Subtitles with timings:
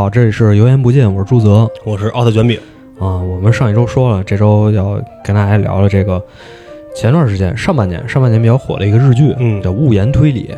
[0.00, 2.58] 好，这里是油盐不进，我是朱泽我是奥特卷饼，
[2.98, 3.18] 啊。
[3.18, 6.24] 我们上一周说了，这周要跟大家聊聊这个
[6.96, 10.48] 前段时间上半年上半年比较火的一个日剧，嗯叫《物言推理》。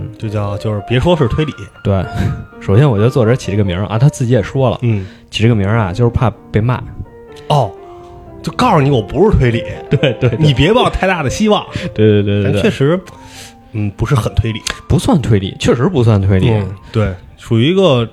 [0.00, 1.52] 嗯就叫就是别说是推理，
[1.84, 2.04] 对，
[2.60, 6.82] 首先我觉得作者起这个名儿啊，他自己也说了，嗯，起这个名儿啊，就是怕被骂。
[7.46, 7.70] 哦，
[8.42, 11.64] 就告诉你我不是推理，对对你别抱太大的希望，
[11.94, 13.00] 对对对对对，确实，
[13.70, 16.50] 嗯，不是很推理，不算推理，确实不算推理。
[16.50, 18.08] 嗯，对，属于一个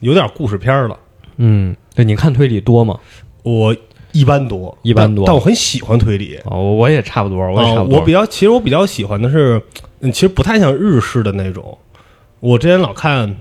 [0.00, 0.98] 有点故事片了。
[1.36, 2.98] 嗯，对，你看推理多吗？
[3.42, 3.74] 我
[4.12, 6.38] 一般多，一般多但但我很喜欢推理。
[6.44, 7.98] 哦、我我也差不多，我也差啊不多。
[7.98, 9.60] 我比较，其实我比较喜欢的是，
[10.00, 11.76] 嗯，其实不太像日式的那种。
[12.40, 13.34] 我之前老看，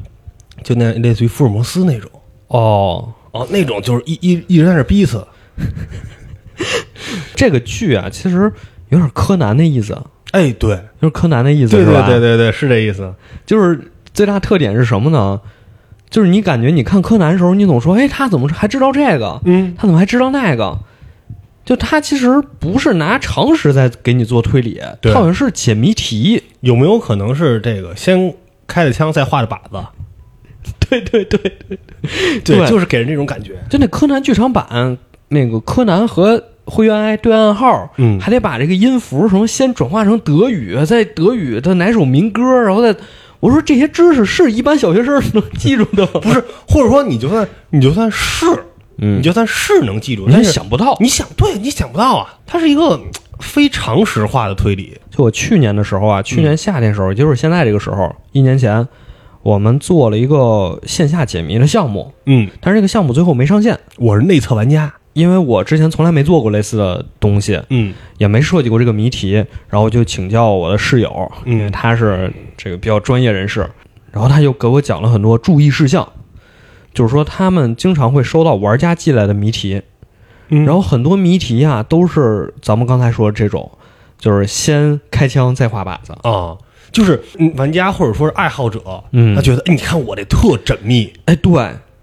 [0.64, 2.10] 就那类似于福尔摩斯那种，
[2.48, 5.26] 哦，哦，那种就是一一一直在那逼死，
[7.36, 8.52] 这个剧啊，其实
[8.90, 9.98] 有点柯南的意思，
[10.32, 11.94] 哎，对，就是柯南的意思，对对？
[12.06, 13.14] 对对对，是这意思。
[13.46, 15.40] 就是最大特点是什么呢？
[16.12, 19.42] 就是你感觉你看柯南的时候，你总说，哎，他怎么还知道这个？
[19.46, 20.78] 嗯，他怎么还知道那个？
[21.64, 26.44] 就他其实不是拿常识在给你做推理，对他好像是解谜题。
[26.60, 28.36] 有没有可能是这个先
[28.68, 29.84] 开的枪，再画的靶子？
[30.90, 31.80] 对对对对，
[32.44, 33.54] 对，就是给人这种感觉。
[33.70, 34.98] 就那柯南剧场版，
[35.30, 42.96] 那个柯南和灰原哀对暗号，嗯还得把这个音符什么先转化成德语，再德语的哪首民歌，然后再
[43.42, 46.22] 我说这些知识是一般小学生能记住的吗？
[46.22, 48.46] 不是，或者说你就算你就算是，
[49.00, 50.96] 嗯你就算是能记住，你但是想不到。
[51.02, 53.02] 你想对，你想不到啊，它是一个嗯
[53.40, 54.96] 非常识化的推理。
[55.10, 58.88] 就我去年的时候啊，去年夏天时候，也就是现在这个时候，一年前，
[59.42, 64.94] 我们做了一个线下解谜的项目，嗯，但是这个项目最后没上线，我是内测玩家。
[65.14, 67.94] 因为我之前从来没做过类似的东西，嗯。
[68.18, 69.34] 也没设计过这个谜题，
[69.68, 71.58] 然后就请教我的室友，嗯。
[71.58, 73.70] 因为他是这个比较专业人士，
[74.12, 76.08] 然后他就给我讲了很多注意事项，
[76.94, 79.82] 就是说他们经常会收到玩家寄来的谜题，
[80.50, 80.66] 嗯。
[80.66, 83.72] 然后很多谜题啊都是咱们刚才说的这种，
[84.18, 86.56] 就是先开枪再画靶子，啊，
[86.92, 89.36] 就是嗯玩家或者说是爱好者，嗯。
[89.36, 91.52] 他觉得哎，你看我这特缜密，哎对，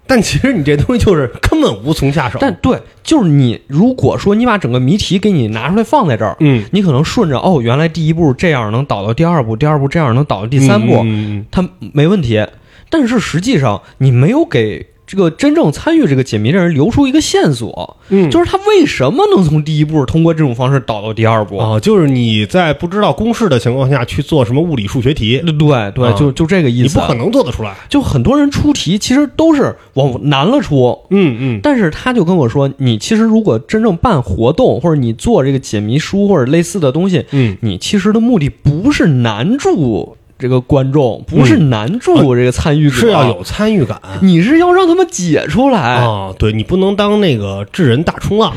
[0.09, 2.39] 但其实你这东西就是根本无从下手。
[2.41, 12.43] 但对，就是你如果说你把整个谜题给你拿出来放在这儿，嗯，你可能顺着哦，原来第一步这样能导到第二步，第二步这样能导到第三步，嗯它没问题。
[12.89, 21.57] 但是实际上你没有给这个真正参与这个解谜的人留出一个线索，嗯就是他为什么能从第一步通过这种方式导到第二步？
[21.57, 26.99] 啊，就是你在不知道公式的情况下去做什么物理数学题，对对就就这个意思。
[26.99, 27.75] 你不可能做得出来。
[27.89, 45.79] 就很多人出题其实都是往难了出，嗯嗯，但是他就跟我说，你其实如果真正办活动，或者你做这个解谜书或者类似的东西，嗯，你其实的目的不是难住这个观众，不是难住这个参与者，嗯是要有参与感你是要让他们解出来。
[45.79, 46.33] 啊。
[46.39, 48.55] 对你不能当那个智人大冲浪，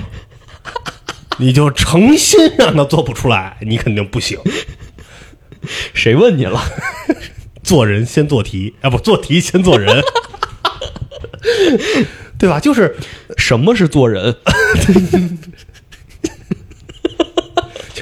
[1.38, 4.38] 你就诚心让他做不出来，你肯定不行。
[5.92, 6.62] 谁问你了？
[7.62, 10.02] 做人先做题啊，不做题先做人，
[12.38, 12.58] 对吧？
[12.58, 12.96] 就是，
[13.36, 14.34] 什么是做人？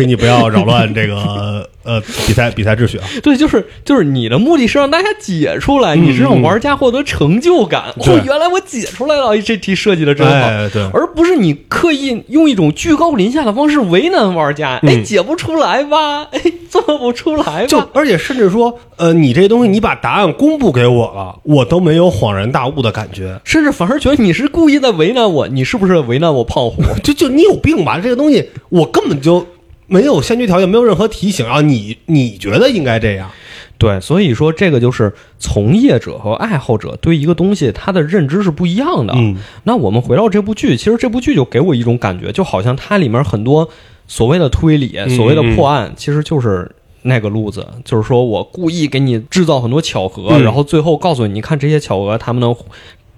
[0.00, 3.04] 请你不要扰乱这个 呃比赛比赛秩序啊。
[3.22, 7.84] 对，就是就是你的目的是让大家解出来，嗯你是让玩家获得成就感。
[8.02, 10.32] 对哦，原来我解出来了，这题设计的真好。
[10.32, 16.24] 哎，对，而不是你刻意用一种居高临下的方式为难玩家，哎，嗯解不出来吧？
[16.32, 17.66] 哎，做不出来吧？
[17.66, 23.40] 就而且甚至说，呃，你这东西你把答案公布给我了，我都没有恍然大悟的感觉。
[23.44, 26.82] 甚至反而觉得你是故意在为难我，你是不是为难我胖虎？
[27.02, 27.98] 就就你有病吧？
[28.02, 29.44] 这个东西我根本就
[29.90, 31.60] 没有先决条件，没有任何提醒啊！
[31.60, 33.28] 你你觉得应该这样？
[33.76, 39.14] 对，所以说这个就是从业者和爱好者对一个东西他的认知是不一样的。
[39.16, 43.68] 嗯那我们回到这部剧，其实这部剧就给我一种感觉，就好像它里面很多
[44.06, 46.70] 所谓的推理、嗯所谓的破案，其实就是
[47.02, 52.54] 那个路子，就是说我故意给你制造很多巧合，嗯然后最后告诉你，你看这些巧合，他们能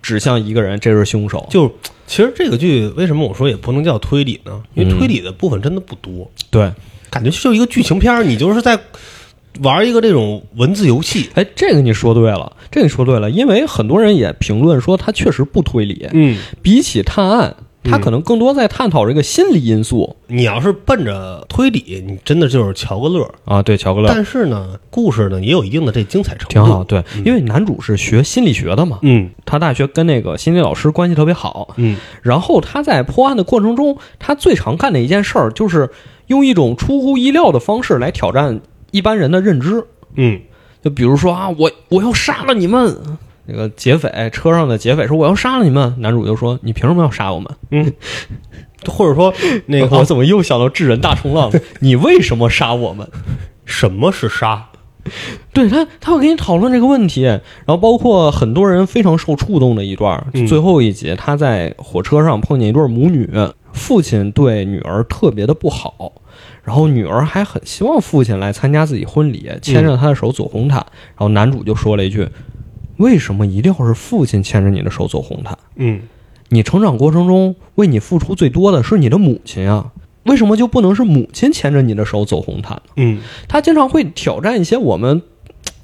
[0.02, 1.46] 指向一个人，这是凶手。
[1.48, 1.72] 就
[2.06, 4.60] 其实这个剧为什么我说也不能叫推理呢？
[4.74, 6.70] 因为嗯推理的部分真的不多，对，
[7.08, 8.78] 感觉就一个剧情片儿，你就是在
[9.60, 11.30] 玩一个这种文字游戏。
[11.34, 23.28] 哎，这个你说对了，这个你说对了，因为很多人也评论说他确实不推理，嗯，比起探案，它可能更多在探讨这个心理因素你要是奔着推理，你真的就是瞧个乐。
[23.44, 23.62] 啊。
[23.62, 26.84] 对，乔格勒但是呢，故事呢也有一定的这精彩程度，挺好，。
[26.84, 35.90] 对，因为男主是学心理学的嘛，嗯他大学跟那个心理老师关系特别好，嗯然后他在破案的过程中，他最常干的一件事儿就是
[36.28, 39.84] 用一种出乎意料的方式来挑战一般人的认知。
[40.14, 40.40] 嗯
[40.82, 42.96] 就比如说啊，我我要杀了你们，
[43.52, 47.54] 这个劫匪车上的劫匪说我要杀了你们，男主就说你凭什么要杀我们？
[47.70, 47.92] 嗯，
[48.88, 49.32] 或者说
[49.66, 51.60] 那个 我怎么又想到智人大冲浪了？
[51.80, 53.06] 你为什么杀我们？
[53.66, 54.68] 什么是杀？
[55.52, 63.28] 对他，他会跟你讨论这个问题，然后包括很多人非常受触动的一段，嗯最后一集他在火车上碰见一对母女，
[63.72, 66.12] 父亲对女儿特别的不好，
[66.62, 72.28] 然后女儿还很希望父亲来参加自己婚礼，牵着她的手走红毯，然后男主就说了一句
[73.02, 75.58] ：“为什么一定要是父亲牵着你的手走红毯？
[75.74, 76.02] 嗯，
[76.50, 79.90] 你成长过程中为你付出最多的是你的母亲啊，
[80.24, 83.18] 为什么就不能是母亲牵着你的手走红毯呢？”嗯，
[83.48, 85.20] 他经常会挑战一些我们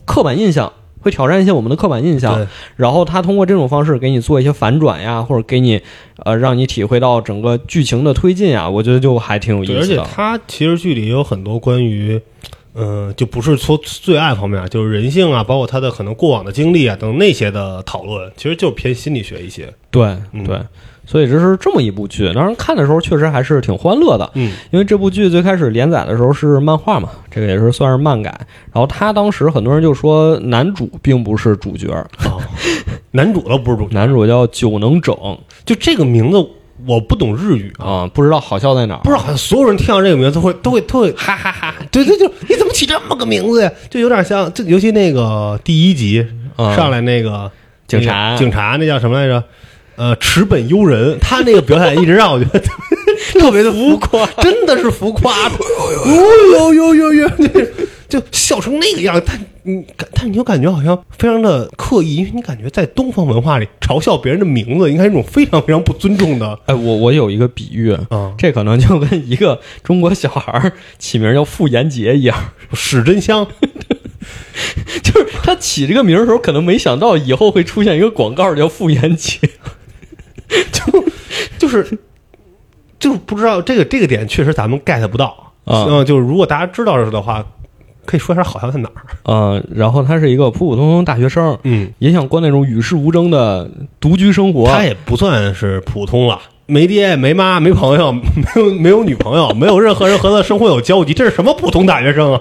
[0.04, 5.80] 刻板印象，会挑战一些我们的刻板印象，然后他通过这种方式给你做一些反转呀，或者给你
[6.24, 9.80] 呃让你体会到整个剧情的推进啊，我觉得就还挺有意思的。
[9.80, 12.20] 而且他其实剧里也有很多关于，
[12.80, 19.72] 嗯、就不是说最爱方面，就是人性啊，包括他的可能过往的经历啊等那些的讨论，其实就是偏心理学一些。
[19.90, 20.60] 对嗯对，
[21.06, 24.30] 所以这是这么一部剧，当然看的时候确实还是挺欢乐的。
[24.34, 28.30] 嗯因为这部剧最开始连载的时候是漫画嘛，这个也是算是漫改。
[28.72, 31.88] 然后他当时很多人就说男主并不是主角，
[32.24, 32.40] 哦，
[33.10, 35.16] 男主倒不是主角， 男主叫久能整
[35.64, 36.46] 就这个名字
[36.88, 39.00] 我不懂日语啊，啊，不知道好笑在哪儿。
[39.04, 43.70] 不知道好像所有人听到这个名字都会都会都会哈哈哈，对对对，你怎么起这么个名字呀？
[43.90, 46.26] 就有点像，就尤其那个第一集
[46.56, 47.50] 啊上来那个
[47.86, 49.44] 警察那个警察那叫什么来着？
[49.96, 52.62] 呃，池本悠人，他那个表演一直让我觉得
[53.38, 57.28] 特别的浮夸，真的是浮夸的，哦呦呦呦呦，
[58.08, 68.32] 就笑成那个样，但你感，但你就感觉好像非常的刻意，因为你感觉在东方文化里嘲笑别人的名字，应该是一种非常非常不尊重的哎，我我有一个比喻，啊。
[68.38, 73.46] 这可能就跟一个中国小孩起名叫傅炎杰一样，史真香，
[75.02, 79.38] 就是他起这个名的时候，可能没想到以后会出现一个广告叫傅炎杰。
[80.72, 81.04] 就
[81.58, 81.98] 就是
[82.98, 87.44] 就不知道这个这个点确实咱们 get 不到啊嗯，就是如果大家知道的话，
[88.04, 89.02] 可以说一下好笑在哪儿。
[89.24, 94.66] 嗯，然后他是一个普普通通大学生，嗯，也想过那种与世无争的独居生活。
[94.66, 98.10] 他也不算是普通了，没爹没妈没朋友，
[98.56, 102.40] 没有没有女朋友，没有任何人和他生活有交集，这是什么普通大学生啊？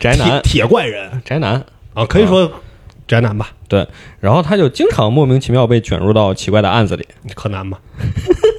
[0.00, 1.62] 宅男，铁铁怪人宅男。
[1.94, 2.50] 啊，可以说
[3.06, 3.86] 宅男吧，对，
[4.20, 7.06] 然后他就经常莫名其妙被卷入到奇怪的案子里。
[7.34, 7.78] 柯南吧。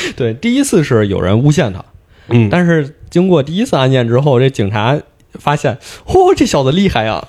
[0.16, 1.84] 对，第一次是有人诬陷他，
[2.28, 4.98] 嗯但是经过第一次案件之后，这警察
[5.34, 7.26] 发现，嚯、这小子厉害啊！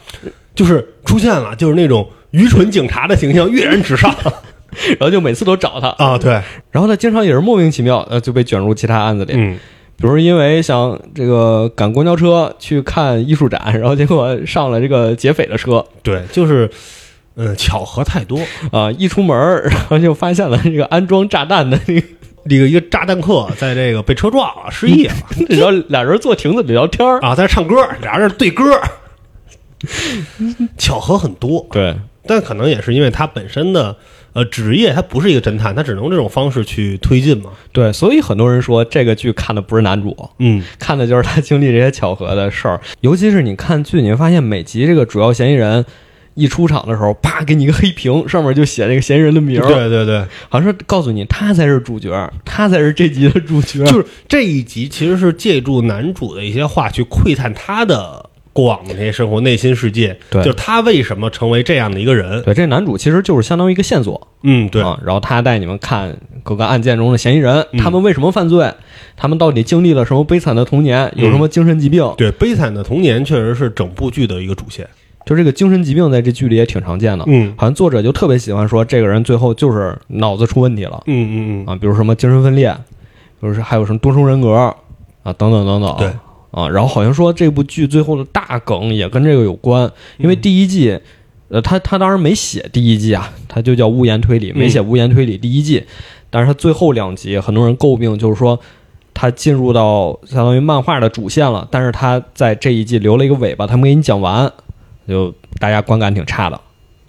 [0.55, 4.13] 就是出现了，就是那种愚蠢警察的形象跃然纸上
[4.99, 6.33] 然后就每次都找他，啊，对，
[6.71, 9.33] 然后他经常也是莫名其妙，呃，就被卷入其他案子里。
[9.35, 9.57] 嗯，
[9.97, 16.69] 比如因为想这个赶公交车去看艺术展，然后结果上了这个劫匪的车对，就是，
[17.35, 18.39] 嗯，巧合太多。
[18.71, 22.07] 啊、一出门然后就发现了这个安装炸弹的那个，
[22.47, 25.13] 这个一个炸弹客在这个被车撞了，失忆了
[25.49, 27.19] 然后俩人坐亭子里聊天儿。
[27.21, 28.79] 啊，在这唱歌，俩人对歌，
[30.77, 31.65] 巧合很多。
[31.71, 31.95] 对，
[32.25, 33.95] 但可能也是因为他本身的
[34.33, 37.51] 呃职业，他不是一个侦探，他只能这种方式去推进嘛。
[37.71, 42.79] 对，所以很多人说这个剧看的不是男主，嗯， 看的就是他经历这些巧合的事儿。
[43.01, 45.85] 尤其是你看剧，你会发现每集这个主要嫌疑人
[46.39, 53.83] 一出场的时候，啪给你一个黑屏，上面就写那个嫌疑人的名儿，对对对，好像是告诉你他才是主角，他才是这集的主角。
[53.85, 62.41] 就是这一集其实是借助男主的一些话去窥探他的过往的那些生活、内心世界，对就是他为什么成为这样的一个人。
[62.43, 68.69] 对，这男主其实就是相当于一个线索，嗯，对，啊，然后他带你们看各个案件中的嫌疑人，嗯他们为什么犯罪，
[69.15, 72.03] 他们到底经历了什么悲惨的童年，有什么精神疾病。
[72.17, 74.87] 对，悲惨的童年确实是整部剧的一个主线。
[75.29, 77.53] 就这个精神疾病在这剧里也挺常见的，嗯。
[77.55, 82.75] 好像作者就特别喜欢说这个人最后就是脑子出问题了嗯嗯嗯，啊，比如什么精神分裂，
[83.39, 84.51] 比如说还有什么多重人格
[85.21, 85.95] 啊，等等等等。
[85.99, 86.09] 对。
[86.49, 90.99] 啊，然后好像说这部剧最后的大梗也跟这个有关，因为第一季，
[91.49, 95.83] 呃，他他当然没写第一季啊，他就叫屋檐推理，没写屋檐推理第一季，
[96.31, 98.59] 但是他最后两集很多人诟病，就是说
[99.13, 104.51] 他进入到相当于漫画的主线了，但是他在这一季留了一个尾巴，他没给你讲完，
[105.09, 106.61] 就大家观感挺差的。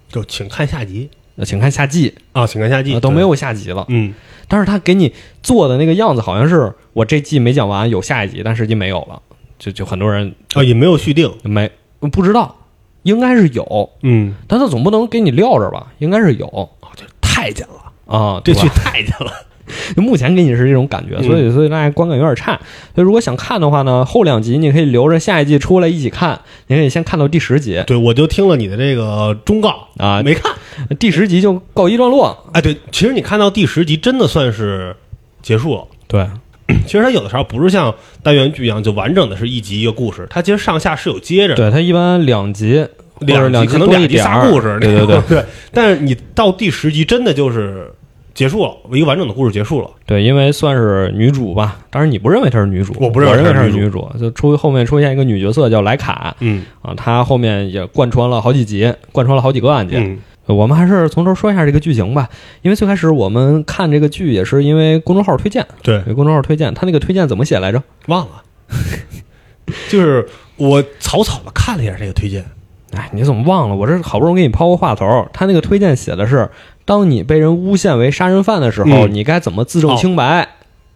[0.08, 1.08] 就请看下集。
[1.36, 3.86] 那请看下季，啊，请看下季、呃都没有下集了。
[3.88, 4.12] 嗯，
[4.46, 9.22] 但是他给你做的那个样子，好像是我这季没讲完，有下一集，但实际没有了，
[9.58, 11.32] 就就很多人啊，也没有续订。
[11.44, 11.70] 没
[12.12, 12.56] 不知道，
[13.04, 15.92] 应该是有，嗯，但他总不能给你撂着吧？
[15.98, 16.46] 应该是有。
[16.48, 18.74] 哦，这太监了，啊，这剧对吧？
[18.84, 19.32] 太监了。
[19.96, 22.58] 就目前给你是这种感觉，所以所以大家观感有点差。
[22.94, 30.52] 所以如果想看的话呢，后两集你可以留着下一季出来一起看，你可以先看到第十集对，我就听了你的这个忠告，啊，没看。
[30.98, 32.50] 第十集就告一段落。
[32.52, 34.96] 哎，对，其实你看到第十集，真的算是
[35.42, 35.84] 结束了。
[36.06, 36.26] 对，
[36.86, 41.54] 其实它有的时候不是像单元剧一样，就完整的是一集一个故事，它其实上下是有接着。
[41.54, 42.86] 对，它一般两集，
[43.20, 45.44] 两集可能两集仨故事，对对对 对。
[45.72, 47.92] 但是你到第十集，真的就是
[48.40, 49.90] 结束了，一个完整的故事结束了。
[50.06, 51.76] 对，因为算是女主吧。
[51.90, 60.02] 当然你不认为她是女主，我不认为她是女她是女主，就出后面出现一个女角色叫莱卡嗯啊，她后面也贯穿了好几集，贯穿了好几个案件。
[60.02, 62.28] 嗯我们还是从头说一下这个剧情吧，
[62.62, 67.80] 因为最开始我们看这个剧也是因为公众号推荐，对，公众号推荐，他那个推荐怎么写来着？
[68.08, 68.42] 忘了，
[69.88, 72.44] 就是我草草的看了一下这个推荐。
[72.92, 73.76] 哎，你怎么忘了？
[73.76, 76.50] 我这好不容易给你抛个话头，他那个推荐写的是，
[76.90, 80.48] 当你被人诬陷为杀人犯的时候，嗯你该怎么自证清白、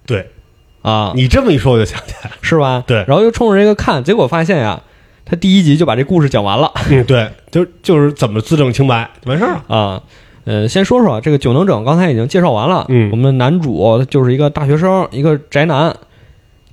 [0.05, 0.29] 对
[0.83, 1.13] 啊？
[1.15, 2.37] 你这么一说，我就想起来了。
[2.43, 2.83] 是吧？
[2.85, 4.83] 对然后又冲着这个看，结果发现呀，
[5.25, 9.77] 他第一集就把这故事讲完了嗯，对，就就是怎么自证清白，就完事儿了。
[9.77, 10.03] 啊。
[10.47, 12.85] 呃，先说说这个九能整，刚才已经介绍完了。
[12.89, 15.97] 嗯我们的男主就是一个大学生，一个宅男，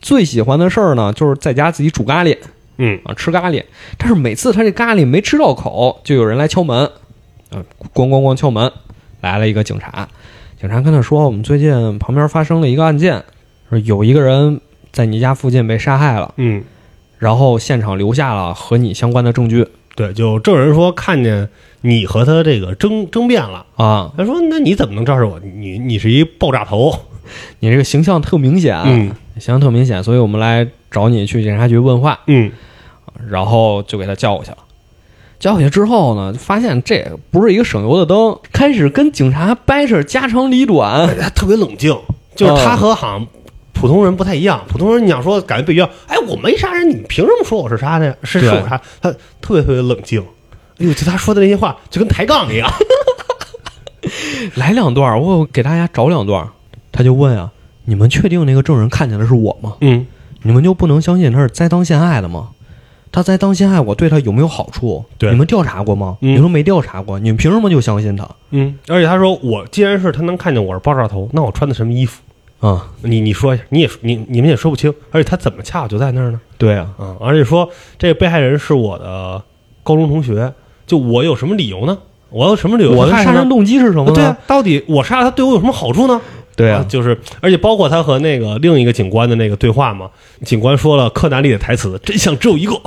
[0.02, 2.36] 最喜欢的事儿呢，就是在家自己煮咖喱
[2.80, 3.64] 嗯啊，吃咖喱。
[4.00, 6.86] 但是每次他这咖喱没吃到口，就有人来敲门，
[7.52, 7.62] 啊，
[7.94, 8.72] 咣咣咣敲门，
[9.22, 10.08] 来了一个警察。
[10.60, 13.24] 警察跟他说：“我们最近旁边发生了一个案件，
[13.70, 14.60] 说有一个人
[14.92, 16.64] 在你家附近被杀害了。”嗯，
[17.18, 21.50] 然后现场留下了和你相关的证据对，就证人说看见
[21.82, 23.66] 你和他这个争争辩了。
[23.76, 25.40] 啊，他说：“那你怎么能招是我？
[25.40, 26.94] 你你是一爆炸头。
[27.60, 32.52] 你这个形象特明显，嗯形象特明显，所以我们来找你去警察局问话，嗯
[33.30, 34.58] 然后就给他叫过去了。
[35.42, 41.98] 叫过去之后呢，发现这不是一个省油的灯，开始跟警察掰扯家长里短，他特别冷静，
[42.36, 43.28] 就是他和好像
[43.74, 44.64] 普通人不太一样。
[44.68, 48.16] 普通人你想说感觉被冤，哎，我没杀人，你凭什么说我是杀的呀？
[48.22, 48.80] 是是对我杀？
[49.02, 50.22] 他特别特别冷静。
[50.78, 52.72] 哎呦，就他说的那些话就跟抬杠一样。
[54.54, 56.48] 来两段，我给大家找两段。
[56.92, 57.52] 他就问啊，
[57.86, 59.74] 你们确定那个证人看见的是我吗？
[59.82, 60.06] 嗯
[60.44, 62.50] 你们就不能相信他是栽赃陷害的吗？
[63.12, 65.04] 他栽赃陷害，我对他有没有好处？
[65.18, 66.18] 对你们调查过吗？
[66.22, 68.28] 嗯你说没调查过，你们凭什么就相信他？
[68.52, 72.22] 嗯，而且他说我既然是他能看见我是爆炸头，那我穿的什么衣服？
[72.62, 74.94] 啊、你你说一下，你也你你们也说不清。
[75.10, 76.40] 而且他怎么恰好就在那儿呢？
[76.60, 79.42] 对啊，啊，而且说这个被害人是我的
[79.82, 80.54] 高中同学，
[80.86, 81.98] 就我有什么理由呢？
[82.30, 83.12] 我有什么理由我的？
[83.12, 84.14] 杀人动机是什么呢？
[84.14, 86.22] 对啊，到底我杀了他对我有什么好处呢？
[86.56, 90.08] 对啊，就是，而且包括他和那个另一个警官的那个对话嘛，
[90.46, 92.80] 警官说了柯南里的台词：“真相只有一个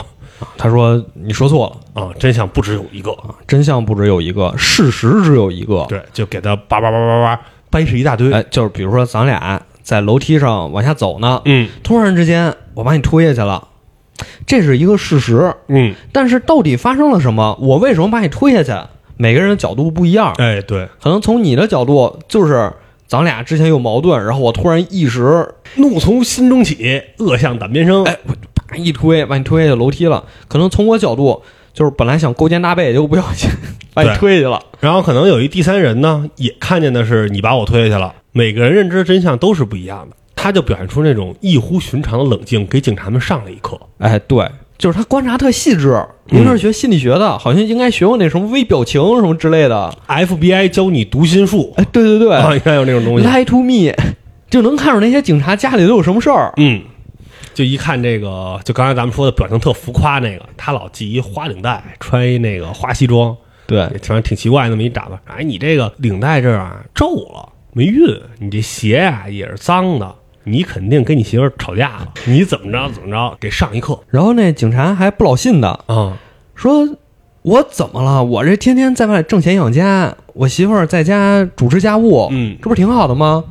[0.56, 3.10] 他说你说错了啊，真相不只有一个。
[3.12, 5.84] 啊，真相不只有一个，事实只有一个”。
[5.88, 8.32] 对，就给他叭叭叭叭叭掰扯一大堆。
[8.32, 13.68] 哎，就是比如说咱俩在楼梯上往下走呢，嗯突然之间我把你推下去了，
[14.46, 15.54] 这是一个事实。
[15.68, 17.56] 嗯，但是到底发生了什么？
[17.60, 18.72] 我为什么把你推下去？
[19.16, 22.72] 每个人的角度不一样，哎，对，可能从你的角度就是
[23.06, 28.04] 咱俩之前有矛盾，然后我突然一时怒从心中起，恶向胆边生。
[28.04, 28.34] 哎啪
[28.76, 30.24] 一推把你推下去楼梯了。
[30.48, 33.50] 可能从我角度就是本来想勾肩搭背，结果不小心
[33.94, 34.60] 把你推下去了。
[34.80, 38.14] 然后可能有一第三人呢，也看见的是你把我推下去了。
[38.32, 43.78] 每个人认知真相都是不一样的，他就表现出那种异乎寻常的冷静，给警察们上了一课。
[43.98, 46.04] 哎，对，就是他观察特细致。
[46.26, 49.94] 您是学心理学的，好像应该学过那什么微表情什么之类的。
[50.08, 53.26] FBI 教你读心术哎，对对对、啊，应该有那种东西。
[53.26, 53.92] Lie to me，
[54.50, 56.52] 就能看出那些警察家里都有什么事儿。
[56.56, 56.80] 嗯，
[57.54, 63.34] 就一看这个，就刚才咱们说的表情特浮夸那个，他老系一花领带，穿一那个花西装，
[63.66, 65.18] 对，反正挺奇怪那么一打扮。
[65.24, 76.18] 哎，你这个领带这儿啊皱了，没熨，你这鞋啊、也是脏的，你肯定跟你媳妇儿吵架了，你怎么着怎么着，给上一课然后那警察还不老信的啊。
[76.54, 76.88] 说
[77.42, 78.22] ：“我怎么了？
[78.22, 83.42] 我这天天在外挣钱养家，我媳妇儿在家主持家务，嗯这不是挺好的吗？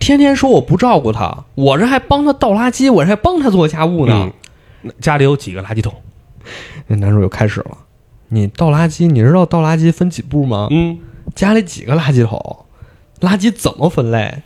[0.00, 4.32] 天天说我不照顾他，我这还帮他倒垃圾，我这还帮他做家务呢。
[4.82, 5.94] 嗯，家里有几个垃圾桶？
[6.88, 7.70] 那男主又开始了
[8.28, 10.66] ：“你倒垃圾，你知道倒垃圾分几步吗？
[10.70, 10.98] 嗯，
[11.36, 12.64] 家里几个垃圾桶？
[13.20, 14.42] 垃圾怎么分类？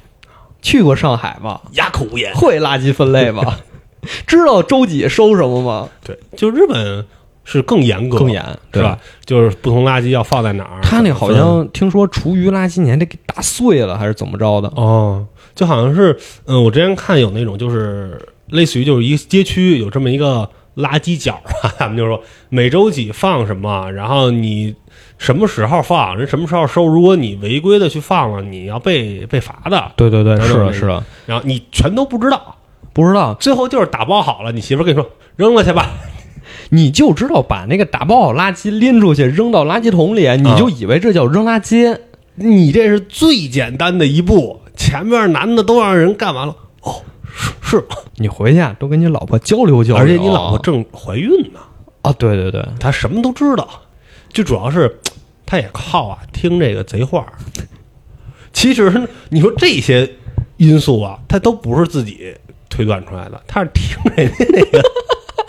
[0.61, 1.61] 去过上海吗？
[1.73, 2.34] 哑口无言。
[2.34, 3.58] 会垃圾分类吗？
[4.26, 5.88] 知道周几收什么吗？
[6.04, 7.06] 对，就日本
[7.44, 8.99] 是更严格，更严，对是吧？？
[9.25, 10.80] 就是不同垃圾要放在哪儿？
[10.82, 14.68] 他那好像听说厨余垃圾你还得给打碎了，还是怎么着的？
[14.75, 24.75] 哦，就好像是，嗯，我之前看有那种就是类似于就是一个街区有这么一个垃圾角啊， 他们就说每周几放什么，然后你
[25.18, 29.92] 什么时候放，人什么时候收，如果你违规的去放了，你要被被罚的。
[29.96, 32.56] 对对对，是的，是的，然后你全都不知道，
[32.92, 35.92] 不知道，最后就是打包好了，你媳妇儿跟你说扔了去吧，
[36.70, 41.96] 你就知道把那个打包好垃圾拎出去扔到垃圾桶里，你就以为这叫扔垃圾。
[42.37, 46.54] 你这是最简单的一步，前面男的都让人干完了。
[46.82, 47.02] 哦，
[47.62, 47.84] 是是，
[48.16, 51.60] 你回去啊，都跟你老婆交流交流，而且你老婆正怀孕呢，
[52.02, 53.68] 啊，对对对，她什么都知道，
[54.32, 55.00] 就主要是
[55.46, 57.26] 她也靠啊听这个贼话。
[58.52, 60.08] 其实你说这些
[60.58, 62.34] 因素啊，她都不是自己
[62.68, 64.82] 推断出来的，她是听人家那个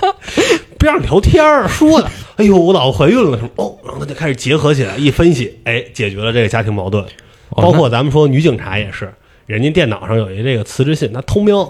[0.79, 2.10] 边上聊天儿说的。
[2.38, 3.50] 哎呦，我老婆怀孕了什么？
[3.58, 7.05] 哦，然后他就开始结合起来一分析，哎，解决了这个家庭矛盾。
[7.50, 9.14] 哦包括咱们说女警察也是，
[9.46, 11.64] 人家电脑上有一这个辞职信，他偷瞄，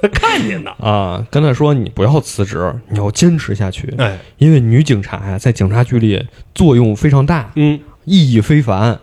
[0.00, 0.70] 她 看见的。
[0.72, 8.98] 啊，跟他说你不要辞职，你要坚持下去，哎，因为女警察呀，在警察局里作用非常大，嗯，意义非凡。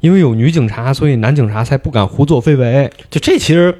[0.00, 2.90] 因为有女警察，所以男警察才不敢胡作非为。
[3.10, 3.76] 就这其实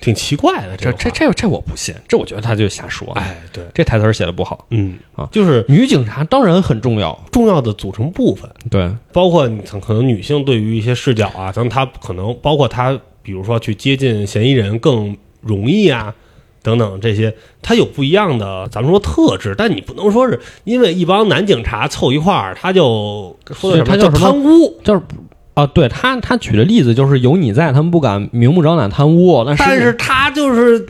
[0.00, 4.66] 挺奇怪的，这这这这我不信，这我觉得他就瞎说。，哎，对，这台词儿写的不好。
[4.70, 16.14] 嗯啊就是女警察当然很重要，重要的组成部分，对，包括你可能女性对于一些视角啊，咱她可能包括她，比如说去接近嫌疑人更容易啊。
[16.62, 17.32] 等等这些，
[17.62, 25.00] 她有不一样的，咱们说特质，但你不能说是因为一帮男警察凑一块儿，他就说的什么他叫贪污，就是
[25.56, 29.42] 啊，对他他举的例子就是有你在，他们不敢明目张胆贪污。
[29.46, 30.86] 但但是他就是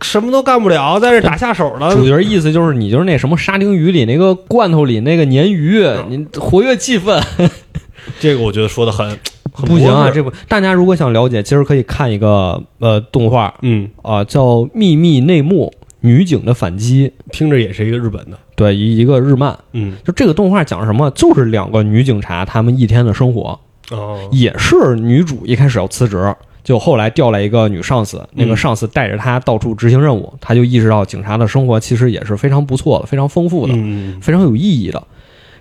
[0.00, 1.92] 什么都干不了，在这打下手了。
[1.94, 7.20] 主角意思就是你就是那什么沙丁鱼里那个罐头里那个鲶鱼，你活跃气氛。
[8.20, 9.04] 这个我觉得说的很
[9.52, 19.58] 很不行啊，这不大家如果想了解，今儿可以看一个呃动画嗯，啊、叫《秘密内幕：女警的反击》，听着也是一个日本的，对，一一个日漫。
[19.72, 21.10] 嗯就这个动画讲什么？
[21.10, 23.58] 就是两个女警察她们一天的生活，
[23.90, 34.20] 哦，也是女主一开始要辞职，就后来调来一个女上司，那个上司带着她到处执行任务，她就意识到警察的生活其实也是非常不错的，非常丰富的，嗯。
[34.20, 35.02] 非常有意义的。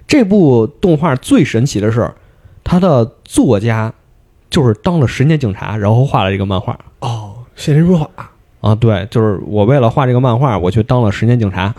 [0.05, 2.11] 这部动画最神奇的是，
[2.63, 3.93] 它的作家
[4.49, 6.77] 就是当了十年警察，然后画了这个漫画。
[6.99, 8.75] 哦，现身说法，啊。
[8.75, 11.73] 对，就是我为了画这个漫画，我去当了十年警察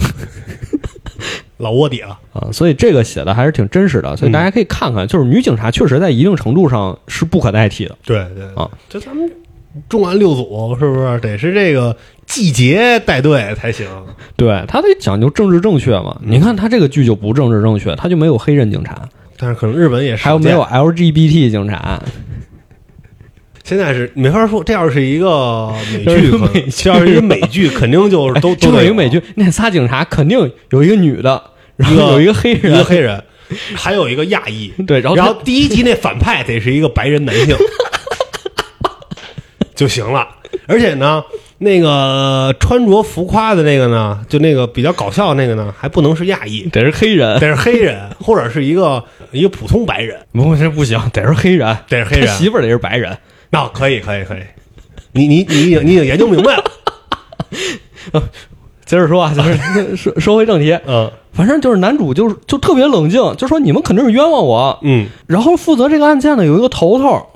[1.59, 7.97] 老卧底了，啊，所以这个写的还是挺真实的，所以大家可以看看，就是女警察确实在一定程度上是不可代替的。
[8.05, 9.31] 对对啊，就咱们
[9.89, 13.87] 重案六组是不是得是这个季节带队才行？
[14.37, 16.17] 对他得讲究政治正确嘛。
[16.25, 22.01] 你看他这个剧就不政治正确，他就没有黑人警察，但是可能日本也是还有没有？LGBT 警察？
[23.69, 31.43] 现在是没法说，这要是一个 美剧，美要是一个美剧，肯定就是都 都得有一个美剧，那仨警察肯定有一个女的，
[31.77, 32.61] 然后有一个黑人。
[32.61, 33.23] 一个人，黑人，
[33.75, 37.55] 还有一个亚裔，对，然后然后第一集那反派得是一个白人男性。
[39.75, 40.27] 就行了。
[40.67, 41.23] 而且呢，
[41.59, 52.29] 那个穿着浮夸的那个呢，就那个比较搞笑的那个呢，还不能是亚裔，得是黑人，得是黑人，或者是一个一个普通白人，不这不行，得是黑人，得是黑人。
[52.35, 53.15] 媳妇儿得是白人。
[53.51, 54.41] 那、可以，可以，可以。
[55.13, 56.65] 你你你已经你已经研究明白了，
[58.85, 64.79] 接着说啊，就是 说说回正题，嗯反正就是男主就是就特别冷静，就说你们肯定是冤枉我。
[64.83, 67.27] 嗯然后负责这个案件的有一个头头，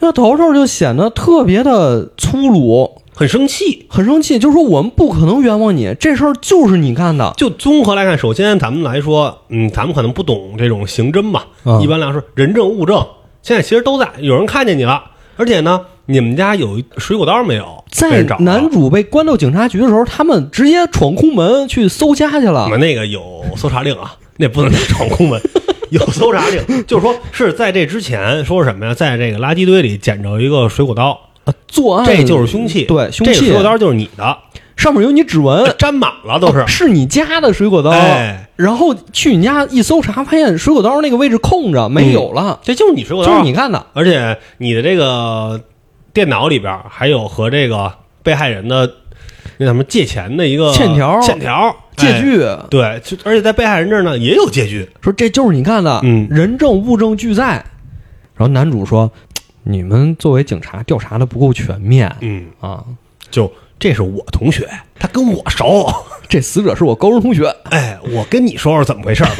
[0.00, 3.86] 那头头就显得特别的粗鲁，很生气。
[3.88, 7.32] 很生气，就说我们不可能冤枉你，这事儿就是你干的。
[7.36, 13.06] 就综合来看，首先咱们来说，嗯，咱们可能不懂这种刑侦吧，嗯一般来说人证物证
[13.42, 15.02] 现在其实都在，有人看见你了，
[15.42, 17.82] 而且呢，你们家有水果刀没有？
[18.00, 22.68] 被在男主被关到警察局的时候，他们直接闯空门去搜家去了我。
[22.68, 25.40] 们那个有搜查令啊， 那不能叫闯空门，
[25.90, 28.94] 有搜查令，就是说是在这之前说什么呀？
[28.94, 31.18] 在这个垃圾堆里捡着一个水果刀，
[31.66, 34.38] 作案这就是凶器，对，凶器这个水果刀就是你的，
[34.76, 36.66] 上面有你指纹，沾满了都是哦。
[36.66, 37.90] 是你家的水果刀。
[37.90, 43.86] 哎，然后去你家一搜查，发现水果刀那个位置空着，没有了，这就是你水果刀就，是你干的。
[43.92, 45.60] 而且你的这个
[46.12, 48.90] 电脑里边还有和这个被害人的
[49.58, 52.38] 那什么借钱的一个欠条欠条、哎借据、
[52.70, 57.64] 对，就而且在被害人这儿呢也有借据，说这就是你干的，嗯人证物证俱在。
[58.34, 59.12] 然后男主说
[59.62, 62.82] ：“你们作为警察调查的不够全面嗯，啊，
[63.30, 65.92] 就这是我同学，他跟我熟，
[66.30, 67.52] 这死者是我高中同学。
[67.64, 69.38] 哎，我跟你说说怎么回事吧。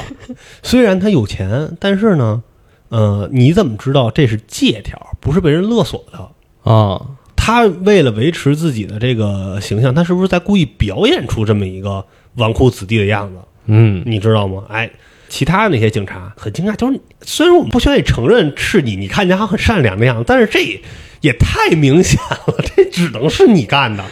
[0.64, 2.42] 虽然他有钱，但是呢，
[2.88, 6.68] 呃，你怎么知道这是借条，不是被人勒索的？
[6.68, 7.00] 啊，
[7.36, 13.38] 他为了维持自己的这个形象，他是不是在故意表演出这么一个纨绔子弟的样子？
[13.66, 14.64] 嗯，你知道吗？
[14.68, 14.90] 哎，
[15.28, 20.82] 其他那些警察很惊讶，就是虽然我们不愿意承认是你，你看起来好像很善良的样子，但是这
[21.20, 24.04] 也太明显了，这只能是你干的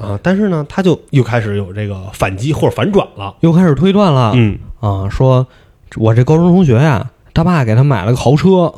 [0.00, 0.18] 啊！
[0.22, 3.34] 但是呢，他就又开始有这个反击或者反转了。
[3.40, 4.32] 又开始推断了。
[4.34, 5.46] 嗯啊，说
[5.96, 8.72] 我这高中同学呀，他爸给他买了个豪车，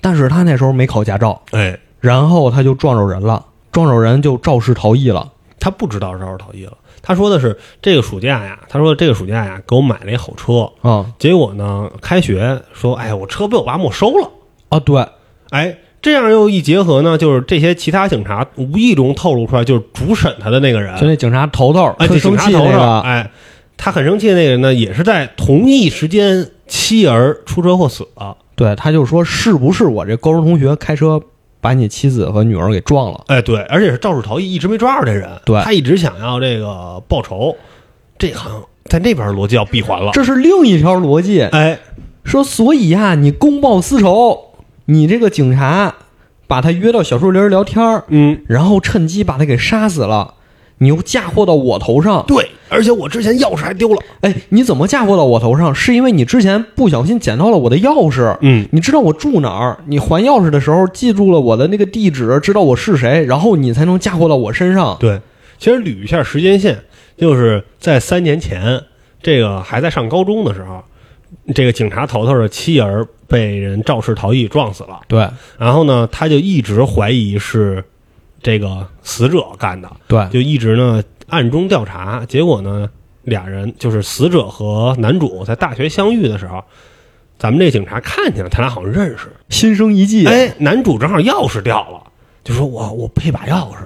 [0.00, 5.32] 但是他那时候没考驾照，哎，然后他就撞着人了，撞着人就肇事逃逸了。
[5.58, 6.76] 他不知道肇事逃逸了。
[7.00, 14.30] 他说的是这个暑假呀，他说这个暑假呀给我买了一好车，啊结果呢开学说，哎，我车被我爸没收了。
[14.68, 15.06] 啊，对，
[15.50, 23.30] 哎，这样又一结合呢，就是这些其他警察无意中透露出来，就是主审他的那个人，就那警察头头哎，警察头头，生气那个，哎，
[23.76, 28.36] 他很生气的那个人呢，也是在同一时间妻儿出车祸死了。
[28.56, 31.20] 对，他就说是不是我这高中同学开车
[31.60, 33.20] 把你妻子和女儿给撞了？
[33.28, 35.30] 哎，对，而且是肇事逃逸，一直没抓住这人。
[35.44, 37.56] 对他一直想要这个报仇，
[38.18, 40.10] 这好像在那边逻辑要闭环了。
[40.12, 41.78] 这是另一条逻辑，哎，
[42.24, 44.51] 说所以呀、你公报私仇，
[44.86, 45.94] 你这个警察
[46.46, 50.34] 把他约到小树林聊天儿嗯，然后趁机把他给杀死了，
[50.78, 52.24] 你又嫁祸到我头上。
[52.26, 54.02] 对，而且我之前钥匙还丢了。
[54.20, 55.74] 哎，你怎么嫁祸到我头上？
[55.74, 58.36] 是因为你之前不小心捡到了我的钥匙。
[58.40, 59.78] 嗯，你知道我住哪儿？
[59.86, 64.96] 你还钥匙的时候记住了我的那个地址，知道我是谁，然后你才能嫁祸到我身上。
[64.98, 65.20] 对，
[65.58, 66.82] 其实捋一下时间线，
[67.16, 68.82] 就是在三年前，
[69.22, 70.82] 这个还在上高中的时候，
[71.54, 75.00] 这个警察头头的妻儿被人肇事逃逸撞死了。
[75.08, 75.28] 对
[75.58, 77.84] 然后呢，他就一直怀疑是
[78.42, 82.24] 这个死者干的，对就一直呢暗中调查。
[82.26, 82.88] 结果呢，
[83.24, 86.62] 俩人就是死者和男主在大学相遇的时候，
[87.38, 89.28] 咱们这警察看见了，他俩好像认识。
[89.48, 92.02] 心生一计。，哎，男主正好钥匙掉了，
[92.44, 93.78] 就说我我配把钥匙。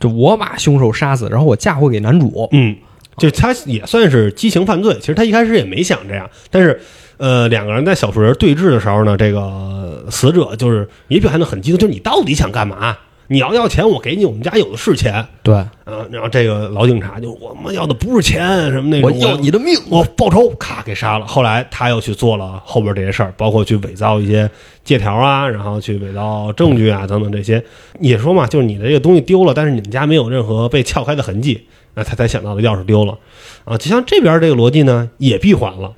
[0.00, 2.46] 就我把凶手杀死，然后我嫁祸给男主。
[2.52, 2.76] 嗯，
[3.16, 4.92] 就他也算是激情犯罪。
[5.00, 6.78] 其实他一开始也没想这样，但是
[7.16, 12.96] 呃，两个人在小树林对峙的时候呢，这个死者就是也表现得很激动，就是你到底想干嘛？
[13.26, 15.26] 你要要钱，我给你，我们家有的是钱。
[15.42, 19.74] 对，啊，然后这个老警察就我们要的不是钱什么那种，我要你的命。
[19.88, 21.26] 我报仇，咔给杀了。
[21.26, 24.48] 后来他又去做了后边这些事儿，包括去伪造一些
[24.84, 27.64] 借条啊，然后去伪造证据啊等等这些。
[27.98, 33.16] 也说嘛，就是你的这个东西丢了，但是你们家没有任何被撬开的痕迹，那他才想到的钥匙丢了
[33.64, 33.78] 啊。
[33.78, 35.90] 就像这边这个逻辑呢，也闭环了。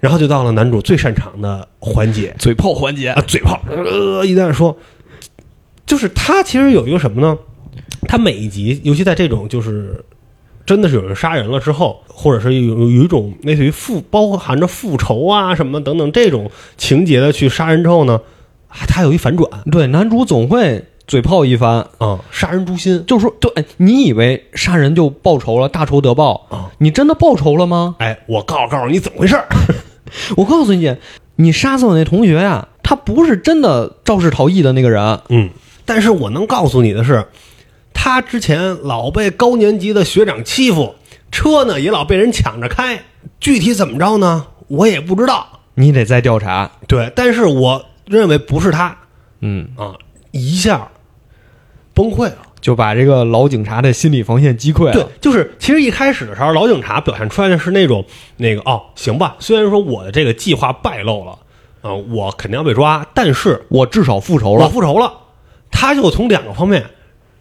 [0.00, 4.76] 然后就到了男主最擅长的环节嘴炮环节啊，嘴炮，呃，一旦说，
[5.86, 7.38] 就是他其实有一个什么呢？
[8.08, 10.02] 他每一集，尤其在这种就是
[10.64, 18.20] 真的是有人杀人了之后，或者是有有一种类似于复包含着复仇啊什么等等这种情节的去杀人之后呢，
[18.68, 26.70] 啊，他有一反转对，男主总会嘴炮一番，啊，杀人诛心就是说，就，哎你以为杀人就报仇了，大仇得报啊？
[26.78, 27.96] 你真的报仇了吗？
[27.98, 29.46] 哎，我告诉告诉你怎么回事儿
[30.36, 30.96] 我告诉你，
[31.36, 35.20] 你杀死我那同学呀、他不是真的肇事逃逸的那个人。
[35.28, 35.50] 嗯，
[35.84, 37.26] 但是我能告诉你的是，
[37.92, 40.94] 他之前老被高年级的学长欺负，
[41.30, 43.02] 车呢也老被人抢着开，
[43.38, 45.60] 具体怎么着呢，我也不知道。
[45.74, 46.70] 你得再调查。
[46.86, 48.96] 对，但是我认为不是他
[49.40, 49.94] 嗯，啊，
[50.32, 50.88] 一下
[51.94, 52.36] 崩溃了。
[52.60, 54.92] 就把这个老警察的心理防线击溃了。
[54.92, 58.04] 对，就是其实一开始的时候，老警察表现出来的是那种
[58.36, 61.38] 那个哦，行吧，虽然说我的这个计划败露了，
[61.82, 64.68] 啊、我肯定要被抓，但是我至少复仇了我。
[64.70, 65.12] 复仇了。
[65.70, 66.84] 他就从两个方面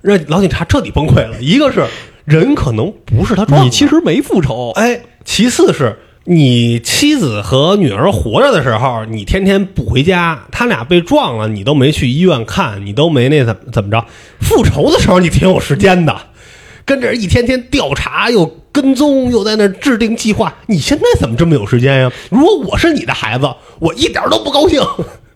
[0.01, 1.86] 让老警察彻底崩溃了，一个是
[2.25, 4.71] 人可能不是他撞的，你其实没复仇。
[4.75, 5.97] 哎，其次是
[6.31, 14.05] 你妻子和女儿活着的时候，你天天不回家，他俩被撞了，你都没去医院看，你都没那怎么怎么着，
[14.39, 16.15] 复仇的时候你挺有时间的，
[16.85, 22.11] 跟这一天天调查又跟踪，又在那制定计划，你现在怎么这么有时间呀？
[22.29, 24.79] 如果我是你的孩子，我一点都不高兴。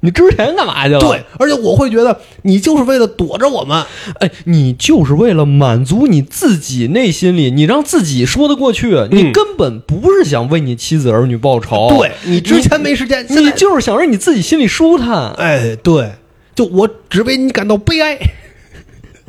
[0.04, 1.00] 你之前干嘛去了？
[1.00, 3.86] 对，，而且我会觉得你就是为了躲着我们。
[4.20, 11.88] 哎，你就是为了满足你自己内心里，你让自己说得过去，你根本不是想为你妻子儿女报仇。
[11.98, 15.32] 对你之前没时间，你就是想让你自己心里舒坦。
[15.36, 16.12] 哎，对，
[16.54, 18.20] 就我只为你感到悲哀。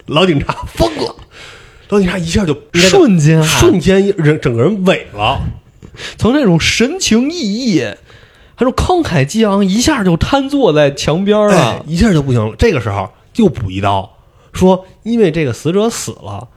[0.06, 1.14] 老警察疯了，
[1.90, 5.40] 老警察一下就瞬间啊瞬间人整个人萎了。
[6.18, 7.94] 从那种神情奕奕，
[8.56, 11.84] 还说慷慨激昂，一下就瘫坐在墙边哎了，。
[11.86, 12.54] 一下就不行了。
[12.56, 14.16] 这个时候又补一刀，
[14.52, 16.48] 说因为这个死者死了，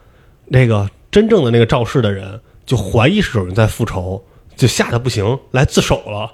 [0.46, 4.24] 那个真正的那个肇事的人就怀疑是有人在复仇，
[4.56, 6.32] 就吓得不行，来自首了。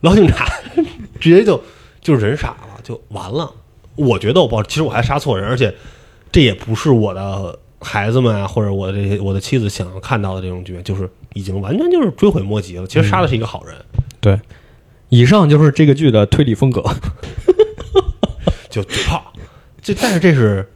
[0.00, 0.46] 老警察
[1.20, 1.62] 直接就
[2.00, 3.50] 就人傻了，就完了。
[3.96, 5.74] 我觉得我报，其实我还杀错人，而且
[6.30, 12.86] 这也不是我的孩子们啊，或者我这些我的妻子想要看到的这种局面，就是已经完全就是追悔莫及了。
[12.86, 13.74] 其实杀的是一个好人，
[14.20, 14.38] 对，
[15.08, 16.82] 以上就是这个剧的推理风格。
[18.70, 19.32] 就嘴炮。
[19.82, 20.68] 这但是这是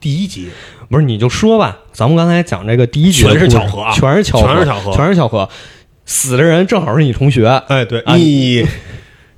[0.00, 0.48] 第一集，
[0.88, 5.48] 不是，你就说吧，咱们刚才讲这个第一集全是巧合啊全是巧合，全是巧合全是巧合。
[6.04, 8.66] 死的人正好是你同学，哎，对啊你。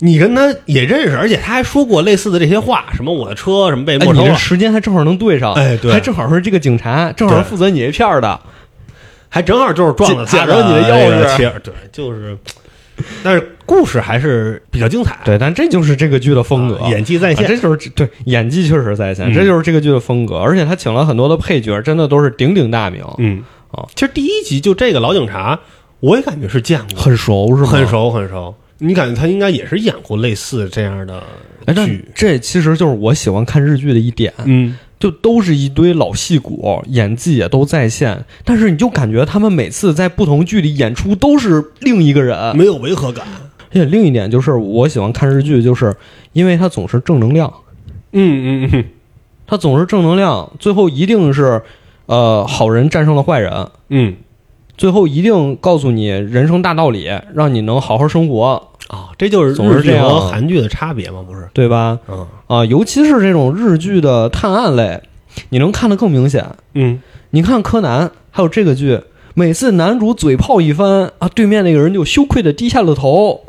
[0.02, 8.40] 你跟他也认识，而且他还说过类似的这些话，什么我的车什么被哎，你这没收了，时间还正好能对上，哎对还正好是这个警察，正好是负责你这片儿的，
[9.28, 12.34] 还正好就是撞了他捡着你的钥匙对，就是，
[13.22, 25.60] 但是故事还是比较精彩，对，但这就是这个剧的风格，啊演技在线，啊这就是对演技确实在线，嗯这就是这个剧的风格，而且他请了很多的配角，真的都是鼎鼎大名，嗯啊，其实第一集就这个老警察，
[26.00, 27.68] 我也感觉是见过，很熟是吗？
[27.68, 27.86] 很。
[27.86, 28.52] 熟很熟。
[28.82, 31.22] 你感觉他应该也是演过类似这样的
[31.86, 32.04] 剧？
[32.14, 42.56] 这其实就是我喜欢看日剧的一点，嗯，就都是一堆老戏骨，演技也都在线，但是你就感觉他们每次在不同剧里演出都是另一个人。
[42.56, 43.26] 没有违和感。
[43.70, 45.94] 而且另一点就是，我喜欢看日剧，就是
[46.32, 47.52] 因为它总是正能量，
[48.12, 48.84] 嗯嗯嗯
[49.46, 51.62] 它总是正能量，最后一定是，
[52.06, 54.16] 呃，好人战胜了坏人，嗯
[54.76, 61.22] 最后一定告诉你人生大道理，让你能好好生活，啊，这就是总是这样日剧和韩剧的差别吗？
[61.26, 61.46] 不是？
[61.52, 61.98] 对吧？
[62.08, 65.02] 嗯啊，尤其是这种日剧的探案类，
[65.50, 66.46] 你能看得更明显。
[66.72, 69.00] 嗯，你看柯南，还有这个剧，
[69.34, 73.42] 每次男主嘴炮一番啊，对面那个人就羞愧的低下了头，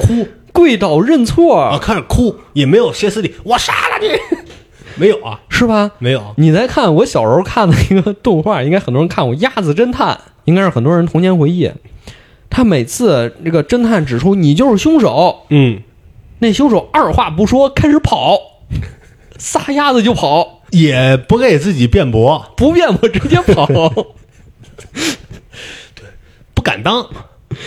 [0.00, 4.08] 哭，跪倒认错，啊，看着哭也没有歇斯底，我杀了你，
[4.96, 5.92] 没有啊，是吧？
[5.98, 6.34] 没有。
[6.36, 11.70] 你再看我小时候看的一个动画，应该很多人看过《鸭子侦探》，应该是很多人童年回忆。
[12.48, 15.82] 他每次这个侦探指出你就是凶手，嗯，
[16.40, 18.38] 那凶手二话不说开始跑，
[19.38, 23.66] 撒丫子就跑，也不给自己辩驳，不辩驳直接跑。
[25.94, 26.04] 对
[26.54, 27.06] 不敢当。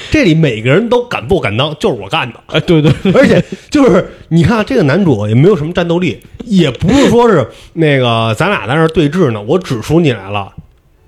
[0.10, 2.40] 这里每个人都敢不敢当，就是我干的。
[2.48, 10.54] 哎，对对，而且就是你看这个男主也没有什么战斗力，也不是说是那个咱俩在那对峙呢，我指出你来了，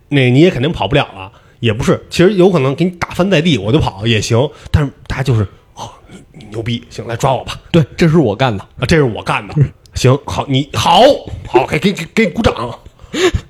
[0.09, 4.37] 那你也肯定跑不了了，也不是，其实有可能给你打翻在地，我就跑也行。
[4.71, 8.61] 但是大家就是哦，你你牛逼，行，来抓我吧，对，这是我干的。
[8.77, 9.55] 啊，这是我干的，
[9.93, 11.01] 行，好，你好
[11.47, 12.77] 好给给给给鼓掌，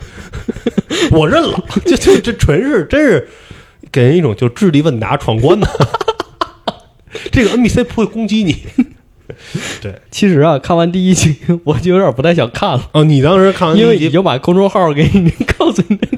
[1.12, 3.28] 我认了，这这这纯是真是
[3.95, 5.65] 给人一种就智力问答闯关的，
[7.31, 8.58] 这个 NPC 不会攻击你，
[9.81, 9.95] 对。
[10.12, 16.17] 其实啊，看完第一集我就有点不太想看了，哦，你当时看完第因为已一集，经把公众号给你告诉你那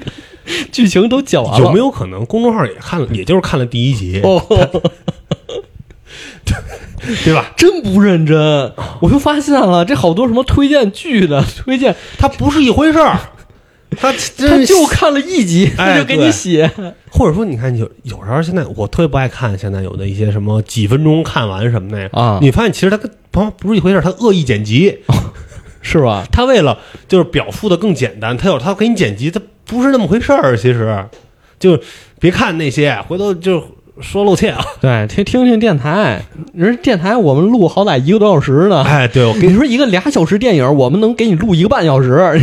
[0.72, 1.66] 剧情都讲完了。
[1.66, 4.44] 有没有可能公众号也看了，也就是看了第一集，哦，
[7.24, 7.52] 对吧？
[7.56, 8.36] 真不认真，
[9.00, 13.16] 我就发现了，这好多什么推荐剧的推荐，它不是一回事儿，
[14.00, 16.70] 它他就看了一集，哎他就给你对写。
[17.10, 24.98] 或者说，你看有有时候现在我特别不爱看现在有的一些什么几分钟看完什么的啊你发现其实他跟不不是一回事儿，它恶意剪辑，
[25.82, 26.26] 是吧？
[26.30, 30.56] 他为了就是表述的更简单，他有他给你剪辑，他不是那么回事儿。
[30.56, 31.04] 其实
[31.58, 31.78] 就
[32.20, 33.62] 别看那些，回头就
[34.00, 34.64] 说露怯啊。
[34.80, 38.82] 对，听听听电台，人电台我们录好歹一个多小时呢。
[38.82, 42.40] 哎，对我跟你说一个俩小时电影，我们能给你录一个半小时。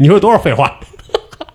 [0.00, 0.80] 你说多少废话？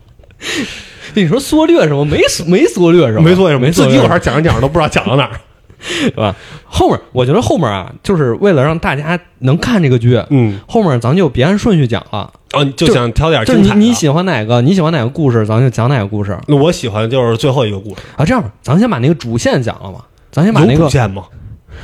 [1.16, 2.06] 你说缩略什么？
[2.06, 3.22] 没没缩略什么？
[3.22, 5.32] 没缩略自己有时候讲着讲着都不知道讲到哪儿。
[6.00, 6.36] 对吧？
[6.64, 13.56] 后面我觉得后面啊，就是为了让大家能看这个剧，嗯，后面咱就别按顺序讲了，哦，就就想挑点就。
[13.56, 18.24] 你你喜欢哪个，你喜欢哪个故事，咱就讲哪个故事那我喜欢就是最后一个故事，啊。
[18.24, 21.24] 这样吧，咱先把那个主线讲了嘛，咱先把那个主线吗？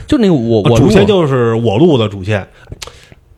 [0.08, 2.47] 就那个我啊主线就是我录的主线。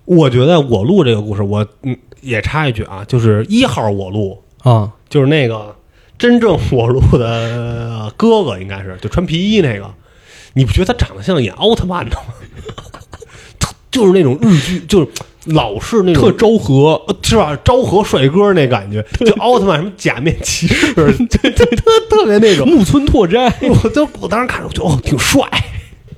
[0.05, 5.75] 我觉得我录这个故事，我嗯也插一句啊，就是一号我录，啊就是那个
[6.17, 9.93] 真正我录的呃哥哥，应该是就穿皮衣那个。
[10.55, 12.33] 你不觉得他长得像演奥特曼的吗？
[13.59, 15.07] 特就是那种日剧，就是
[15.45, 17.57] 老是那种特昭和，呃是吧？
[17.63, 22.67] 昭和帅哥那感觉，就奥特曼什么假面骑士， 对对特 特别那种。
[22.67, 23.51] 木村拓哉。
[23.61, 25.43] 我都我当时看着，我觉得哦，挺帅。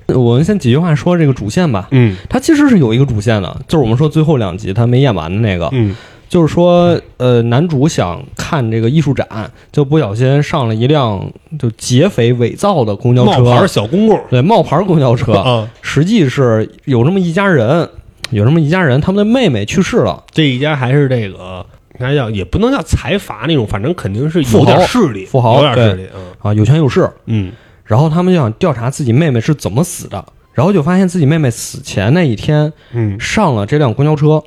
[0.08, 1.88] 我们先几句话说这个主线吧。
[1.90, 2.16] 嗯。
[2.28, 5.94] 它其实是有一个主线的，就是我们说最后两集他没演完的那个，嗯。
[6.28, 11.24] 就是说，呃，男主想看这个艺术展，就不小心上了一辆
[11.56, 13.38] 就劫匪伪造的公交车。
[13.38, 17.88] 冒牌车，小公公对，冒牌公交车，啊，实际是有这么一家人，
[18.30, 21.64] 有这么一家人，他们的妹妹去世了，这一家还是这个，
[22.00, 26.08] 应该叫也不能叫财阀那种，反正肯定是有点势力，富豪有点势力。
[26.12, 26.20] 嗯。
[26.40, 27.52] 啊，有权有势，嗯
[27.86, 30.22] 然后他们就想调查自己妹妹是怎么死的，
[30.52, 34.42] 然后就发现自己妹妹死前那一天嗯上了这辆公交车，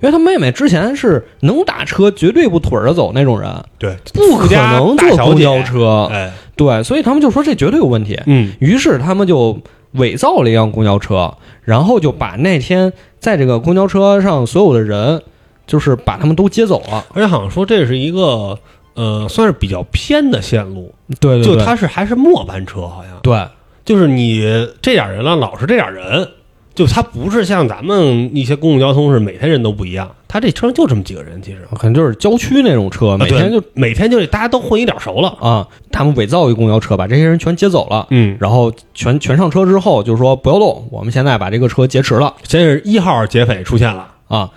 [0.00, 6.08] 因为他妹妹之前是能打车，绝对不腿着走那种人，对，不可能坐公交车。
[6.10, 8.20] 哎，对，所以他们就说这绝对有问题。
[8.26, 9.60] 嗯于是他们就
[9.92, 15.22] 伪造了一辆公交车，然后就把那天在这个公交车上所有的人，
[15.66, 17.04] 就是把他们都接走了。
[17.14, 18.58] 而且好像说这是一个
[18.94, 21.56] 呃，算是比较偏的线路，对对,对。
[21.56, 23.18] 就它是还是末班车，好像。
[23.22, 23.46] 对。
[23.84, 24.40] 就是你
[24.80, 26.28] 这点人了，老是这点人，
[26.72, 31.58] 就它不是像咱们一些公共交通是每天人都不一样，它这车上就这么几个人，其实。
[31.76, 38.06] 可能就是郊区那种车，每天就啊每天就得大家都混一点熟了，啊，他们伪造一公交车，把这些人全接走了。
[38.10, 42.32] 嗯，然后全全上车之后，就说不要动，我们现在把这个车劫持了。
[42.44, 44.48] 先是一号劫匪出现了，啊。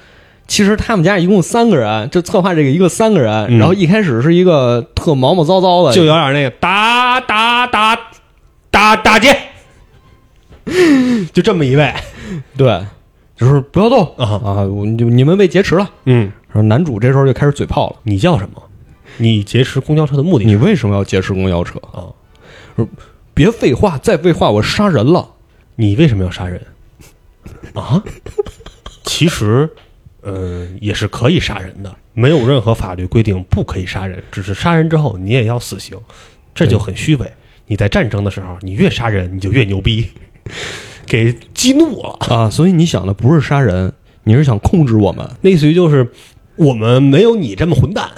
[0.47, 7.99] 其实他们家一共三个人，就策划这个一个三个人，嗯然后一开始是一个特毛毛躁躁的，就有点那个打打打
[8.69, 9.35] 打打劫，
[11.33, 11.93] 就这么一位，
[12.55, 12.85] 对，
[13.35, 15.89] 就是不要动啊啊，我就你们被劫持了。
[16.05, 18.61] 嗯，然后男主这时候就开始嘴炮了，你叫什么？
[19.17, 21.79] 你劫持公交车的目的你为什么要劫持公交车？
[21.91, 22.11] 啊？
[23.33, 25.29] 别废话，再废话我杀人了。
[25.75, 26.61] 你为什么要杀人
[27.73, 28.03] 啊？
[29.03, 29.69] 其实，
[30.25, 35.97] 嗯、也是可以杀人的，没有任何法律规定不可以杀人，只是杀人之后你也要死刑，
[36.53, 37.31] 这就很虚伪。
[37.67, 40.07] 你在战争的时候，你越杀人你就越牛逼，
[41.05, 42.17] 给激怒了。
[42.29, 43.91] 啊，所以你想的不是杀人，
[44.23, 45.27] 你是想控制我们。
[45.41, 46.07] 类似于就是
[46.55, 48.09] 我们没有你这么混蛋，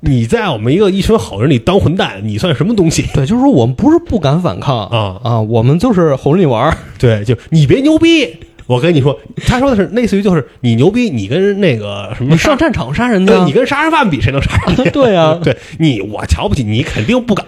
[0.00, 5.20] 你在我们一个一群好人里当混蛋，你算什么东西对，就是说我们不是不敢反抗啊？
[5.22, 6.76] 啊，我们就是哄着你玩儿。
[6.98, 8.36] 对，就你别牛逼。
[8.72, 14.84] 我跟你说，他说的是类似于就是你牛逼，你跟那个什么你上战场杀人对去，你跟杀人犯比，谁能杀人家？
[14.90, 17.46] 对啊对你我瞧不起你，肯定不敢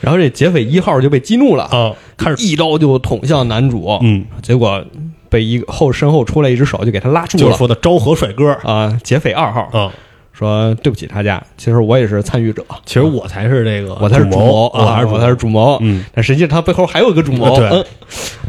[0.00, 1.92] 然后这劫匪一号就被激怒了，啊！
[2.16, 4.84] 开始，一刀就捅向男主，嗯，结果
[5.28, 7.56] 被一个后身后出来一只手就给他拉住了就是。
[7.56, 9.92] 说的昭和帅哥啊，劫匪二号啊。
[10.36, 15.78] 说对不起他家，其实我也是参与者，其实我才是这个，我才是主谋啊，我才是主谋。
[15.80, 17.84] 嗯，但实际上他背后还有一个主谋，对嗯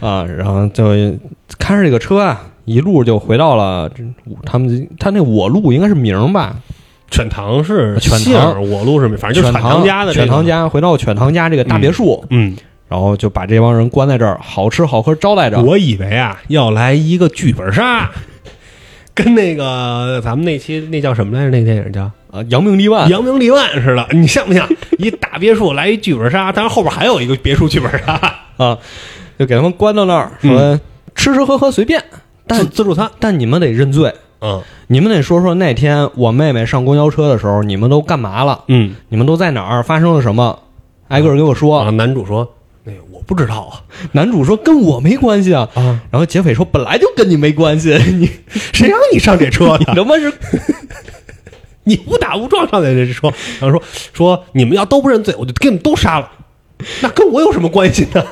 [0.02, 0.84] 啊，然后就
[1.60, 4.04] 开着这个车啊，一路就回到了这
[4.44, 6.56] 他们他那我路应该是名吧，
[7.12, 10.26] 犬堂是犬堂我路是，反正就是犬犬堂家的这个。
[10.26, 12.56] 犬堂，家，回到犬堂家这个大别墅，嗯，
[12.88, 15.62] 然后就把这帮人关在这儿，好吃好喝招待着。
[15.62, 18.10] 我以为啊要来一个剧本杀，
[19.14, 21.52] 跟那个咱们那期那叫什么来着？
[21.52, 22.10] 那个电影叫？
[22.32, 24.68] 啊，扬名立万《扬名立万》似的，你像不像？
[24.98, 28.14] 一大别墅来一剧本杀，当然后边还有一个别墅剧本杀，
[28.58, 28.78] 啊，
[29.40, 30.50] 就给他们关到那儿，嗯。
[30.52, 30.80] 说
[31.16, 32.04] 吃吃喝喝随便，
[32.46, 38.64] 但自自助餐，但你们得认罪，嗯你们得说说那天我妹妹上公交车的时候，你们都干嘛了？
[38.68, 38.96] 嗯。
[39.10, 39.82] 你们都在哪儿？
[39.84, 40.60] 发生了什么？
[41.08, 41.80] 挨个儿给我说。
[41.80, 45.68] 啊，男主说：“那个我不知道啊男主说跟我没关系啊。
[45.74, 49.94] 啊，然后劫匪说本来就跟你没关系， 你谁让你上这车你的？
[49.96, 50.32] 他妈是
[51.86, 56.30] 你误打误撞上的这车。”然后说：“说你们要都不认罪，我就给你们都杀了。
[57.02, 58.24] 那跟我有什么关系呢？”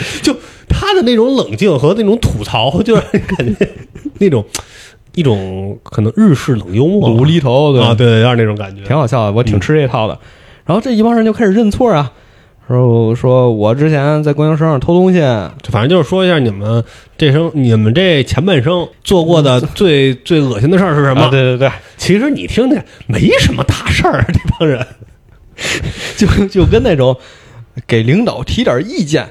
[0.22, 0.34] 就
[0.68, 3.68] 他的那种冷静和那种吐槽， 就让人感觉
[4.18, 4.44] 那种
[5.14, 8.82] 一种可能日式冷幽默无厘头，对啊，对对，有点那种感觉。
[8.84, 10.18] 挺好笑的，我挺吃这套的。
[10.64, 12.12] 然后这一帮人就开始认错啊，
[12.68, 15.20] 说说我之前在公交车上偷东西，
[15.70, 16.84] 反正就是说一下你们
[17.16, 21.22] 这生你们这前半生做过的最最恶心的事儿是什么？
[21.22, 24.86] 啊，对对对，其实你听听，没什么大事儿啊， 这帮人。
[26.16, 27.16] 就就跟那种
[27.86, 29.28] 给领导提点意见，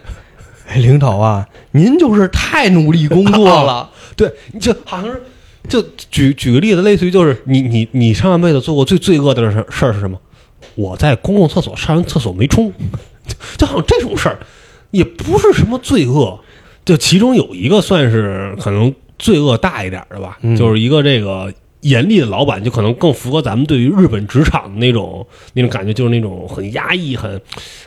[0.68, 5.22] 哎，领导啊，您就是太努力工作了， 对，你就好像是，
[5.70, 10.20] 就举举个例子，类似于就是你你你上半辈子做过最罪恶的事事儿是什么？
[10.76, 12.72] 我在公共厕所上完厕所没冲，
[13.28, 14.38] 就就好像这种事儿，
[14.92, 16.40] 也不是什么罪恶。
[16.86, 27.42] 就其中有一个算是可能罪恶大一点的吧，嗯就是一个这个严厉的老板，就可能更符合咱们对于日本职场的那种那种感觉，就是那种很压抑、很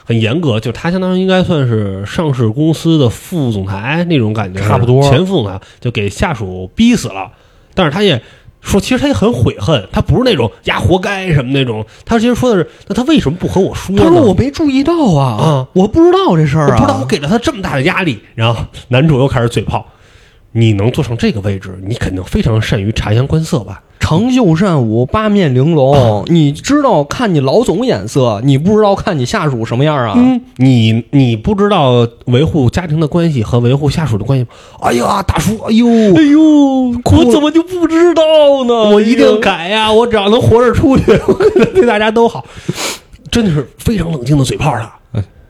[0.05, 0.59] 很严格。
[0.61, 7.31] 就他相当于应该算是上市公司的副总裁那种感觉，差不多前副总裁就给下属逼死了，
[7.75, 8.23] 但是他也。
[8.63, 14.03] 说，其实他也很悔恨，他不是那种呀活该什么那种，他其实说的是，那他为什么不和我说呢？
[14.05, 19.87] 他说我没注意到啊，啊我不知道这事儿啊，我不知道我给了他这么大的压力，然后男主又开始嘴炮，
[20.53, 23.83] 你能坐上这个位置，你肯定非常善于察言观色吧？
[24.01, 26.25] 长袖善舞，八面玲珑。
[26.27, 30.15] 你知道看你老总眼色，你不知道看你下属什么样啊？
[30.17, 34.51] 嗯，你你不知道维护家庭的关系和维护下属的关系吗？
[34.81, 36.41] 哎呀，大叔，哎呦，哎呦，
[37.05, 38.23] 我怎么就不知道
[38.67, 38.91] 呢？
[38.91, 39.93] 我一定改呀！
[39.93, 42.45] 我只要能活着出去，我可能对大家都好。
[43.31, 44.93] 真的是非常冷静的嘴炮他。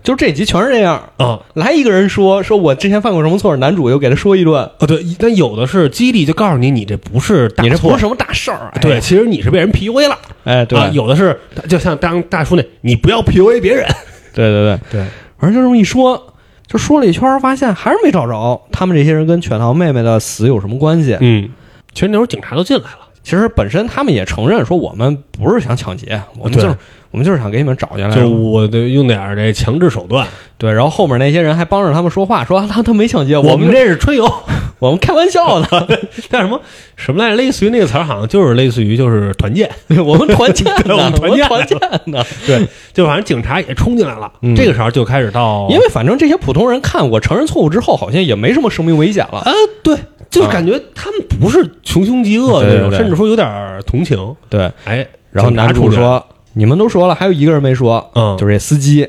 [0.02, 1.02] 就这集全是这样。
[1.18, 8.70] 啊来一个人说说我之前犯过什么错，男主又给他说一顿，啊，对，但有的是激励，就告诉你你这不是大错你这不是什么大事儿。
[8.74, 10.18] 哎对，，其实你是被人 PUA 了。
[10.44, 11.38] 哎，对，啊，有的是
[11.68, 13.86] 就像当大叔那，你不要 PUA 别人。
[14.32, 15.06] 对对对，对，
[15.38, 16.34] 反正就这么一说，
[16.66, 21.16] 就说了一圈，发现还是没找着他们这些人跟犬桃妹妹的死有什么关系。
[21.20, 21.50] 嗯，
[21.92, 23.08] 其实那时候警察都进来了。
[23.22, 26.74] 其实本身他们也承认说，我们不是想抢劫，我们就是
[27.10, 28.14] 我们就是想给你们找下来。
[28.14, 30.26] 就是我得用点这强制手段，
[30.58, 34.32] 对，然后后面那些人还帮着他们说话，说啊他他没抢劫，我们们这是春游，
[34.78, 35.98] 我们开玩笑的，
[36.30, 36.60] 叫什么
[36.96, 37.36] 什么来着？
[37.36, 39.68] 类似于那个词儿，好像就是类似于就是团建，
[40.06, 42.24] 我们团建呢， 我们团建团建呢。
[42.46, 44.30] 对，就反正警察也冲进来了。
[44.42, 49.38] 嗯这个时候就开始到，因为反正这些普通人看我承认错误之后，好像也没什么生命危险了。
[49.38, 49.52] 啊，
[49.82, 49.96] 对，
[50.30, 54.18] 就感觉他们不是穷凶极恶的那种，甚至说有点儿同情。
[54.48, 59.08] 对，哎，然后男主说：“你们都说了，还有一个人没说，嗯，就是这司机。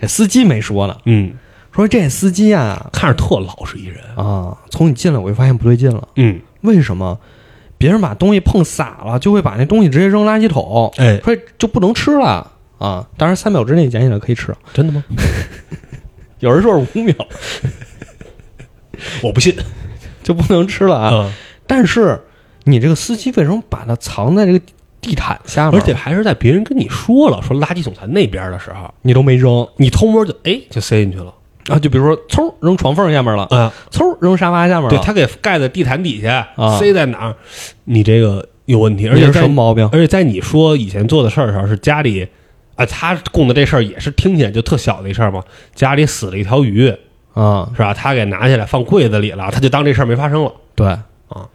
[0.00, 1.32] 这司机没说呢，嗯，
[1.72, 6.06] 说这司机啊看着特老实一人，啊，从你进来我就发现不对劲了。
[6.16, 7.18] 嗯，为什么？
[7.76, 13.06] 别人把东西碰洒了，就会把那东西直接扔垃圾桶，哎，说就不能吃了啊！
[13.16, 15.04] 当然三秒之内捡起来可以吃，真的吗？
[16.40, 17.14] 有人说是五秒
[19.22, 19.56] 我不信
[20.24, 21.14] 就不能吃了啊。
[21.14, 21.32] 啊！
[21.66, 22.20] 但是
[22.64, 24.60] 你这个司机为什么把它藏在这个
[25.00, 25.80] 地毯下面？
[25.80, 31.32] 而且还是在别人跟你说了说垃圾总在那边的时候，你都没扔你偷摸就哎就塞进去了
[31.68, 31.78] 啊！
[31.78, 33.70] 就比如说，嗖扔床缝下面了，嗯！
[33.90, 37.36] 嗖扔沙发下面了，对他给盖在地毯底下，啊塞在哪儿？
[37.84, 39.86] 你这个有问题，而且什么毛病？
[39.92, 42.26] 而且在你说以前做的事儿的时候，是家里
[42.74, 45.42] 啊，他供的这事儿也是听起来就特小的一事儿嘛。
[45.74, 46.88] 家里死了一条鱼，
[47.34, 47.92] 啊，是吧？
[47.92, 50.52] 他给拿起来放柜子里了，他就当这事儿没发生了。
[50.74, 51.46] 对啊，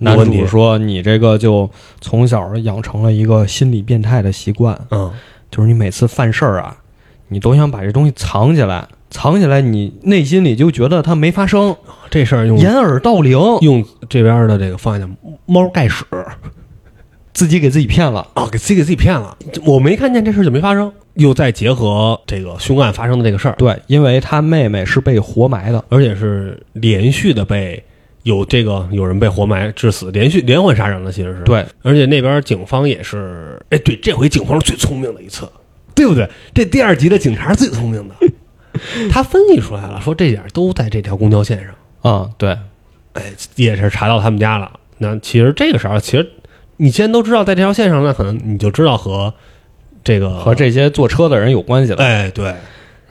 [0.00, 1.68] 男主说你这个就
[2.00, 5.10] 从小养成了一个心理变态的习惯，嗯，
[5.50, 6.76] 就是你每次犯事儿啊，
[7.28, 11.76] 你都想把这东西藏起来，藏起来，你内心里就觉得它没发生，
[12.10, 16.04] 这事儿用掩耳盗铃，用这边的这个方言叫猫盖屎
[17.32, 18.26] 自己给自己骗了。
[18.34, 19.36] 啊，给自己给自己骗了。
[19.64, 27.82] 我没看见这事儿就没发生，又再结合这个凶案发生的这个事儿，对，因为他妹妹是被活埋的，而且是连续的被
[28.24, 31.42] 有这个有人被活埋致死，连续连环杀人了，其实是。
[31.44, 35.48] 对，而且那边警方也是，哎，对，这回警方是最聪明的一次，
[35.94, 36.28] 对不对？
[36.52, 38.14] 这第二集的警察是最聪明的，
[39.10, 42.58] 他分析出来了，说这点都在这条公交线上，啊、对，
[43.12, 43.22] 哎，
[43.56, 44.72] 也是查到他们家了。
[44.98, 46.26] 那其实这个时候，其实
[46.78, 49.34] 你既然都知道在这条线上，那可能你就知道和
[50.02, 52.02] 这个和这些坐车的人有关系了。
[52.02, 52.56] 哎，对，然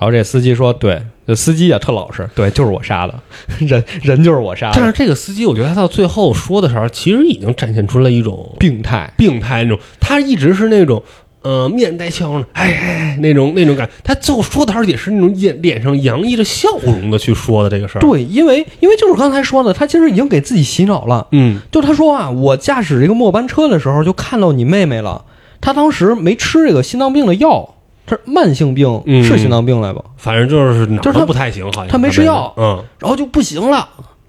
[0.04, 3.14] 后这司机说：“对，这司机也特老实，对，就是我杀的，
[3.60, 9.12] 人人就是我杀的，但是这个司机，我觉得他到最后说的时候，其实已经展现出了一种病态。
[9.18, 11.02] 病态那种，他一直是那种。
[11.44, 18.00] 呃，面带笑容，哎哎哎，那种那种感，他最后说的时候也是那种脸脸上洋溢着笑容的去说的这个事儿。
[18.00, 21.28] 对，因为因为就是刚才说的，他其实已经给自己洗脑了。
[21.32, 25.26] 嗯，就他说啊，我驾驶这个末班车的时候就看到你妹妹了，
[25.60, 27.73] 她当时没吃这个心脏病的药，
[28.06, 30.02] 她是慢性病，嗯是心脏病来吧？
[30.18, 33.88] 反正就是哪就是他儿都不太行，好像他没吃药嗯，然后就不行了，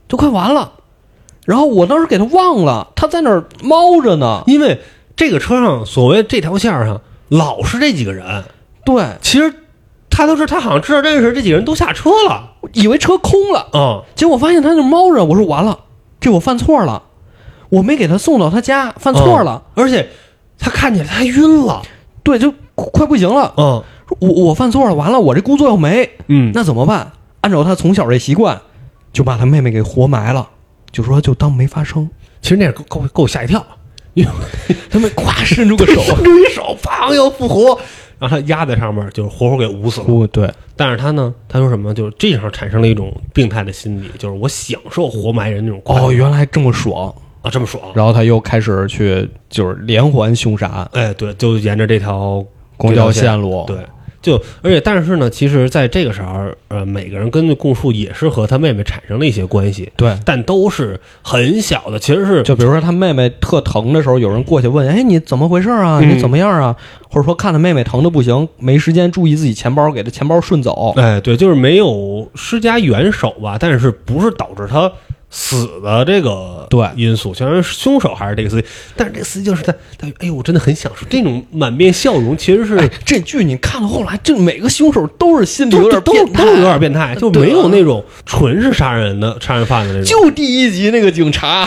[0.09, 0.73] 就快完了。
[1.45, 4.43] 然后我当时给他忘了，他在那儿猫着呢。
[4.47, 4.81] 因为
[5.17, 8.45] 这个车上所谓这条线上老是这几个人，
[8.85, 9.53] 对，其实
[10.09, 15.25] 他都是他好像知道认识这几个人都下车了，以为车空了，嗯，结果发现他在那儿猫着。
[15.25, 15.81] 我说完了，
[16.21, 17.03] 这我犯错了，
[17.69, 19.65] 我没给他送到他家，犯错了。
[19.75, 20.09] 而且
[20.59, 21.83] 他看起来他晕了，
[22.23, 23.55] 对，就快快不行了。
[23.57, 23.83] 嗯
[24.21, 27.11] 我我犯错了，完了，我这工作要没，嗯，那怎么办？
[27.41, 28.61] 按照他从小这习惯，
[29.15, 30.47] 就把他妹妹给活埋了，
[30.93, 32.09] 就说就当没发生。
[32.43, 33.65] 其实那样够够够吓一跳，
[34.13, 34.31] 因为
[34.91, 37.79] 他们 咵伸出个手，伸出一手，砰要复活，
[38.19, 40.27] 然后他压在上面，就是活活给捂死了。
[40.27, 41.95] 对，但是他呢，他说什么？
[41.95, 47.13] 就是这时候产生了一种病态的心理，就是我享受活埋人那种快哦，原来这么爽。
[47.41, 47.83] 啊这么爽。
[47.95, 52.43] 然后他又开始去就是连环凶杀案，哎，对，就沿着这条
[52.77, 53.65] 公交线路。
[53.67, 53.77] 对，
[54.23, 66.01] 就而且但是呢，其实在这个时候，呃，每个人根据供述也是和他妹妹产生了一些关系，对，但都是很小的，其实是就比如说他妹妹特疼的时候，有人过去问：“哎，你怎么回事啊？
[66.03, 66.75] 嗯你怎么样啊？”
[67.11, 70.93] 或者说看他妹妹疼的不行，没时间注意自己钱包，给他钱包顺走。
[70.97, 74.91] 哎，对，就是没有施加援手吧，但是不是导致他
[75.37, 90.05] 死的这个对因素，虽然凶手还是这个司机，但是这个司机就是他他哎呦，我真的很享受这种满面笑容，其实是哎，这剧你看了后来，这每个凶手都是心里有点都变态，都有点变态，就没有那种纯是杀人的杀人犯的那种。
[90.05, 91.67] 就第一集那个警察，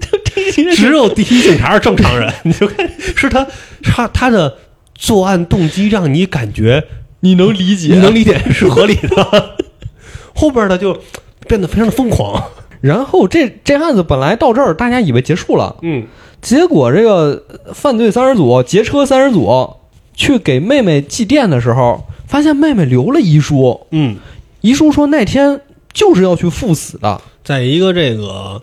[0.00, 3.46] 就第一集只有第一警察是正常人， 你就看是他
[3.82, 4.56] 他他的
[4.94, 6.82] 作案动机让你感觉
[7.20, 7.88] 你能理解？
[7.92, 9.56] 你能理解是合理的。
[10.34, 10.98] 后边的就
[11.46, 12.42] 变得非常的疯狂。
[12.84, 16.04] 然后这这案子本来到这儿，大家以为结束了，嗯。
[16.42, 19.76] 结果这个犯罪三人组、劫车三人组
[20.12, 24.16] 去给妹妹祭奠的时候，发现妹妹留了遗书，嗯，
[24.60, 25.58] 遗书说那天
[25.94, 28.60] 就是要去赴死的，在一个这个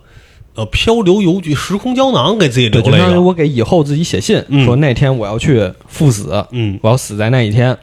[0.53, 3.19] 呃漂流邮局时空胶囊给自己留了一个。
[3.19, 4.63] 我给以后自己写信，嗯。
[4.63, 7.76] 说那天我要去赴死，嗯，我要死在那一天。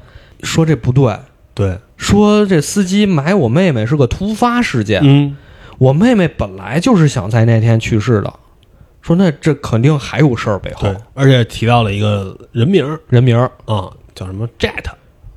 [0.45, 1.12] 说这不对，
[1.53, 5.36] 对，说这司机埋我妹妹是个突发事件，嗯
[5.79, 8.33] 我妹妹本来就是想在那天去世的。
[9.01, 14.85] 说那这肯定还有事儿背后对，而且提到了一个人名儿人名儿，啊，叫什么 Jet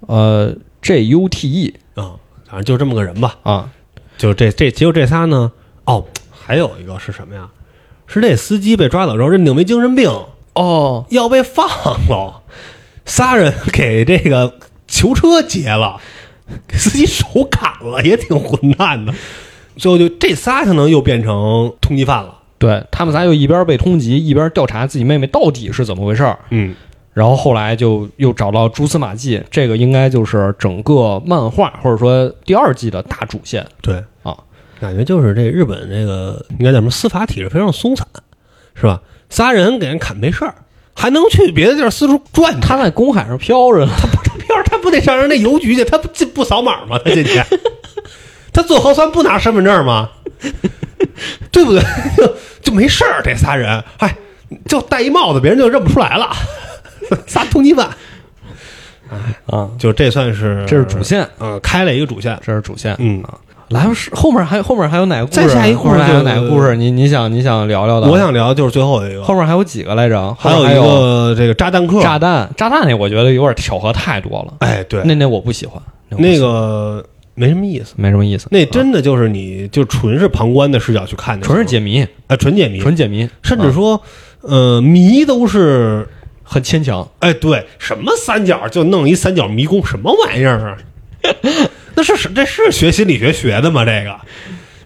[0.07, 3.37] 呃，J U T E 啊，反正就这么个人吧。
[3.43, 3.69] 啊，
[4.17, 5.51] 就这这结果这仨呢，
[5.85, 7.47] 哦，还有一个是什么呀？
[8.07, 10.09] 是那司机被抓走之后认定为精神病，
[10.53, 11.65] 哦，要被放
[12.09, 12.41] 了，
[13.05, 16.01] 仨人给这个囚车劫了，
[16.67, 19.13] 给司机手砍了，也挺混蛋的。
[19.76, 22.38] 最后就这仨可能又变成通缉犯了。
[22.57, 26.38] 对他们仨又一边被通缉，一边调查自己妹妹到底是怎么回事儿。
[26.51, 26.76] 嗯，
[27.13, 33.65] 然后后来就又找到蛛丝马迹，这个应该就是整个漫画或者说第二季的大主线。
[33.82, 34.38] 对啊，
[34.80, 38.05] 感觉就是这日本这个应该叫什么司法体制非常松散，
[38.76, 39.01] 是吧？
[39.30, 40.53] 仨人给人砍没事儿，
[40.93, 42.59] 还能去别的地儿四处转去。
[42.61, 43.91] 他在公海上飘着呢，
[44.45, 45.84] 票他不得上人那邮局去？
[45.84, 46.99] 他不进不扫码吗？
[47.03, 47.39] 他进去，
[48.53, 50.09] 他做核酸不拿身份证吗？
[51.51, 51.81] 对不对？
[52.17, 52.35] 就
[52.71, 54.15] 就没事儿，这仨人，哎，
[54.65, 56.29] 就戴一帽子，别人就认不出来了。
[57.27, 57.89] 仨通缉犯，
[59.47, 62.39] 啊，就这算是这是主线，呃，开了一个主线。
[62.45, 62.95] 这是主线。
[62.99, 63.21] 嗯，
[63.69, 65.47] 来，是后面还后面还有哪个故事啊？
[65.47, 66.75] 再下一故事后面还有哪个故事？
[66.75, 68.07] 你你想你想聊聊的？
[68.07, 70.33] 我想聊就是最后一个，后面还有几个来着？
[70.39, 74.53] 还有一个这个炸弹客，炸弹，炸弹那我觉得有点巧合太多了。
[74.59, 77.03] 哎，对，那那我不喜欢，那个
[77.34, 77.93] 没什么意思。
[77.97, 78.47] 没什么意思。
[78.51, 84.01] 那真的就是你就纯是旁观的视角去看的，纯是解谜，哎，纯解谜，纯解谜，啊甚至说，
[84.41, 86.07] 呃，谜都是，
[86.43, 87.07] 很牵强。
[87.19, 90.77] 哎，对，什么三角就弄一三角迷宫，什么玩意儿啊？
[91.95, 93.86] 那是这是学心理学学的吗？
[93.86, 94.15] 这个，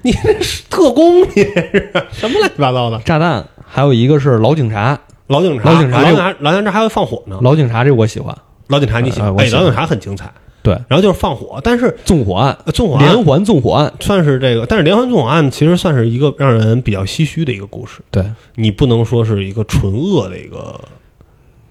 [0.02, 3.00] 你这是特工，你这是什么乱七八糟的？
[3.00, 7.40] 炸弹，还有一个是老警察，老警察，老警察老警察，老警察还会放火呢。
[7.42, 8.36] 老警察这我喜欢。
[8.68, 9.30] 老警察你喜欢？
[9.38, 10.32] 哎，老警察很精彩。
[10.66, 13.06] 对，然后就是放火，但是纵火案，呃纵火案。
[13.06, 18.02] 连环纵火案，算是这个，但是连环纵火案其实算是一个让人比较唏嘘的一个故事。
[18.10, 20.82] 对，你不能说是一个纯恶的一个，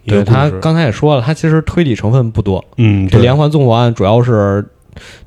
[0.06, 2.64] 对他刚才也说了，他其实推理成分不多。
[2.76, 4.64] 嗯，这连环纵火案主要是，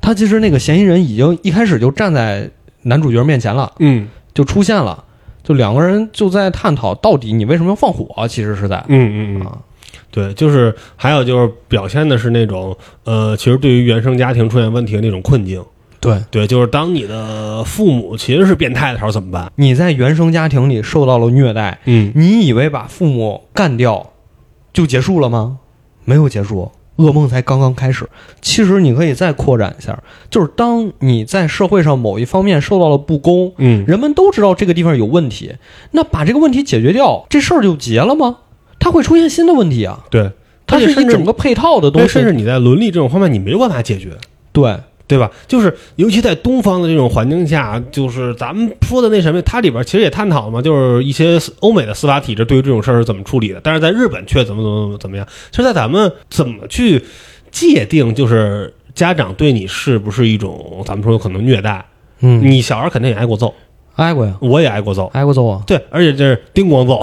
[0.00, 2.50] 他其实那个嫌疑人已经一开始就站在
[2.82, 4.08] 男主角面前了，嗯。
[4.34, 5.02] 就出现了，
[5.42, 8.76] 就两个人就在探讨到底你为什么要放火，其实是在。
[8.86, 9.58] 嗯嗯嗯，啊，
[10.18, 15.64] 对，就是还有就是表现的是那种呃，其实对于原生家庭出现问题的那种困境。
[16.00, 19.52] 对，对，就是当你的父母其实是变态的时候怎么办？
[19.54, 24.10] 你在原生家庭里受到了虐待，嗯你以为把父母干掉
[24.72, 25.58] 就结束了吗？
[26.04, 28.08] 没有结束，噩梦才刚刚开始。
[28.40, 35.54] 其实你可以再扩展一下，就是当你在社会上某一方面受到了不公，嗯，人们都知道这个地方有问题，
[35.92, 38.38] 那把这个问题解决掉，这事儿就结了吗？
[38.78, 40.30] 它会出现新的问题啊，对，
[40.66, 42.08] 它是一整个配套的东西。
[42.08, 44.10] 甚至你在伦理这种方面你没有办法解决。
[44.52, 44.76] 对，
[45.06, 45.30] 对吧？
[45.46, 55.26] 就是尤其在东方的这种环境下，就是咱们说的那什么，它里边其实也探讨了嘛，就是一些欧美的司法体制对于这种事儿是怎么处理的，但是在日本却怎么怎么怎么怎么样。
[55.50, 57.04] 其实，在咱们怎么去
[57.50, 61.84] 界定，就是家长对你是不是一种咱们说有可能虐待？
[62.20, 63.54] 嗯，你小孩肯定也挨过揍，
[63.94, 65.62] 挨过呀，我也挨过揍，挨过揍啊。
[65.66, 67.00] 对，而且这是叮咣揍。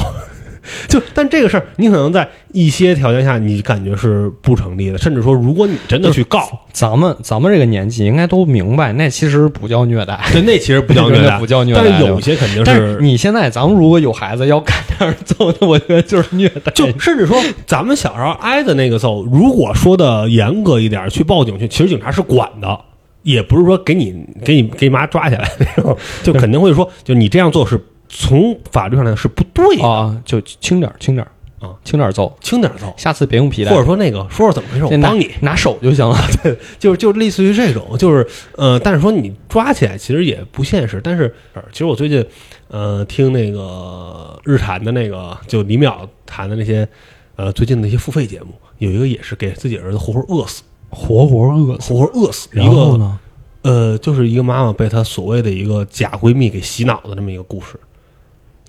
[0.88, 16.72] 就但这个事儿，你可能在一些条件下，你感觉是不成立的，甚至说，如果你真的去告，咱们咱们这个年纪应该都明白，那其实不叫虐待，对，那其实不叫 虐待，不叫虐待但是有些肯定但是你现在咱们如果有孩子要干点儿揍，那我觉得就是虐待。
[16.74, 22.80] 就甚至说，咱们小时候挨的那个揍，如果说的严格一点，去报警去，其实警察是管的，
[23.24, 24.14] 也不是说给你
[24.44, 27.80] 给你给你妈抓起来那种，就肯定会说，就你这样做是
[28.18, 36.18] 从法律上来是不对的，啊，就轻点儿轻点儿啊，轻点儿揍，轻点揍，下次别用皮带，或者说那个说说怎么回事，我帮你，拿手就行了。
[36.42, 41.02] 对就是就类似于这种，就是呃，但是说你抓起来其实也不现实。
[41.04, 42.26] 但是呃其实我最近
[42.70, 46.88] 呃听那个日坛的那个就李淼谈的那些
[47.36, 51.94] 呃最近的一些付费节目，有一个也是给自己儿子活活饿死，活活饿死。
[51.94, 52.48] 活活饿死。
[52.54, 53.20] 一个然后呢？
[53.64, 57.80] 呃，就是一个妈妈被她所谓的一个假闺蜜给洗脑的这么一个故事。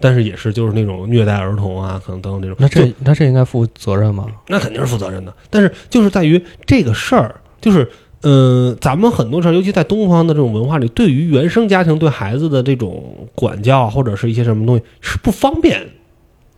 [0.01, 4.26] 但是也是就是那种虐待儿童啊，可能等等这种，那这那这应该负责任吗？
[4.49, 5.34] 那肯定是负责任的。
[5.51, 7.88] 但是就是在于这个事儿，就是。
[8.22, 15.86] 嗯，咱们很多事儿，尤其在东方的这种文化里，对于原生家庭对孩子的这种管教，或者是一些什么东西，是不方便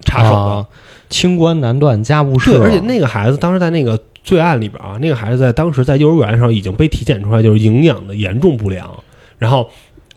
[0.01, 0.37] 插手的。
[0.37, 0.67] 啊，
[1.11, 2.53] 清官难断家务事。
[2.53, 8.89] 对，而且那个孩子当时在那个罪案里边啊，那个孩子在当时在幼儿园上已经被体检出来就是营养的严重不良，
[9.37, 9.69] 然后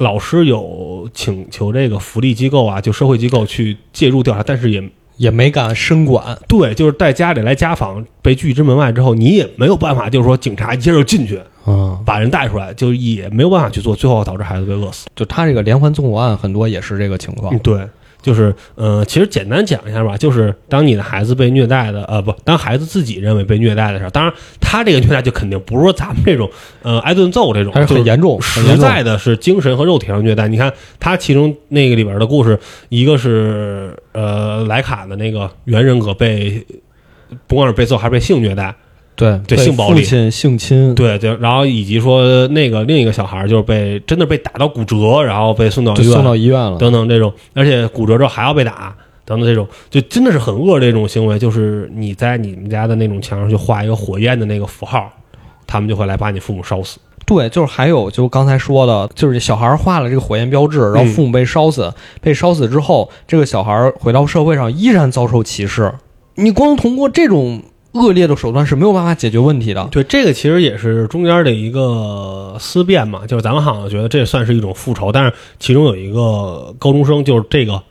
[0.02, 4.84] 老师有请求这个福利机构啊，就社会机构去介入调查，但是也
[5.18, 6.38] 也没敢深管。
[6.48, 15.08] 对，就是带家里来家访被拒之门外之后，你也没有办法，就是说警察一下就进去啊，把人带出来，就也没有办法去做，最后导致孩子被饿死。
[15.16, 17.60] 就他这个连环纵火案很多也是这个情况嗯，。
[17.60, 17.88] 对，
[18.22, 26.50] 就是呃，其实简单讲一下吧，就是当你的孩子被虐待的，呃，不，当孩子自己认为被虐待的时候，当然他这个虐待就肯定不是说咱们这种
[26.84, 28.78] 呃挨顿揍这种，还是很严重，很实。
[28.78, 30.48] 在的是精神和肉体上虐待。
[30.48, 32.60] 你看他其中那个里边的故事，
[32.90, 36.66] 一个是呃莱卡的那个原人格被
[37.48, 38.76] 不光是被揍，还是被性虐待。
[39.22, 46.80] 对对性暴力父亲性侵，对对，然后以及说那个另一个小孩就是被真的被打到骨折，然后被送到医院送到医院了。
[46.80, 51.38] 等等这种，而且骨折之后还要被打等等这种，就真的是很恶的这种行为。
[51.38, 55.08] 就是你在你们家的那种墙上去画一个火焰的那个符号，
[55.68, 56.98] 他们就会来把你父母烧死。
[57.28, 65.94] 对，就是还有就刚才说的，就是小孩画了这个火焰标志，然后嗯父母被烧死，被烧死之后，这个小孩回到社会上依然遭受歧视。
[66.36, 67.62] 你光通过这种
[67.94, 69.88] 恶劣的手段是没有办法解决问题的。
[69.92, 77.82] 对，这个其实也是中间的一个思辨嘛，就是咱们好像觉得这算是一种复仇，但是其中有一个高中生，就是这个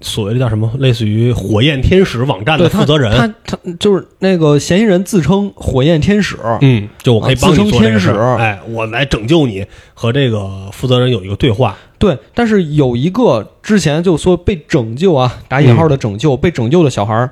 [0.00, 8.10] 所谓的叫什么，类似于火焰天使网站的负责人，他他就是那个嫌疑人自称火焰天使，嗯，就我可以帮你做这个事天使。
[8.10, 17.28] 儿，哎，我来拯救你，和这个负责人有一个对话，对，但是有一个之前就说被拯救啊，打引号的拯救，被拯救的小孩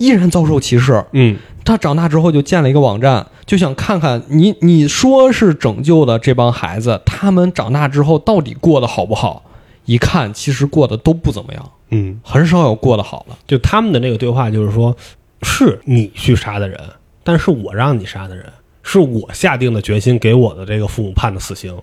[0.00, 1.04] 依然遭受歧视。
[1.12, 9.44] 嗯，他长大之后就建了一个网站，就想看看你你说是拯救的这帮孩子，他们长大之后到底过得好不好？
[9.84, 13.36] 一看，其实过得都不怎么样，嗯，很少有过得好的。
[13.46, 14.96] 就他们的那个对话就是说，
[15.42, 16.78] 是你去杀的人，
[17.22, 18.44] 但是我让你杀的人，
[18.82, 21.76] 是我下定的决心给我的这个父母判的死刑。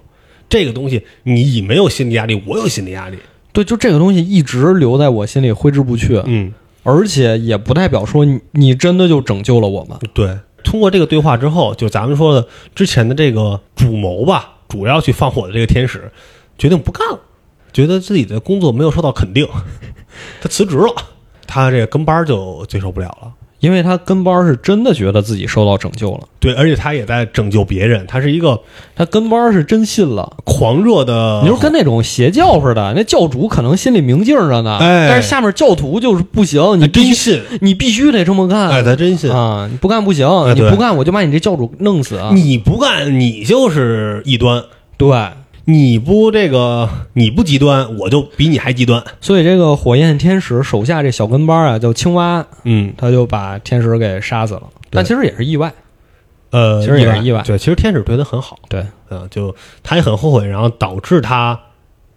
[0.48, 3.18] 这个东西你没有心理压力，我有心理压力。
[3.52, 6.54] 对，就这个东西一直留在我心里挥之不去，嗯，
[6.88, 10.00] 而且也不代表说你你真的就拯救了我们。
[10.14, 10.40] 对。
[10.64, 16.10] 通过这个对话之后，就咱们说的之前的这个主谋吧，主要去放火的这个天使，
[16.58, 17.20] 决定不干了，
[17.74, 19.46] 觉得自己的工作没有受到肯定，
[20.42, 20.94] 他辞职了。
[21.46, 23.34] 他这个跟班就接受不了了。
[23.60, 28.60] 因为他跟班是真的觉得自己受到拯救了，对，而且他也在拯救别人，他是一个
[28.96, 30.32] 他跟班是真信了。
[30.44, 39.32] 狂热的，你说跟那种邪教似的，那教主可能心里明镜着呢，哎但是下面教徒就是不行，你真信，你必须得这么干，哎，他真信。
[39.32, 42.32] 啊，你不干不行，哎你不干我就把你这教主弄死啊！
[42.34, 44.62] 你不干，你就是异端；
[44.98, 45.10] 对，
[45.70, 49.04] 你不这个，你不极端，我就比你还极端。
[49.20, 55.74] 所以这个火焰天使手下这小跟班啊，叫青蛙，嗯，他就把天使给杀死了，但其实也是意外。
[56.52, 59.54] 呃，其实也是意外对，其实天使对他很好，对嗯、就
[59.84, 61.60] 他也很后悔，然后导致他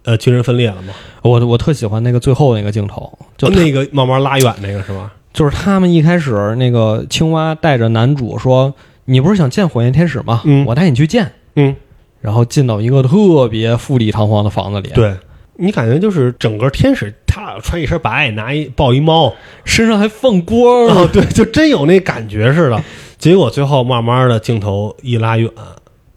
[0.05, 0.93] 呃精神分裂了嘛。
[1.21, 5.11] 我我特喜欢那个最后那个镜头，就他那个慢慢拉远那个是吧？
[5.33, 8.73] 就是他们一开始那个青蛙带着男主说
[9.03, 10.41] ：“你不是想见火焰天使吗？
[10.45, 11.75] 嗯我带你去见。”嗯，
[12.21, 15.13] 然后进到一个特别富丽堂皇的房子里，，对。
[15.57, 19.31] 你感觉就是整个天使，他穿一身白，拿一抱一猫，
[19.63, 22.83] 身上还放光，哦，对，就真有那感觉似的。
[23.19, 25.51] 结果最后慢慢的镜头一拉远，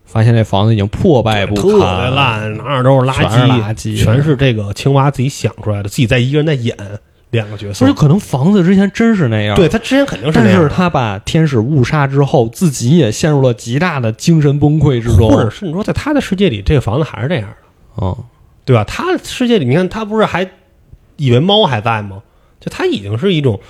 [0.06, 4.02] 发现这房子已经破败不堪，特别烂，哪儿都是垃圾，全是垃圾。
[4.02, 6.74] 全是这个青蛙自己想出来的，自己在一个人在演
[7.34, 7.92] 两个角色不是，。
[7.92, 15.28] 可能房子之前真是那样，对他之前肯定是但那样但，是他把天使误杀之后，自己也陷入了极大的精神崩溃之中。
[15.28, 17.56] 或者是你说在他的世界里，这个房子还是这样的，
[18.02, 18.16] 嗯，
[18.64, 18.84] 对吧？
[18.84, 20.48] 他的世界里，你看他不是还
[21.16, 22.22] 以为猫还在吗？
[22.60, 23.60] 就他已经是一种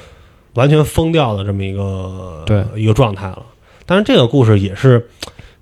[0.55, 3.43] 完全疯掉的这么一个对一个状态了。
[3.87, 5.09] 当然，这个故事也是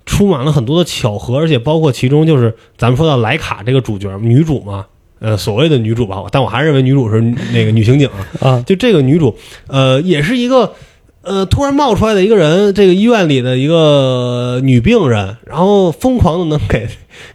[0.05, 4.85] 充满了很多的巧合，而且包括其中就是咱们说到莱卡这个主角女主嘛，
[5.23, 7.21] 呃，所谓的女主吧，但我还是认为女主是
[7.53, 8.27] 那个女刑警啊。
[8.59, 9.33] 啊，就这个女主，
[9.67, 10.73] 呃，也是一个
[11.21, 16.89] 呃突然冒出来的一个人，这个医院里的一个女病人，然后疯狂的能给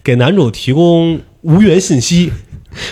[0.05, 2.30] 给男主提供无源信息，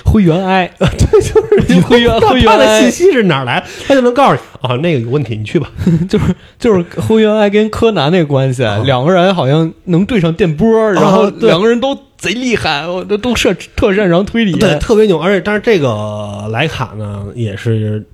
[0.04, 5.70] 灰原哀， 对，就是你灰原他灰原他的信，息是哪儿来，他就能告诉你啊，那个有问题，你去吧。
[6.08, 14.52] 就是就是灰原哀跟柯南那个关系，两个人好像能对上电波，然后两个人都贼厉害，我都都设特擅长推理。
[14.52, 18.04] 对，特别牛，而且但是这个莱卡呢，也是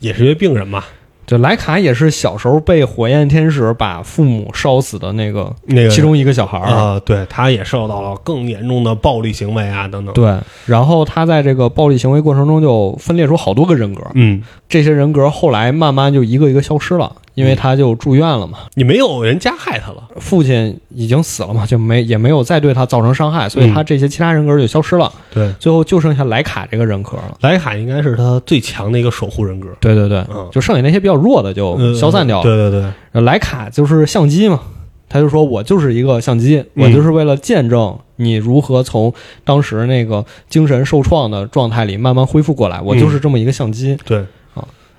[0.00, 0.84] 也是一位病人嘛，
[1.26, 6.66] 就莱卡也是小时候被火焰天使把父母烧死的那个那个其中一个小孩儿。
[6.66, 18.58] 啊、对，他也受到了更严重的暴力行为啊等等。，对，然后他在这个暴力行为过程中就分裂出好多个人格，嗯，这些人格后来慢慢就一个一个消失了，因为他就住院了嘛。
[18.74, 20.02] 你没有人加害他了。
[20.18, 27.36] 父亲已经死了嘛，就没也没有再对他造成伤害，所以他这些其他人格就消失了，对，最后就剩下莱卡这个人格了。
[27.42, 30.48] 莱卡应该是他最强的一个守护人格，对对对，嗯。
[30.50, 32.42] 就剩下那些比较弱的就呃消散掉了。
[32.42, 32.82] 对对
[33.12, 34.58] 对，莱卡就是相机嘛，
[35.06, 36.84] 他就说我就是一个相机，嗯。
[36.84, 39.12] 我就是为了见证你如何从
[39.44, 44.18] 当时那个精神受创的状态里慢慢恢复过来，我就是这么一个相机，对。
[44.18, 44.26] 啊。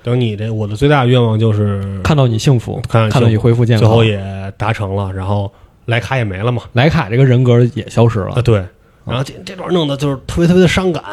[0.07, 3.85] 等你这，我的最大愿望就是看到你幸福，看到你看到你恢复健康。
[3.85, 5.51] 最后也达成了，然后
[5.87, 6.63] 莱卡也没了嘛。
[6.71, 8.63] 莱卡这个人格也消失啊，了，对。
[9.05, 11.03] 然后这这段弄的就是特别特别的伤感，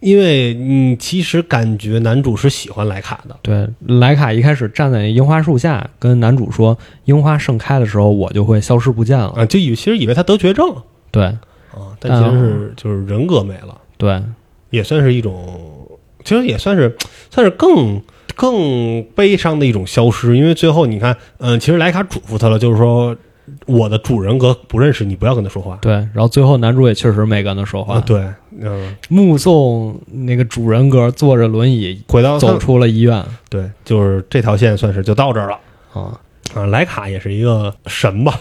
[0.00, 6.76] 因为你其实感觉男主是喜欢莱卡的，对，莱卡一开始站在樱花树下，跟男主说
[7.06, 9.28] ：“樱花盛开的时候，我就会消失不见了。
[9.34, 14.22] 啊，就以为其实以为他得绝症了对啊，但其实是就是人格没了，对
[14.68, 15.88] 也算是一种，
[16.22, 16.94] 其实也算是
[17.30, 18.02] 算是更
[18.36, 23.16] 更悲伤的一种消失，因为最后你看，嗯、其实莱卡嘱咐他了，就是说
[23.64, 25.78] 我的主人格不认识你，不要跟他说话。
[25.80, 28.24] 对，然后最后男主也确实没跟他说话，啊，对，
[28.60, 35.58] 嗯、目送那个主人格坐着轮椅回到走出了医院对，就是这条线算是就到这儿了
[35.92, 36.20] 啊。
[36.54, 36.66] 啊。
[36.66, 38.38] 莱卡也是一个神吧，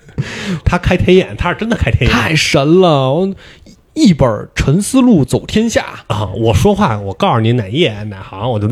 [0.64, 3.12] 他开天眼，他是真的开天眼太神了！
[3.12, 3.34] 我
[3.98, 6.28] 一本《沉思录》走天下，啊！
[6.36, 8.68] 我说话，我告诉你哪页哪行，我就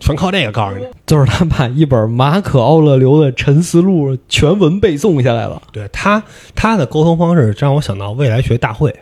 [0.00, 0.84] 全靠这个告诉你。
[1.06, 5.60] 就是他把一本马可·奥勒留的《沉思录》全文背诵下来了。
[5.72, 6.22] 对他
[6.54, 8.94] 他的沟通方式让我想到未来学大会，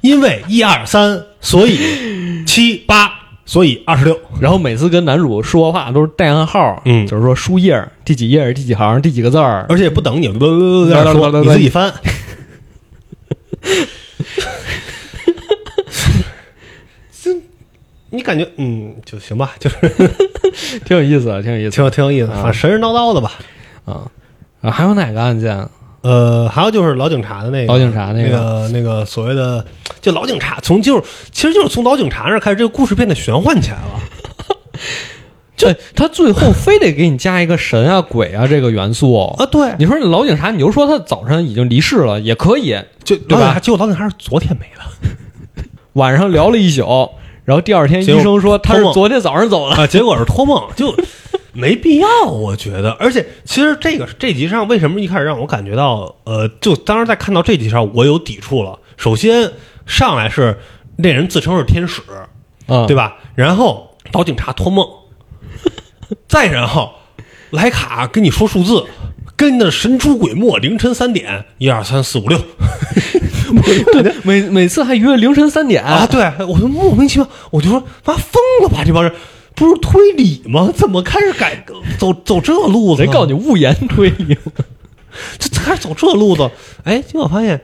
[0.00, 1.78] 因为一二三，所以
[2.44, 3.12] 七八，
[3.46, 4.18] 所以二十六。
[4.40, 9.66] 然后每次跟男主说话都是带暗号，嗯就是说书页第几页、第几行、第几个字儿。
[9.68, 11.92] 而且不等你在那 说，你自己翻。
[18.10, 19.76] 你感觉嗯就行吧， 就是
[20.84, 23.32] 挺有意思的，挺有意思挺有挺有意思，反正神神叨叨的吧。
[23.84, 24.10] 啊。
[24.60, 25.66] 啊，还有哪个案件？
[26.02, 29.64] 呃，还有就是老警察的那个老警察那那个个那个所谓的，
[30.00, 34.00] 就老警察从就是其实就是从老警察那儿开始，这个故事变得玄幻起来了。
[35.56, 45.14] 这他最后非得给你加一个神啊、鬼啊这个元素啊，对，你说那老警察，你就说他早晨已经离世了，也可以，就对吧结果老警察是昨天没了
[45.92, 47.10] 晚上聊了一宿，
[47.50, 49.74] 然后第二天医生说他是昨天早上走的。
[49.74, 50.94] 啊，结果是托梦，就
[51.52, 52.92] 没必要，我觉得。
[52.92, 58.78] 而且其实这个这集上为什么一开始让我感觉到，呃，就当时在看到这集上，我有抵触了。
[58.96, 59.50] 首先
[59.84, 60.60] 上来是
[60.98, 62.00] 那人自称是天使，
[62.68, 63.16] 嗯，对吧？
[63.34, 64.86] 然后找警察托梦，
[66.28, 66.92] 再然后
[67.50, 68.86] 莱卡跟你说数字，
[69.40, 72.38] 跟那神出鬼没，凌晨三点，一二三四五六
[73.90, 76.06] 对，每每次还约凌晨三点啊！
[76.06, 79.10] 对，我就莫名其妙，我就说妈疯了吧，这帮人
[79.54, 80.70] 不是推理吗？
[80.76, 81.64] 怎么开始改
[81.98, 83.02] 走走这路子？
[83.02, 84.36] 谁告诉你误言推理？
[85.40, 86.50] 这开始走这路子？
[86.84, 87.62] 哎，结果发现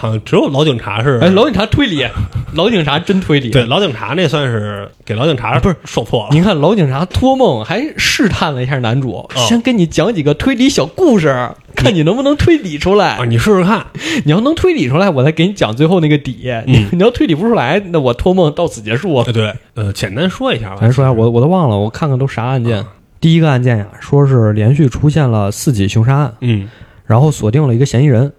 [0.00, 2.06] 好像只有老警察是哎，老警察推理，
[2.54, 3.50] 老警察真推理。
[3.50, 6.28] 对，老警察那算是给老警察不是说错了。
[6.30, 13.16] 您看老警察托梦还试探了一下男主，哦先跟你讲几个推理小故事，看你能不能推理出来。
[13.16, 13.86] 啊，你试试看，
[14.24, 16.48] 你要能推理出来，我再给你讲最后那个底。
[16.66, 19.16] 你你要推理不出来，那我托梦到此结束。
[19.16, 20.78] 呃对，呃，简单说一下吧。
[20.80, 22.84] 咱说一下，我我都忘了，我看看都啥案件。
[23.20, 26.68] 第一个案件呀，说是连续出现了四起凶杀案，嗯
[27.04, 28.32] 然后锁定了一个嫌疑人，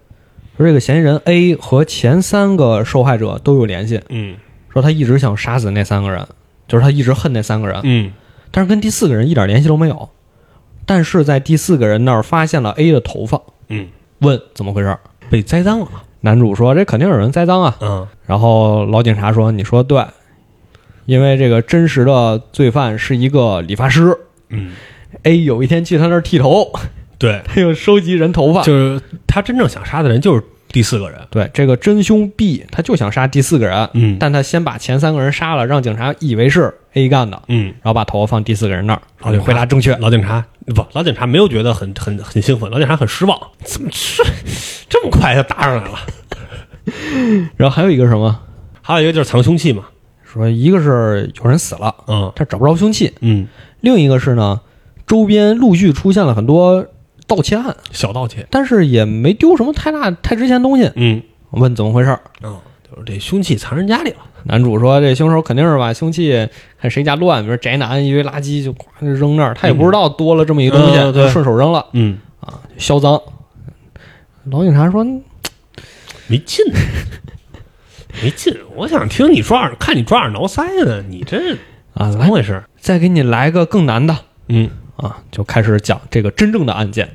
[0.60, 4.36] 说这个嫌疑人 A 和前三个受害者都有联系，嗯
[4.72, 6.26] 说他一直想杀死那三个人，
[6.68, 8.12] 就是他一直恨那三个人，嗯
[8.50, 10.10] 但是跟第四个人一点联系都没有。
[10.84, 13.88] 但是在第四个人那儿发现了 A 的头发，嗯，
[14.18, 14.96] 问怎么回事？
[15.30, 15.88] 被栽赃了。
[16.20, 17.76] 男主说这肯定有人栽赃啊。
[17.80, 20.04] 嗯然后老警察说你说对，
[21.06, 24.16] 因为这个真实的罪犯是一个理发师
[24.50, 24.72] 嗯
[25.22, 26.70] ，，A 有一天去他那儿剃头，
[27.18, 28.62] 对，他又收集人头发。
[28.62, 30.42] 就是他真正想杀的人就是
[30.72, 31.20] 第四个人。
[31.30, 39.02] 对，这个真凶 B 他就想杀第四个人，嗯但他先把前三个人杀了，让警察以为是 A 干的，嗯，然后把头发放第四个人那儿。
[39.20, 39.94] 老警察回答正确。
[39.96, 40.44] 老警察
[40.74, 44.24] 不，老警察没有觉得很很很兴奋，老警察很失望，怎么这
[44.88, 45.98] 这么快就答上来了？
[47.56, 48.40] 然后还有一个什么，
[48.82, 49.84] 还有一个就是藏凶器嘛。
[50.24, 53.48] 说一个是有人死了，嗯他找不着凶器；嗯，
[53.80, 54.60] 另一个是呢，
[55.04, 56.86] 周边陆续出现了很多
[57.30, 58.44] 盗窃案，小盗窃。
[58.50, 60.90] 但是也没丢什么太大太值钱东西。
[60.96, 61.22] 嗯
[61.52, 62.58] 问怎么回事儿，嗯，
[62.88, 64.16] 就是这凶器藏人家里了。
[64.44, 66.48] 男主说这凶手肯定是把凶器
[66.80, 73.20] 看谁家乱，比如宅男一堆垃圾就扔那儿，他也不知道多了这么一个东西，嗯就顺手扔了嗯，啊，销赃。
[74.44, 75.04] 老警察说
[76.26, 76.64] 没劲，
[78.22, 78.56] 没劲。
[78.76, 81.54] 我想听你抓耳，看你抓耳挠腮呢，你这
[81.94, 82.62] 啊，怎么回事？
[82.78, 84.16] 再给你来个更难的
[84.48, 84.70] 嗯
[85.00, 87.08] 啊，就开始讲这个真正的案件。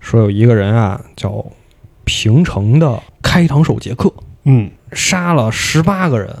[0.00, 1.44] 说有一个人啊，叫
[2.04, 4.12] 平城的开膛手杰克，
[4.44, 6.34] 嗯杀了十八个人。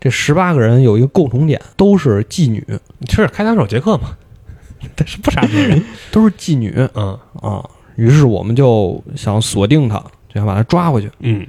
[0.00, 2.62] 这十八个人有一个共同点，都是妓女，
[3.08, 4.16] 是开膛手杰克嘛？
[4.94, 5.82] 但是不杀别人。
[6.10, 7.64] 都是妓女嗯啊。
[7.96, 9.96] 于是我们就想锁定他，
[10.28, 11.10] 就想把他抓回去。
[11.20, 11.46] 嗯，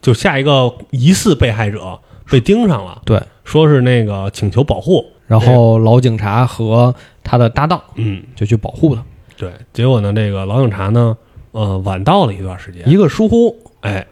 [0.00, 1.98] 就下一个疑似被害者
[2.30, 6.94] 被盯上了，对，说是那个请求保护，然后老警察和
[7.26, 9.04] 他的搭档嗯，就去保护他。
[9.36, 9.52] 对。
[9.72, 11.16] 结果呢，这个老警察呢，
[11.50, 14.06] 呃，晚到了一段时间，一个疏忽，哎，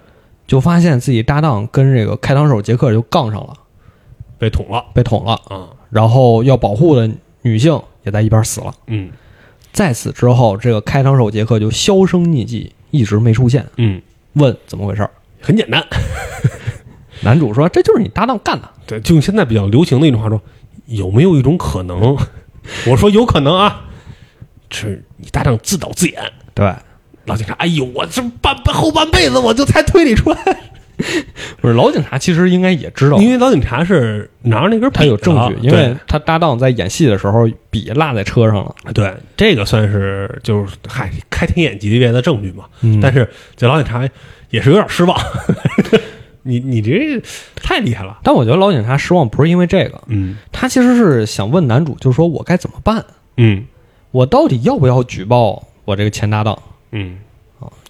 [0.48, 3.54] 就发现自己搭档跟这个开膛手杰克就杠上了，
[4.36, 5.34] 被捅了被捅了。
[5.48, 5.68] 啊。
[5.90, 7.08] 然后要保护的
[7.42, 8.74] 女性也在一边死了。
[8.88, 9.10] 嗯
[9.72, 13.64] 在此之后，这个开膛手杰克就销声匿迹，一直没出现。
[13.76, 14.02] 嗯，
[14.34, 15.10] 问怎么回事儿？
[15.40, 15.84] 很简单。
[17.22, 18.68] 男主说：“这就是你搭档干的。
[18.86, 20.40] 对，就用现在比较流行的一种话说，
[20.86, 22.16] 有没有一种可能？
[22.86, 23.84] 我说有可能啊，
[24.70, 26.20] 是你搭档自导自演。”
[26.54, 26.72] 对，
[27.26, 30.38] 老警察，哎呦，我这半半后半辈子我就才推理出来，
[31.60, 38.74] 不是老警察，其实应该也知道，因为老警察是拿着那根笔他有证据，因为他搭档在演戏的时候笔落在车上了。
[38.94, 42.64] 对对这个算是就是嗨开天眼级别的证据嘛。
[42.82, 44.08] 嗯但是这老警察
[44.50, 45.18] 也是有点失望，
[46.44, 47.20] 你你这
[47.56, 53.04] 太厉害了，但我觉得老警察失望不是因为这个，嗯他其实是想问男主，就是说我该怎么办？
[53.36, 53.66] 嗯
[54.12, 56.56] 我到底要不要举报我这个前搭档
[56.92, 57.18] 嗯。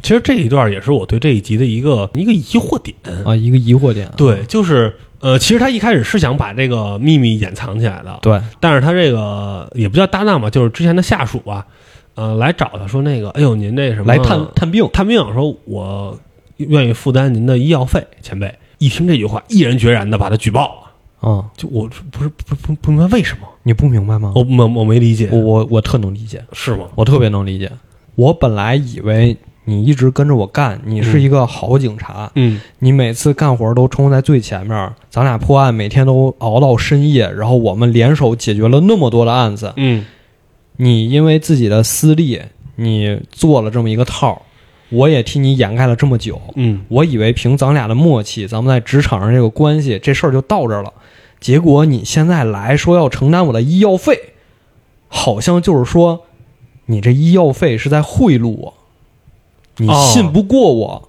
[0.03, 2.95] 其实这一段也是我对这一集的一个一个疑惑点，
[3.25, 3.35] 啊？
[3.35, 4.09] 一个疑惑点。
[4.17, 11.67] 对，就是呃，其实他一开始是想把这个秘密掩藏起来的，对，但是他这个也不叫搭档吧，就是之前的下属吧，
[12.15, 14.89] 呃，来找他说那个，哎呦，您那什么来探探病。
[14.93, 16.17] 探病，说我
[16.59, 20.81] 愿意负担您的医药费，前辈一听这句话，毅然决然的把他举报了。
[21.29, 24.33] 啊、就我不是不不不明白为什么，你不明白吗？
[24.37, 26.85] 我我我没理解我，我我特能理解，是吗？
[26.95, 27.71] 我特别能理解。
[28.15, 29.35] 我本来以为
[29.65, 39.73] 你一直跟着我干，你是一个好警察，嗯你每次干活都冲在最前面，咱俩破案每天都熬到深夜，然后我们联手解决了那么多的案子。
[39.77, 40.05] 嗯
[40.77, 42.39] 你因为自己的私利，
[42.77, 44.43] 你做了这么一个套儿，
[44.91, 46.41] 我也替你掩盖了这么久。
[46.55, 50.93] 嗯我以为凭咱俩的默契，咱们在职场上这个关系，这事儿就到这儿了。
[51.41, 54.33] 结果你现在来说要承担我的医药费，
[55.09, 56.23] 好像就是说，
[56.87, 58.75] 你这医药费是在贿赂我，
[59.77, 61.09] 你哦信不过我，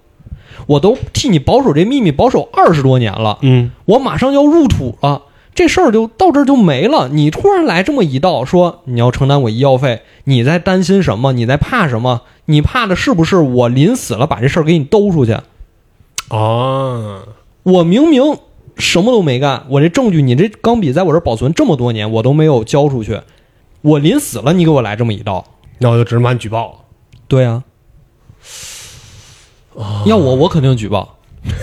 [0.66, 5.22] 我都替你保守这秘密保守二十多年了，嗯我马上要入土了，
[5.56, 7.08] 这事儿就到这儿就没了。
[7.08, 11.32] 你突然来这么一道，说你要承担我医药费，你在担心什么？
[11.32, 12.22] 你在怕什么？
[12.44, 15.32] 你怕的是不是我临死了把这事儿给你兜出去？
[16.28, 17.24] 啊，
[17.62, 18.36] 我明明
[18.76, 23.22] 什么都没干，我这证据你这钢笔在我这儿保存这么多年，我都没有交出去，
[23.80, 25.44] 我临死了你给我来这么一道，
[25.78, 26.78] 那我就只能把你举报了。
[27.26, 27.64] 对啊，
[30.04, 31.16] 要我我肯定举报，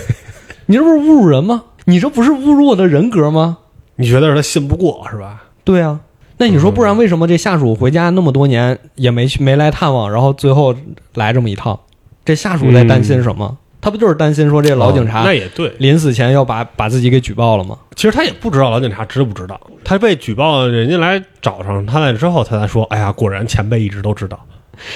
[0.66, 1.64] 你这不是侮辱人吗？
[1.84, 3.58] 你这不是侮辱我的人格吗？
[3.96, 5.44] 你觉得是他信不过是吧？
[5.64, 6.00] 对啊，
[6.38, 10.74] 那你说不然为什么这下属回家那么多年也没去没来探望，然后最后
[11.14, 11.78] 来这么一趟？
[12.24, 13.56] 这下属在担心什么？
[13.80, 17.76] 他不就是担心说这老警哦察那也对，临死前要把把自己给举报了吗？
[17.94, 24.40] 其实他也不知道老警察知不知道，他被举报，人家来找上他来之后，他才说：“哎呀，果然前辈一直都知道。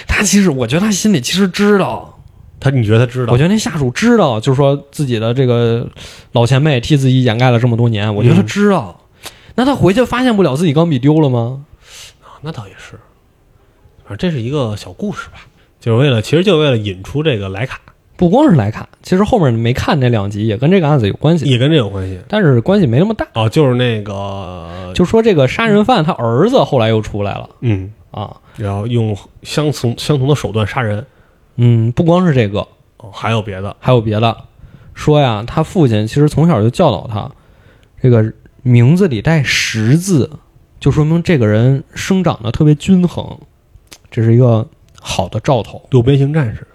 [0.06, 2.17] 他其实我觉得他心里其实知道，”
[2.60, 3.32] 他你觉得他知道？
[3.32, 5.88] 我觉得那下属知道，就是说自己的这个
[6.32, 9.00] 老前辈替自己掩盖了这么多年，我觉得他知道。
[9.54, 11.64] 那他回去发现不了自己钢笔丢了吗？
[12.22, 12.92] 啊那倒也是，
[14.04, 15.38] 反正这是一个小故事吧，
[15.80, 17.80] 就是为了，其实就为了引出这个莱卡，
[18.16, 22.20] 不光是莱卡，其实后面没看那两集也跟这个案子有关系，也跟这有关系。
[22.28, 23.26] 但是关系没那么大。
[23.34, 31.04] 哦，就是那个，就说这个杀人犯他儿子后来又出来了嗯，啊，然后用相同相同的手段杀人，
[31.60, 32.60] 嗯，不光是这个，
[32.98, 34.36] 哦，还有别的，还有别的。
[34.94, 37.30] 说呀，他父亲其实从小就教导他，
[38.00, 38.32] 这个
[38.62, 40.30] 名字里带“十”字，
[40.78, 43.38] 就说明这个人生长得特别均衡，
[44.10, 44.66] 这是一个
[45.00, 45.82] 好的兆头。
[45.90, 46.66] 六边形战士，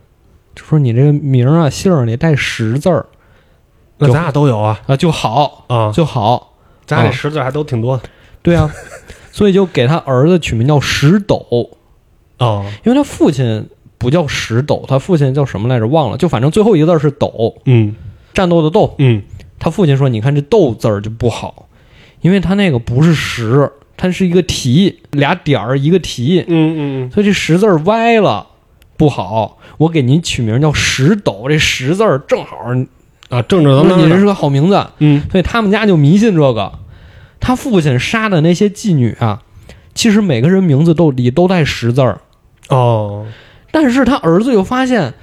[0.54, 3.06] 就说你这个名儿啊姓儿里带“十”字儿
[3.98, 4.82] 那咱俩都有啊。
[4.88, 6.56] 啊就好啊，就好，
[6.86, 8.04] 咱俩啊这识字还都挺多的。
[8.42, 8.70] 对啊，
[9.32, 11.72] 所以就给他儿子取名叫石斗，
[12.40, 13.70] 哦，因为他父亲
[14.04, 15.88] 不叫石斗，他父亲叫什么来着？
[15.88, 17.96] 忘了，就反正最后一个字是斗，嗯
[18.34, 19.24] 战斗的斗，嗯
[19.58, 21.68] 他父亲说：“你看这斗字儿就不好，
[22.22, 28.46] 因为他那个不是石，它是一个提，俩点儿一个提，嗯嗯所以这石字儿歪了，
[28.98, 29.58] 不好。
[29.78, 32.58] 我给您取名叫石斗，这石字儿正好，
[33.30, 34.86] 啊，正正当当，你这是个好名字。
[35.00, 36.74] 嗯所以他们家就迷信这个。
[37.40, 39.42] 他父亲杀的那些妓女啊，
[39.94, 42.22] 其实每个人名字都里都带石字儿，
[42.70, 43.26] 哦，
[43.74, 45.16] 但是他儿子又发现，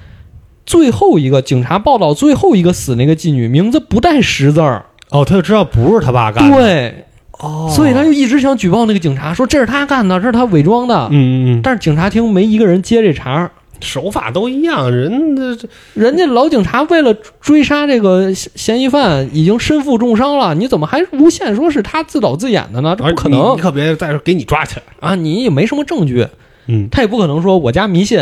[0.66, 7.04] 最后一个警察报道最后一个死那个妓女名字不带十字儿，哦，他就知道不是他爸干的，，对，
[7.38, 11.08] 哦，所以他就一直想举报那个警察，说这是他干的，这是他伪装的。
[11.10, 22.94] 嗯嗯嗯，但是警察厅没一个人接这茬儿，手法都一样，人这这人家老警察为了追杀这个嫌疑犯，已经身负重伤了，你怎么还诬陷说是他自导自演的呢？
[22.98, 23.52] 这不可能。
[23.52, 25.14] 你你可别再说给你抓起来，啊！
[25.14, 26.26] 你也没什么证据，
[26.70, 26.88] 嗯。
[26.90, 28.18] 他也不可能说我家迷信，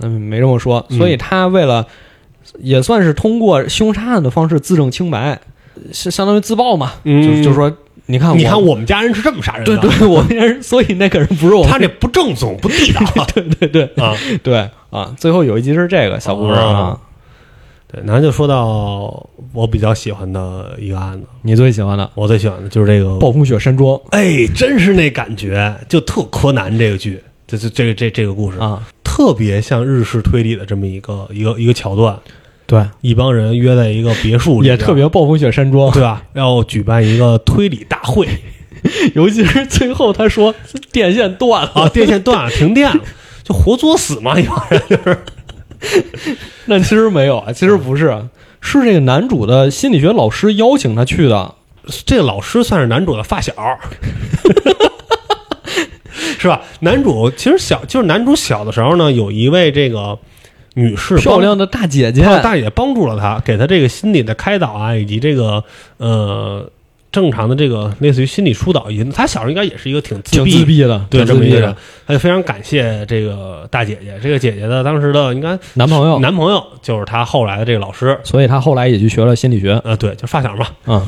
[0.00, 0.86] 嗯， 没这么说。
[0.88, 0.96] 嗯。
[0.96, 1.86] 所以他为了
[2.58, 5.40] 也算是通过凶杀案的方式自证清白，
[5.92, 7.42] 是相当于自爆嘛，嗯。
[7.42, 7.70] 就就说
[8.06, 13.02] 你看你看我们家人是这么杀人的，对对，我们家人，所以那个人不是我，他这不正宗不地道
[13.34, 14.14] 对对对啊。
[14.42, 15.14] 对啊！
[15.16, 16.64] 最后有一集是这个小故事啊。
[16.64, 17.00] 哦，
[17.86, 22.10] 对，然后就说到我比较喜欢的一个案子，你最喜欢的？
[22.16, 23.96] 我最喜欢的就是这个暴风雪山庄。
[24.10, 32.16] 哎，真是那感觉，就特柯南这个剧，这这这个这这个故事，啊，特别像日式推理的这么一个一个一个桥段，
[32.64, 36.22] 对，一帮人约在一个别墅里，也特别暴风雪山庄，对吧？
[36.34, 38.28] 要举办一个推理大会。
[39.14, 40.54] 尤其是最后他说
[40.92, 43.02] 电线断了，啊，电线断了， 停电了，
[43.42, 44.80] 就活作死嘛，一帮人。
[44.88, 45.18] 就是，
[46.66, 48.26] 那其实没有啊，其实不是，
[48.60, 51.56] 是这个男主的心理学老师邀请他去的，
[52.06, 53.52] 这个老师算是男主的发小。
[56.40, 56.62] 是吧？
[56.80, 60.18] 男主其实小，就是男主小的时候呢，有一位这个
[60.74, 65.62] 女士漂亮的大姐姐，大姐帮助了他，给他这个心理的开导啊，以及这个
[65.98, 66.70] 呃
[67.12, 68.90] 正常的这个类似于心理疏导。
[68.90, 71.74] 以及他小时候应该也是一个挺自挺闭自闭的，对这么一个人，
[72.06, 74.18] 他就非常感谢这个大姐姐。
[74.22, 81.06] 这个姐姐的当时的应该男朋友，男朋友就是他后来的这个老师，所以他后来也去学了心理学，呃，对，就发小嘛，啊，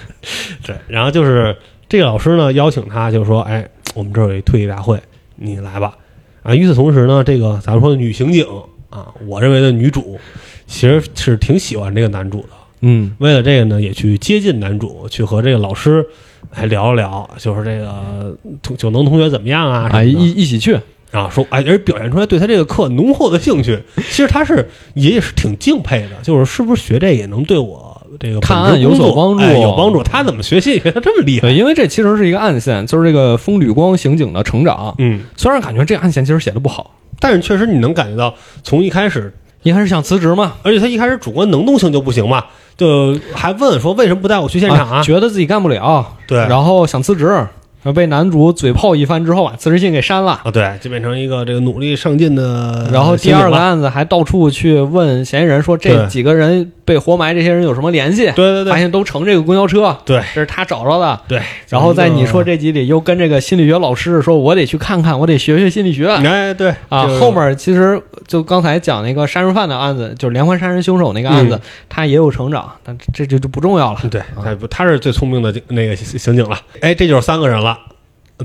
[0.64, 0.76] 对。
[0.86, 1.56] 然后就是
[1.88, 3.66] 这个老师呢邀请他，就说，哎，
[3.98, 4.96] 我们这儿有一退役大会，
[5.34, 5.98] 你来吧。
[6.44, 8.46] 啊，与此同时呢，这个咱们说的女刑警
[8.90, 10.20] 啊，我认为的女主
[10.68, 12.48] 其实是挺喜欢这个男主的。
[12.82, 16.06] 嗯，为了这个呢，也去接近男主，去和这个老师
[16.48, 19.90] 还聊了聊，就是这个同九能同学怎么样啊？
[19.92, 20.78] 啊，一一起去，
[21.10, 23.82] 啊说哎，而表现出来对他这个课浓厚的兴趣。
[23.96, 27.87] 其实他是也也是挺敬佩的，就是是不是学这也能对我
[28.18, 30.02] 这个看案有所帮助哎有帮助。
[30.02, 30.90] 他怎么学心理学？
[30.92, 31.48] 他这么厉害？
[31.48, 34.94] 对，因为这其实是一个暗线，就是这个风吕光刑警的成长。
[34.98, 36.90] 嗯，虽然感觉这个暗线其实写的不好，
[37.20, 42.44] 但是确实你能感觉到，从一开始，一开始想辞职嘛，而且他一开始主观能动性就不行嘛，
[42.76, 45.02] 就还问说为什么不带我去现场啊？
[45.02, 47.46] 觉得自己干不了，对，然后想辞职，
[47.94, 50.32] 被男主嘴炮一番之后把辞职信给删了。
[50.44, 52.88] 啊，对，就变成一个这个努力上进的。
[52.92, 58.24] 然后第二个，案子还到处去问嫌疑人说这几个人被活埋，这些人有什么联系？
[58.32, 61.20] 对对对发现都乘这个公交车，对这是他找着的。
[61.28, 67.06] 对，然后在你说这集里又跟这个心理学老师说，我得去看看，我得学学心理学哎，对啊。
[67.20, 71.60] 后面其实就刚才讲那个杀人犯的案子，就是连环杀人凶手那个案子，嗯
[71.90, 74.00] 他也有成长，但这就就不重要了。
[74.10, 76.56] 对，他他是最聪明的那个刑警了。
[76.80, 77.76] 哎，这就是三个人了，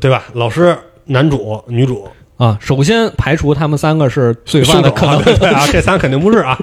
[0.01, 0.25] 对吧？
[0.33, 2.09] 老师、男主、女主，
[2.43, 5.15] 啊，首先排除他们三个是罪犯的可能。
[5.15, 6.57] 啊 对啊， 这仨肯定不是啊。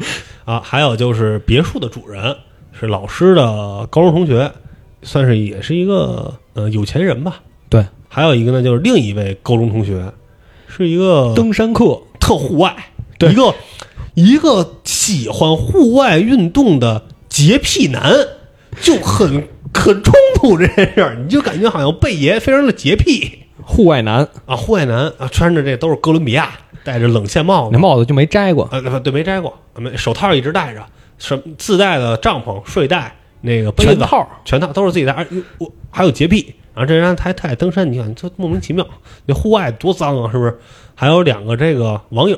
[0.45, 0.61] 啊。
[0.63, 2.37] 还有就是别墅的主人
[2.79, 4.53] 是老师的高中同学，
[5.03, 7.41] 算是也是一个呃有钱人吧。
[7.71, 10.13] 对，还有一个呢，就是另一位高中同学，
[10.69, 12.77] 是一个登山客，特户外，
[13.19, 13.33] 对。
[13.33, 13.55] 一个
[14.15, 18.13] 一个喜欢户外运动的洁癖男，
[18.83, 23.39] 就很 很冲突这件事儿，你就感觉好像贝爷非常的洁癖
[23.71, 26.51] 户外男，啊，户外男啊，穿着这都是哥伦比亚，
[26.83, 27.71] 戴着冷线帽子。
[27.73, 28.65] 那，帽子就没摘过。
[28.65, 30.85] 啊，对没摘过，没手套一直戴着，
[31.19, 35.25] 什么自带的帐篷、睡袋、那个被子全套，全套都是自己带，而
[35.59, 38.85] 我还有洁癖，然后这人还他爱登山，你看这莫名其妙，
[39.27, 40.59] 那户外多脏啊，是不是？
[40.97, 42.37] 还有两个这个网友，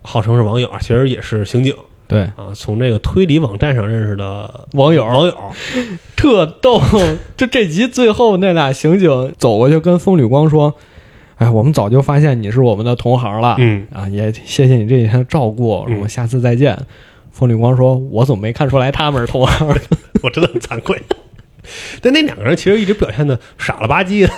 [0.00, 1.74] 号称是网友，其实也是刑警
[2.10, 5.34] 对，啊，从这个推理网站上认识的网友网友，
[6.16, 6.82] 特逗。
[7.36, 10.74] 就这集最后那俩刑警走过去跟风吕光说
[11.38, 16.76] ：“哎，我们早就发现你是我们的同行了，嗯，啊，也谢谢你这几天的照顾，我嗯们下次再见。
[17.30, 19.68] 风吕光说：“我怎么没看出来他们是同行？
[20.22, 21.00] 我真的很惭愧。
[22.02, 24.32] 但那两个人其实一直表现的傻了吧唧的，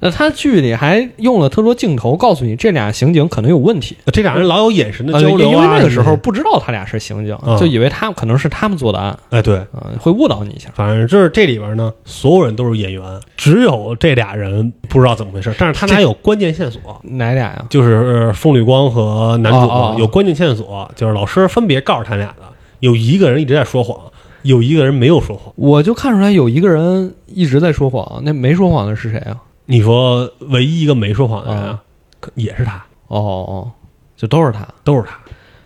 [0.00, 3.96] 那他剧里还用了特殊镜头，告诉你这俩刑警可能有问题。
[4.12, 10.68] 这俩人老有眼神的啊交流啊，因为那个时候不知道他俩是刑警，嗯就以为他可能是他们做的案，的哎对，啊、会误导你一下。
[10.74, 13.02] 反正就是这里边呢，所有人都是演员，
[13.36, 16.80] 只有这俩人不知道怎么回事，但是他俩有关键线索。
[17.02, 17.64] 哪俩呀？
[17.68, 22.44] 就是风吕光和男主哦哦有关键线索，就是老师分别告诉他俩的，
[22.78, 23.98] 有一个人一直在说谎，
[24.42, 25.52] 有一个人没有说谎。
[25.56, 29.36] 我就看出来有一个人一直在说谎，那没说谎的是谁啊？
[29.70, 31.82] 你说唯一一个没说谎的人啊，
[32.20, 32.76] 可也是他，
[33.08, 33.70] 哦哦，
[34.16, 34.66] 就都是他。
[34.82, 35.18] 都是他。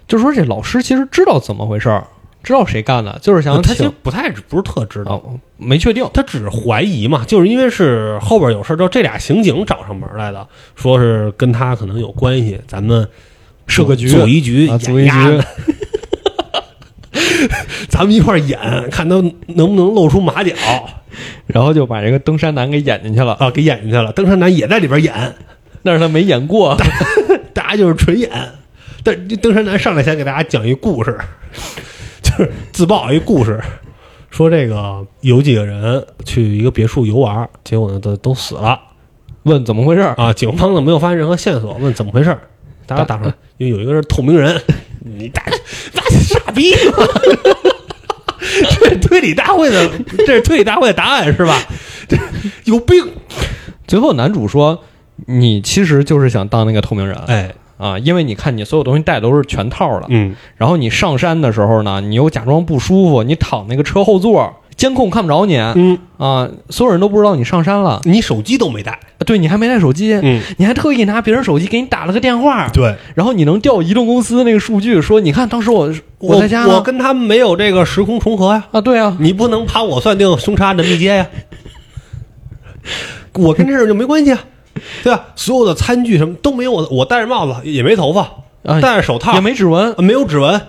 [0.09, 2.05] 就说这老师其实知道怎么回事儿，
[2.42, 6.05] 知道谁干的，就是想他其实不太不是特知道，哦，没确定。
[6.12, 13.09] 他只是怀疑嘛，就是因为是后边有事儿之后，这俩刑警找上门来的，说是跟他可能有关系，咱们
[13.68, 15.11] 设个局组一局，啊，组一局，
[17.88, 18.59] 咱们一块演，
[18.90, 19.14] 看他
[19.46, 20.53] 能不能露出马脚
[21.46, 24.12] 然后就把这个登山男给演进去了，啊，给演进去了。
[24.12, 25.34] 登山男也在里边演，
[25.82, 26.76] 但是他没演过。
[27.54, 28.30] 大家就是纯演。
[29.04, 31.18] 但登山男上来先给大家讲一故事，
[32.22, 33.60] 就是自曝一故事，
[34.30, 38.78] 说这个有几个人去一个别墅游玩，结果呢都都死了
[39.42, 40.14] 问怎么回事儿？
[40.16, 40.32] 啊。
[40.32, 42.38] 警方呢没有发现任何线索，问怎么回事，
[42.86, 44.60] 大家打出来，因为有一个是透明人，
[45.04, 45.42] 你大
[45.92, 47.04] 那傻逼吗？
[48.80, 51.57] 这 是推理大会的，这是推理大会的答案是吧？
[52.09, 52.16] 这
[52.64, 53.07] 有病！
[53.86, 54.82] 最后男主说
[55.26, 68.00] ：“你其实就是想当那个透明人哎，啊，因为你看你所有东西带都是全套的，嗯，然后你上山的时候呢，你又假装不舒服，你躺那个车后座，监控看不着你嗯，啊，所有人都不知道你上山了。
[68.04, 76.64] 你手机都没带，对你还没带手机，嗯，你还特意拿别人手机给你打了个电话，对，然后你能调移动公司那个数据，说你看当时我我在家。
[76.64, 81.26] 呢我跟他们没有这个时空重合呀，啊，对啊，你不能把我算定凶杀的密接呀，
[83.34, 84.38] 我跟这事儿就没关系啊，
[85.02, 85.26] 对吧？
[85.36, 88.22] 所有的餐具什么都没有我，我戴着帽子也没头发，
[88.64, 90.60] 啊戴着手套也没指纹，没有指纹，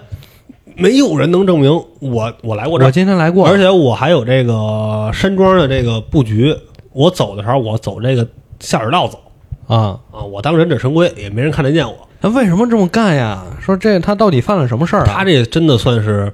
[0.75, 6.55] 没有人能证明我我来过这儿我儿，今天来过，而且我还有这个山庄的这个布局，
[6.91, 8.27] 我走的时候我走这个
[8.59, 9.19] 下水道走
[9.67, 11.95] 啊，啊，我当忍者神龟也没人看得见我。
[12.21, 13.43] 那为什么这么干呀？
[13.59, 15.05] 说这他到底犯了什么事儿啊？
[15.07, 16.31] 他这真的算是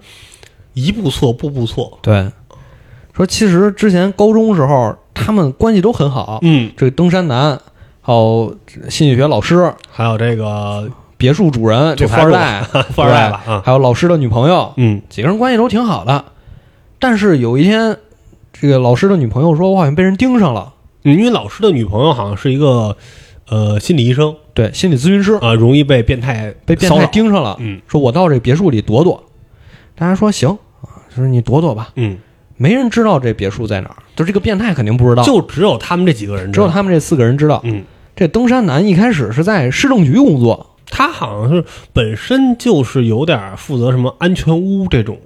[0.74, 1.98] 一步错步步错。
[2.02, 2.32] 对，
[3.16, 7.60] 说其实之前高中时候他们关系都很好，嗯，这个登山男，
[8.02, 8.56] 还有
[8.90, 10.88] 心理学老师，还有这个
[11.20, 12.64] 别墅主人，这 富二代，
[12.96, 13.44] 富二代吧？
[13.46, 15.02] 啊，还有老师的女朋友，嗯。
[15.10, 16.26] 几个人关系都挺好的。
[16.98, 17.98] 但是有一天，
[18.54, 20.74] 这个老师的女朋友说，我好像被人盯上了。
[21.04, 22.96] 因为老师的女朋友好像是一个
[23.50, 24.34] 呃心理医生。
[24.54, 25.34] 对，心理咨询师。
[25.42, 27.06] 啊，容易被变态被变态。
[27.08, 27.82] 盯上了，嗯。
[27.88, 29.24] 说我到这别墅里躲躲。
[29.96, 30.50] 大家说行
[30.82, 32.18] 啊，就是你躲躲吧，嗯，
[32.56, 37.60] 没人知道这别墅在哪儿，就这个变态肯定不知道，就只有他们这几个人知道，只有他们这四个人知道。
[37.66, 37.84] 嗯，
[38.16, 45.18] 这登山男一开始是在市政局工作，他好像是本身就是有点负责什么安全屋这种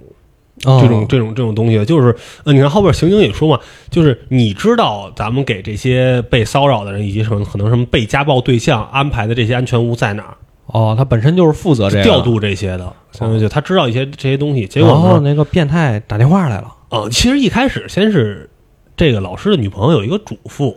[0.64, 3.58] 哦这种这种这种东西的，就是呃，你看后边刑警也说嘛，
[3.90, 12.20] 就是你知道咱们给这些被骚扰的人以及什么可能什么被家暴对象安排的这些安全屋在哪儿，哦，他本身就是负责这调。
[12.20, 14.68] 度这些的，相当于就他知道一些这些东西。
[14.68, 18.48] 结果然后，那个变态打电话来了，哦，其实一开始先是
[18.96, 20.76] 这个老师的女朋友有一个嘱咐，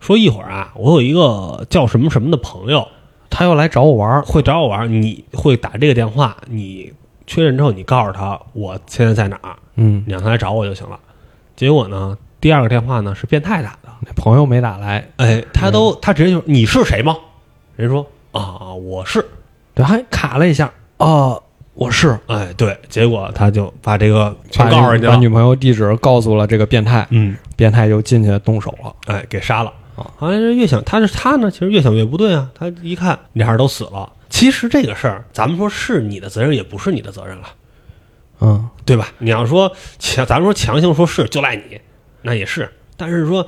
[0.00, 2.88] 说一会儿啊，我有一个叫什么什么的朋友
[3.32, 4.22] 他又来找我玩儿。
[4.22, 6.92] 会找我玩儿，你会打这个电话，你
[7.26, 11.00] 确认之后你告诉他我现在在哪儿，嗯，你让他来找我就行了。
[11.56, 17.16] 结果呢，第二个电话呢是变态打的，那朋友没打来，哎，他都他直接就你是谁吗？
[17.76, 19.26] 人说啊我是，
[19.74, 20.70] 对，还卡了一下。
[20.98, 21.36] 啊，
[21.74, 28.94] 我是哎对，结果他就把这个把全告诉人家了，把女朋友地址告诉了这个变态，嗯，变态就进去动手了。
[29.06, 29.72] 哎给杀了。
[29.96, 32.50] 啊好像是越想他是他呢，其实越想越不对啊。
[32.54, 37.48] 他一看俩人都死了，其实这个事儿咱们说是你的责任，也不是你的责任了。
[38.40, 39.08] 嗯，对吧？
[39.18, 41.80] 你要说强，咱们说强行说是就赖你，
[42.22, 42.68] 那也是。
[42.96, 43.46] 但是说，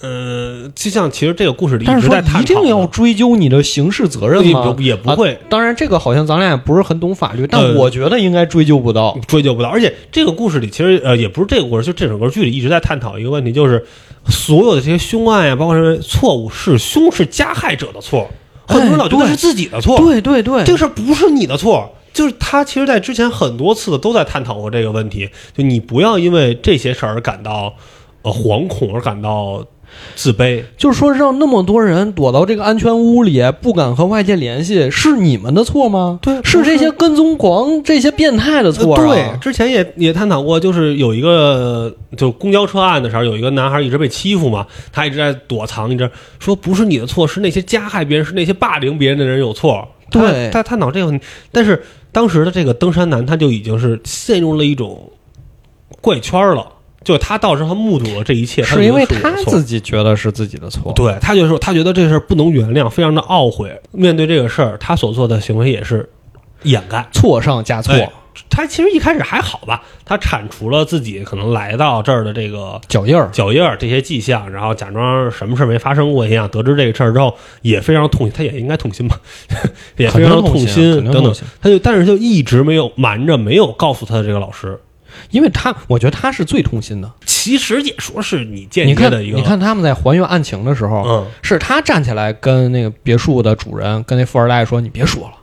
[0.00, 5.14] 呃，就像其实这个故事里一直在探一定要追究你的刑事责任吗也不？
[5.14, 9.16] 会啊当然，这个好像咱俩也不是很懂法律，但呃我觉得应该追究不到。
[9.26, 9.68] 追究不到。
[9.68, 13.86] 而且这个故事里其实呃也不是这个故事，就这整个剧里一直在探讨一个问题，就是
[14.26, 18.28] 所有的这些凶案呀，包括什么错误，是凶是加害者的错，
[18.66, 19.96] 很多人老觉得是自己的错。
[19.98, 27.72] 对对对，这个事儿不是你的错，就是他其实，在之前很多次的都在探讨过这个问题，就你不要因为这些事儿而感到
[28.22, 29.64] 呃惶恐，而感到
[30.14, 30.62] 自卑。
[30.76, 36.18] 就是说让那么多人躲到这个安全屋里，不敢和外界联系，是你们的错吗？
[36.22, 49.86] 对是这些跟踪狂、这些变态的错、啊呃对，之前也也探讨过，就是有一个就公交车案的时候，有一个男孩一直被欺负嘛，他一直在躲藏，一直说不是你的错，是那些加害别人、是那些霸凌别人的人有错。
[50.10, 55.10] 对他探讨这个问题，但是当时的这个登山男他就已经是陷入了一种
[56.00, 56.66] 怪圈了，
[57.04, 60.92] 就他到时候他目睹了这一切，他是因为他自己觉得是自己的错。
[60.94, 63.78] 对他就说他觉得这事儿不能原谅，非常的懊悔。
[63.92, 66.08] 面对这个事儿，他所做的行为也是
[66.62, 67.06] 掩盖。
[67.12, 68.10] 错上加错，哎
[68.50, 73.28] 他其实一开始还好吧，他铲除了自己可能来到这儿的这个脚印儿。
[73.30, 76.48] 脚印儿这些迹象，然后假装什么事儿没发生过一样。
[76.48, 77.32] 得知这个事儿之后，
[77.62, 79.16] 也非常痛心，他也应该痛心吧，
[79.96, 81.32] 也非常痛心心等等。
[81.62, 84.80] 他就但是就一直没有瞒着，没有告诉他的这个老师。
[85.30, 87.12] 因为他，我觉得他是最痛心的。
[87.26, 95.34] 其实也说是你间你看，接的一个，你看他们在还原案情的时候，嗯，是他站起来跟那个别墅的主人，跟那富二代说：“你别说了，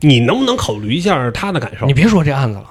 [0.00, 1.92] 你能不能考虑一下他的感受你？
[1.92, 2.64] 别说这案子了。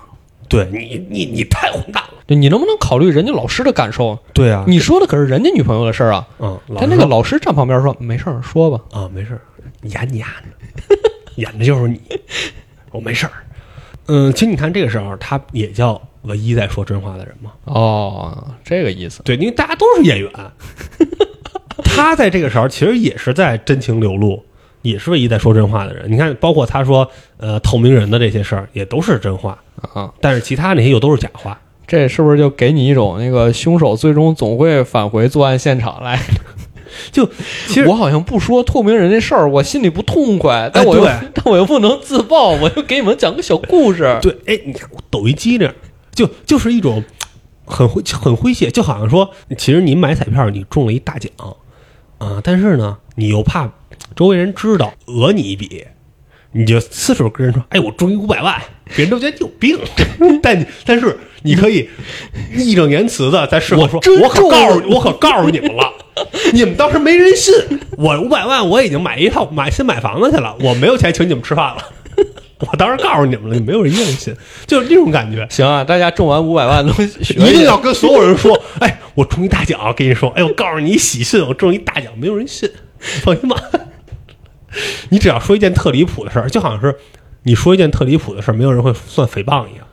[0.47, 2.09] 对你，你你太混蛋了。
[2.25, 4.17] 对你能不能考虑人家老师的感受？
[4.33, 8.83] 对啊，你说的可是人家女朋友的事儿啊。”嗯，他那个老师站旁边说：“没事儿，说吧。
[8.91, 9.41] 啊，没事儿，
[9.83, 10.97] 演你演的，
[11.37, 12.01] 演的就是你，
[12.91, 13.33] 我没事儿。
[14.07, 19.21] 嗯，其实你看这个时候，他也叫唯一在说真话的人嘛。”哦，这个意思。
[19.23, 20.31] 对，因为大家都是演员，
[21.83, 24.43] 他在这个时候其实也是在真情流露，
[24.81, 26.11] 也是唯一在说真话的人。
[26.11, 29.57] 你看，包括他说呃透明人的这些事儿，也都是真话，
[29.93, 31.59] 啊，但是其他那些又都是假话。
[31.87, 36.19] 这是不是就给你一种那个凶手最终总会返回作案现场来？
[37.11, 37.25] 就
[37.67, 44.19] 其实我好像不说透明人这事儿，我心里不痛快，但我又、对 但我又不能自爆，我就给你们讲个小故事。
[44.21, 45.71] 对，哎，你看我抖一机灵，
[46.19, 47.01] 就就是一种
[47.63, 51.31] 很诙很诙谐，就好像说，其实你买彩票你中了一大奖
[52.17, 53.71] 啊、但是呢，你又怕
[54.17, 55.85] 周围人知道讹你一笔，
[56.51, 58.61] 你就四处跟人说，哎，我中一五百万，
[58.93, 59.79] 别人都觉得你有病。
[60.43, 61.89] 但你但是你可以
[62.53, 65.93] 义正言辞的在事后说，我我可告诉我可告诉你们了。
[66.51, 67.55] 你们当时没人信，
[67.97, 71.81] 我五百万我已经买一套买新买房子去了，我没有钱请你们吃饭了。
[72.71, 74.35] 我当时告诉你们了，你没有人愿意信，
[74.67, 75.47] 就是这种感觉。
[75.49, 82.69] 行啊，大家中完五百万都学一定要跟所有人说，哎，我中一大奖，跟你说，哎，我告诉你喜讯，我中一大奖，没有人信，
[82.99, 83.55] 放心吧。
[85.09, 86.95] 你只要说一件特离谱的事儿，就好像是
[87.43, 89.87] 你说一件特离谱的事儿，没有人会算诽谤一样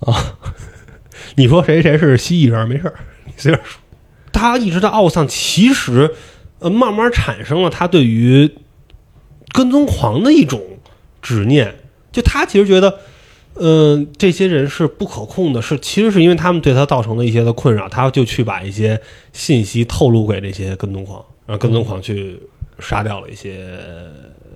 [0.00, 0.36] 啊。
[1.36, 2.94] 你说谁谁是蜥蜴人，没事儿，
[3.24, 3.80] 你随便说。
[4.30, 6.14] 他一直在奥丧，其实
[6.58, 8.54] 呃，慢慢产生了他对于
[9.52, 10.62] 跟踪狂的一种
[11.20, 11.74] 执念，
[12.12, 12.98] 就他其实觉得。
[13.62, 18.98] 嗯，这些人是不可控的，是其实是因为他们对他造成的一些的困扰，他就去把一些
[19.32, 22.40] 信息透露给这些跟踪狂，然后跟踪狂去
[22.78, 23.58] 杀掉了一些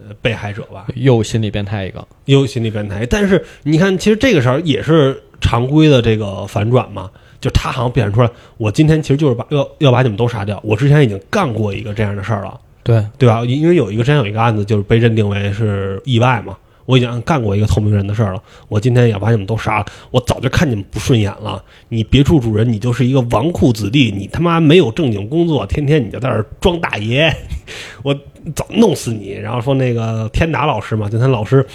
[0.09, 2.06] 呃被害者吧，又心理变态一个。
[2.26, 3.05] 又心理变态。
[3.05, 7.10] 但是你看，其实这个时候也是常规的这个反转嘛，
[7.40, 12.59] 就他好像表现出来，我今天其实就是把要要把你们都杀掉，我之前已经干过一个这样的事儿了。
[12.85, 13.44] 对，对吧？
[13.44, 16.56] 因因为有一个之前有一个案子，就是被认定为是意外嘛。
[16.86, 19.86] 我已经干过一个透明人的事儿了，我今天也把你们都杀了。
[20.11, 21.62] 我早就看你们不顺眼了。
[21.89, 27.35] 你别处主人，你就是一个纨绔子弟，你他妈没有正经工作，天天你就在这装大爷，
[28.02, 28.15] 我
[28.55, 29.31] 早弄死你。
[29.31, 31.66] 然后说那个天达老师嘛，就他老师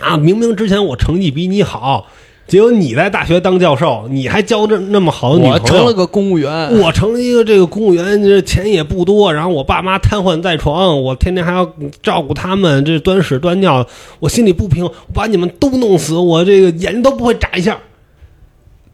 [0.00, 2.06] 啊，明明之前我成绩比你好，
[2.48, 11.70] 结果你在大学当教授，你还交这那么好的女朋友，我成了个公务员，我成了一个这个公务员，这钱也不多，然后我爸妈瘫痪在床，我天天还要
[12.02, 13.86] 照顾他们，这端屎端尿，
[14.18, 17.78] 我心里不平，我把你们都弄死，我这个眼睛都不会眨一下。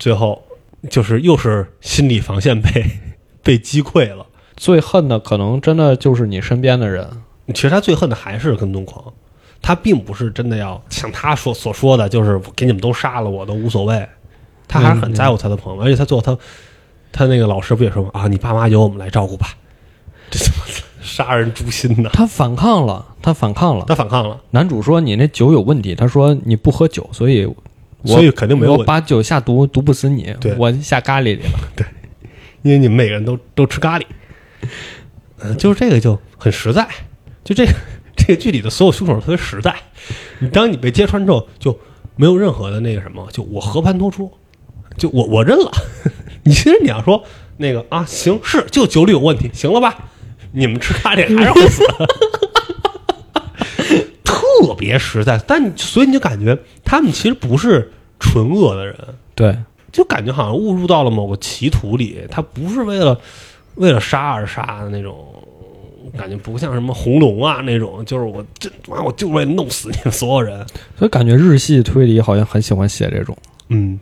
[0.00, 0.42] 最后
[0.90, 2.84] 就是又是心理防线被
[3.42, 4.26] 被击溃了。
[4.56, 7.08] 最恨的可能真的就是你身边的人。
[7.54, 9.12] 其实他最恨的还是跟踪狂，
[9.66, 14.06] 他并不是真的要像他说所说的，就是给你们都杀了我都无所谓，
[14.68, 16.36] 他还是很在乎他的朋友，而且他最后他
[17.10, 18.10] 他那个老师不也说吗？
[18.12, 19.48] 啊，你爸妈由我们来照顾吧，
[20.30, 20.64] 这他妈
[21.00, 22.10] 杀人诛心呐！
[22.12, 23.86] 他反抗了，他反抗了。
[23.88, 27.54] 他反抗了，男主说你那酒有问题，他说你不喝酒，所以我
[28.04, 31.58] 所以肯定没有把酒下毒，毒不死你，我下咖喱里了。
[31.74, 31.86] 对
[32.60, 34.04] 因为你们每个人都都吃咖喱，
[35.38, 36.86] 嗯，就是这个就很实在，
[37.42, 37.72] 就这个
[38.26, 39.74] 这个剧里的所有凶手特别实在，
[40.38, 41.78] 你当你被揭穿之后，就
[42.16, 44.32] 没有任何的那个什么，就我和盘托出，
[44.96, 45.70] 就我我认了。
[46.44, 47.22] 你其实你要说
[47.58, 49.96] 那个啊，行是就酒里有问题，行了吧？
[50.52, 51.84] 你们吃咖喱还是会死，
[54.24, 55.38] 特别实在。
[55.46, 58.96] 但所以你就感觉他们其实不是纯恶的人，
[59.34, 59.58] 对，
[59.90, 63.20] 就感觉好像误入到了某个歧途里，他不是为了
[63.74, 65.43] 为了杀而杀的那种
[66.16, 70.64] 感觉，不像什么红龙啊那种，就是我这妈我就为弄死你们所有人。
[70.98, 73.36] 所以感觉日系推理好像很喜欢写这种。
[73.68, 73.98] 嗯，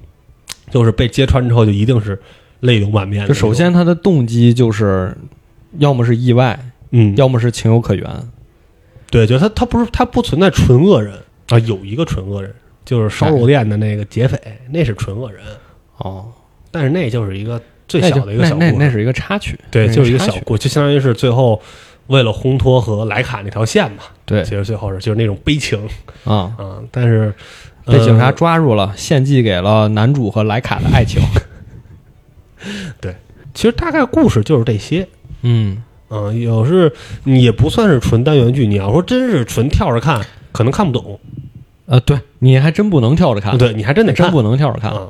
[0.71, 2.21] 就是被揭穿之后，就一定是
[2.61, 3.27] 泪流满面。
[3.27, 5.17] 就首先他的动机就是，
[5.79, 6.59] 要么是意外，
[6.91, 8.07] 嗯，要么是情有可原。
[9.11, 11.15] 对，就他他不是他不存在纯恶人
[11.49, 12.51] 啊，有一个纯恶人，
[12.85, 14.41] 就是烧肉店的那个劫匪，
[14.71, 15.43] 那是纯恶人，
[15.99, 16.33] 哦，
[16.71, 21.61] 但是那就是一个最小的一个小故事，那那那是一个插曲，对，就是一个小故，就相当于是最后
[22.09, 25.89] 为了烘托和莱卡那条线嘛，对其实最后是就是那种悲情
[26.25, 27.35] 啊，啊，但是
[27.87, 31.23] 被警察呃抓住了，献祭给了男主和莱卡的爱情。
[33.01, 33.17] 对
[33.55, 35.09] 其实大概故事就是这些。
[35.43, 36.93] 嗯，嗯，有是
[37.25, 41.19] 也不算是纯单元剧，你要说真是纯跳着看，可能看不懂。
[41.87, 44.91] 呃，对你还真不能跳着看，对，你还真得看真不能跳着看。
[44.93, 45.09] 啊。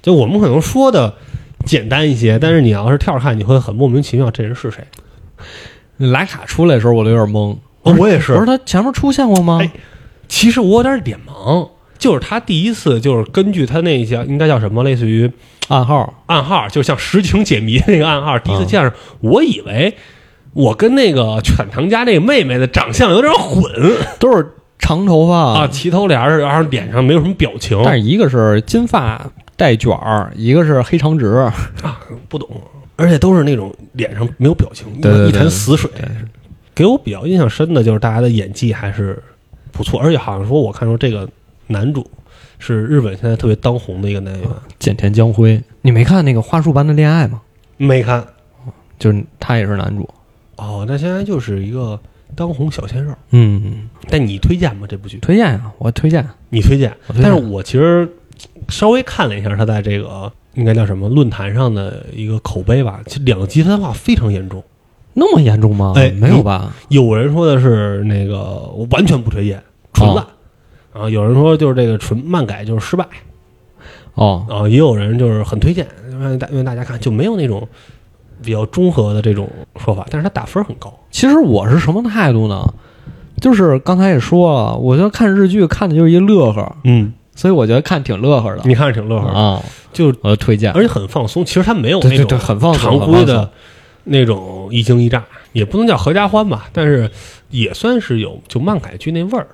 [0.00, 1.14] 就我们可能说的
[1.66, 4.84] 简单一些，但是你要是跳着看，你会很莫名其妙，这人是谁？
[6.10, 7.56] 莱卡出来的时候，我都有点懵。
[7.82, 9.58] 哦我也是，不是他前面出现过吗？
[9.62, 9.70] 哎
[10.28, 11.68] 其实我有点脸盲，
[11.98, 15.30] 就是他第一次就是根据他那些应该叫什么，类似于
[15.68, 19.94] 暗号暗号，就像实情解谜那个暗号，第一次嗯见着，我以为
[20.54, 23.62] 我跟那个犬堂家那个妹妹的长相有点混
[24.18, 29.20] 都是长头发啊，齐头帘儿，然后脸上没有什么表情，但是一个是金发
[29.56, 31.46] 带卷儿，一个是黑长直。
[32.30, 32.48] 不懂，
[32.96, 35.90] 而且都是那种脸上没有表情，对对对一潭死水。
[36.74, 39.22] 给我比较印象深的就是大家的演技还是
[39.70, 41.28] 不错，而且好像说我看说这个
[41.66, 42.10] 男主
[42.58, 47.42] 是日本现在特别当红的一个男演员，简田将辉，你没看那个《花束般的恋爱》吗？
[47.76, 48.26] 没看
[48.98, 50.08] 就是他也是男主。
[50.56, 51.98] 哦，那现在就是一个
[52.34, 53.12] 当红小鲜肉。
[53.30, 54.86] 嗯，但你推荐吗？
[54.88, 56.26] 这部剧推荐啊，我推荐。
[56.50, 58.08] 你推荐，推荐但是我其实
[58.68, 64.62] 稍微看了一下他在这个应该叫什么论坛上的一个口碑吧，其实两极分化非常严重。
[65.14, 65.92] 那么严重吗？
[65.96, 66.74] 哎没有吧？
[66.88, 68.38] 有人说的是那个
[68.74, 69.62] 我完全不推荐，
[69.92, 70.26] 纯烂。
[70.92, 73.06] 啊，有人说就是这个纯漫改就是失败
[74.14, 75.86] 哦，啊，也有人就是很推荐，
[76.20, 77.66] 让大让大家看，就没有那种
[78.42, 80.92] 比较中和的这种说法，但是他打分很高。
[81.10, 82.62] 其实我是什么态度呢？
[83.40, 88.62] 就是刚才也说了，我觉得看日剧看的就是一乐呵，嗯，所以我觉得看挺乐呵的。
[88.64, 90.72] 你看着挺乐呵的，啊，就我推荐。
[90.72, 91.44] 而且很放松。
[91.44, 93.50] 其实他没有那种很放松，常规的
[94.04, 97.10] 那种一惊一乍，也不能叫合家欢吧，但是
[97.50, 99.46] 也算是有就漫改剧那味儿，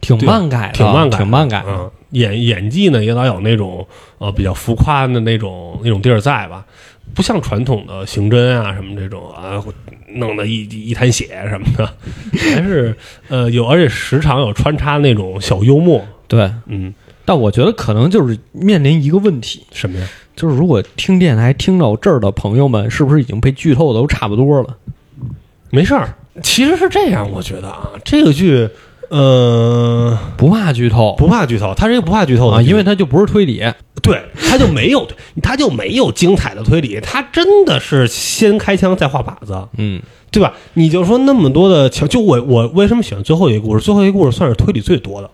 [0.00, 1.64] 挺漫改的，挺漫改，挺漫改。
[1.66, 3.86] 嗯，演演技呢也老有那种
[4.18, 6.64] 呃比较浮夸的那种那种地儿在吧，
[7.14, 9.62] 不像传统的刑侦啊什么这种啊，
[10.14, 11.86] 弄得一一滩血什么的，
[12.54, 12.96] 还是
[13.28, 16.94] 呃有，而且时常有穿插那种小幽默，对，嗯，
[17.28, 20.08] 但我觉得可能就是面临一个问题，什么呀？
[20.34, 24.74] 就是如果听电台听到这儿的朋友们，是不是已经被剧透的都差不多了？
[25.68, 28.66] 没事儿，其实是这样，我觉得啊，这个剧，
[29.10, 33.62] 呃，不怕剧透不怕剧透，它是一个不怕剧透的啊，因为它就不是推理。
[34.02, 35.06] 对，它就没有，
[35.42, 40.00] 它就没有精彩的推理，它真的是先开枪再画靶子，嗯，
[40.30, 40.54] 对吧？
[40.72, 43.84] 你就说那么多的桥，就我我为什么喜欢最后一个故事？
[43.84, 45.28] 最后一个故事算是推理最多的，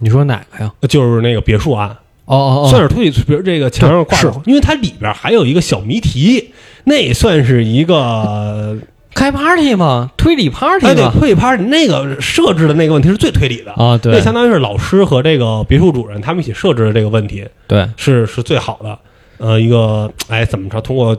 [0.00, 0.72] 你说哪个呀？
[0.88, 1.88] 就是那个别墅案，
[2.24, 3.10] 哦哦哦，算是推理。
[3.10, 6.52] 比如这个墙上挂是，因为它里边还有一个小谜题，
[6.84, 8.76] 那也算是一个
[9.14, 13.72] 开 party 嘛，推理 party 哎，对，推理 party 那个设置的那个问题是最推理的。
[13.72, 18.98] 啊，对那相当于是老师和这个别墅主人他们一起设置的这个问题，对，是是最好的。
[19.38, 20.80] 呃，一个哎，怎么着？
[20.80, 21.16] 通过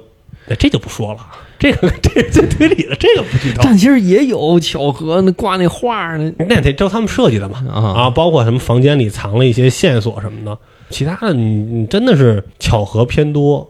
[0.47, 1.19] 哎这就不说了，
[1.61, 3.61] 这个这是最推理的，这个不剧透。
[3.63, 10.57] 但其实也有巧合，那挂那画儿呢那得照他们设计的嘛啊啊，包括什么房间里藏了一些线索什么的，
[10.89, 13.69] 其他的你你真的是巧合偏多。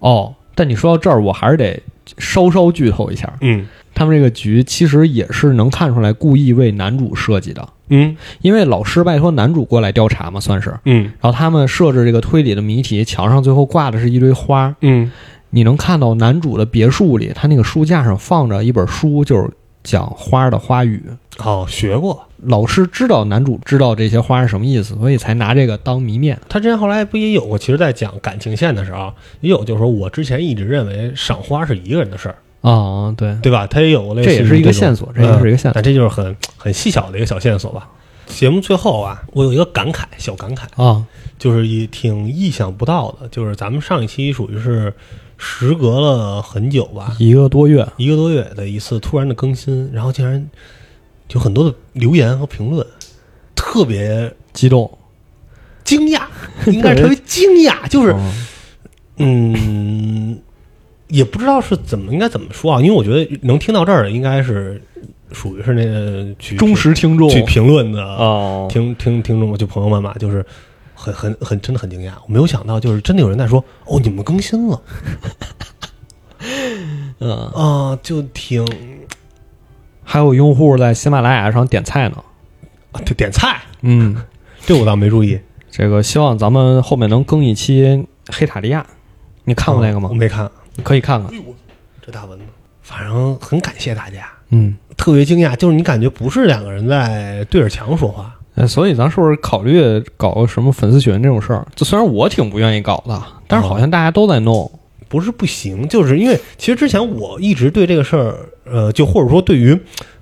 [0.00, 0.34] 哦。
[0.56, 1.82] 但你说到这儿，我还是得
[2.18, 10.72] 稍稍剧透一下，嗯他们这个局其实也是能看出来故意为男主设计的，嗯因为老师拜托男主过来调查嘛，算是。
[10.84, 15.10] 嗯然后他们设置这个推理的谜题，墙上最后挂的是一堆花，嗯
[15.54, 19.48] 你能看到男主的别墅里，他那个书架上放着一本书，就是
[19.84, 21.00] 讲花的花语。
[21.38, 22.24] 哦，学过。
[22.42, 26.36] 老师知道男主知道这些花是什么意思，所以才拿这个当谜面。
[26.48, 27.56] 他之前后来不也有过？
[27.56, 32.36] 其实，在讲感情线的时候，也有就是说我之前一直认为赏花是一个人的事儿，
[32.68, 33.68] 啊、对，对吧？
[33.68, 37.88] 他也有类似于这也是一个线索，这也是一个线索但这就是很很细小的一个小线索吧。
[38.26, 41.06] 节目最后啊，我有一个感慨，小感慨，啊。
[41.36, 44.94] 就是也挺意想不到的，就是咱们上一期属于是
[45.44, 50.48] 时隔了很久吧，一个多月，一个多月的一次突然的更新，然后竟然
[51.28, 52.84] 有很多的留言和评论，
[53.54, 54.90] 特别激动，
[55.84, 56.22] 惊讶，
[56.66, 58.14] 应该是特别惊讶，就是
[59.18, 60.38] 嗯嗯，
[61.08, 64.80] 也不知道是怎么应该怎么说啊，因为我觉得能听到这儿的应该是
[65.30, 70.44] 属于是那个去忠实听众去评论的哦，听听听众就朋友们嘛，就是
[71.12, 74.82] 很很很真的很惊讶，我没有想到就是真的有人在说哦你们更新了
[77.18, 78.66] 嗯，啊，就挺
[80.02, 82.16] 还有用户在喜马拉雅上点菜呢。
[82.92, 84.16] 啊点点菜，嗯，
[84.64, 88.86] 这我倒没注意，这个希望咱们后面能更一期黑塔利亚。
[89.42, 90.14] 你看过那个吗我？
[90.14, 90.48] 没看，
[90.82, 91.32] 可以看看。
[92.00, 92.44] 这大蚊子，
[92.82, 101.66] 反正很感谢大家，嗯，特别惊讶，就是你感觉不是两个人在对着墙说话，呃所以咱是不是考虑搞个什么粉丝群这种事儿？
[101.74, 104.70] 就虽然我挺不愿意搞的，但是好像大家都在弄。
[105.06, 109.78] 不是不行，就是因为其实之前我一直对这个事儿，呃，就或者说对于，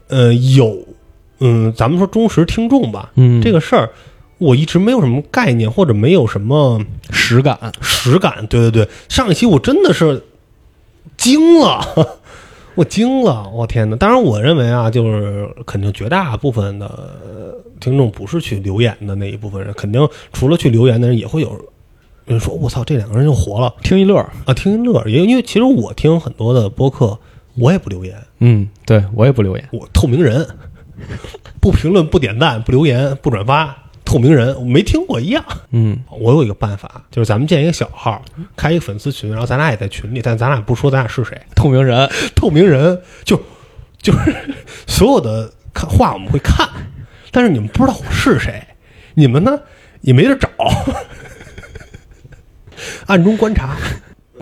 [0.09, 0.77] 呃，有，
[1.39, 3.89] 嗯，咱们说忠实听众吧，嗯，这个事儿，
[4.37, 6.79] 我一直没有什么概念，或者没有什么
[7.11, 7.59] 实感。
[7.81, 8.47] 实感。
[8.49, 10.23] 对对对，上一期我真的是
[11.17, 12.19] 惊了，
[12.75, 13.97] 我惊了，我天哪！
[13.97, 21.55] 当然，我认为啊，就是肯定绝大部分的呃听众不是去留言的那一部分人，肯定除了去留言的人，也会有
[22.25, 24.17] 人说：“我操，这两个人就活了。”听一乐。
[24.47, 27.19] 啊，听一乐儿，也因为其实我听很多的播客，
[27.57, 29.69] 我也不留言，嗯，对我也不留言。
[29.73, 30.47] 我透明人，
[31.61, 33.82] 不评论、不点赞、不留言、不转发，
[34.13, 35.43] 透明人，我没听过一样。
[35.71, 35.99] 嗯。
[36.11, 38.23] 我有一个办法，就是咱们建一个小号，
[38.55, 42.07] 开一个粉丝群，然后咱俩也在群里，但咱俩不说咱俩是谁，透明人。
[42.35, 43.41] 透明人就
[44.03, 44.37] 就是
[44.87, 46.69] 所有的看话我们会看，
[47.31, 48.63] 但是你们不知道我是谁，
[49.15, 49.59] 你们呢
[50.03, 50.51] 也没得找，
[53.09, 53.79] 暗中观察。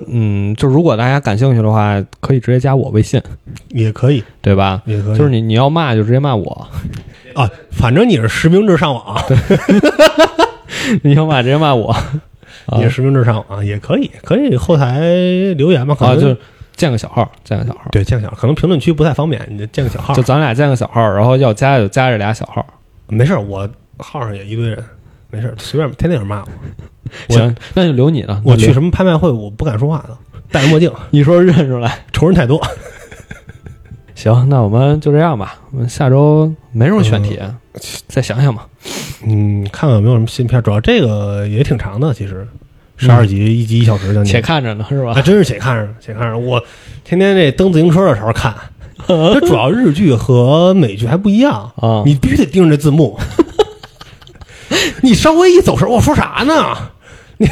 [0.08, 3.22] 嗯，就如果大家感兴趣的话，可以直接加我微信，
[3.68, 4.82] 也可以，对吧？
[4.84, 6.68] 也可以，就是你你要骂就直接骂我，
[7.34, 9.16] 啊，反正你是实名制上网，
[11.02, 11.94] 你想骂直接骂我。
[12.66, 15.00] 啊你是实名制上网也可以，可以后台
[15.56, 16.36] 留言嘛，可啊，能就
[16.76, 22.64] 建个小号，建个小号，对建个小，可能评论区不太方便，你就建个小号就，咱俩建个小号，然后要加就加这俩小号。
[23.08, 24.84] 没事儿，我号上也一堆人，
[25.30, 26.48] 没事儿，随便天天有人骂我。
[27.28, 28.40] 我行，那就留你了。
[28.44, 28.72] 我去？
[28.72, 30.16] 什么拍卖会，我不敢说话的，
[30.52, 32.04] 戴着墨镜，一说认出来。
[32.12, 32.60] 仇人太多。
[34.20, 35.54] 行，那我们就这样吧。
[35.70, 37.40] 我们下周没什么选题，
[38.06, 38.66] 再想想吧。
[39.24, 42.46] 嗯，看看有没有什么新片，主要这个也挺长的，其实
[42.98, 45.22] 十二集，一集一小时将近，且看着呢，是吧还？
[45.22, 46.36] 真是且看着，且看着。
[46.36, 46.62] 我
[47.02, 48.54] 天天这蹬自行车的时候看，
[49.08, 53.18] 这主要日剧和美剧还不一样，啊，你必须得盯着这字幕。
[55.00, 56.76] 你稍微一走神，我说啥呢？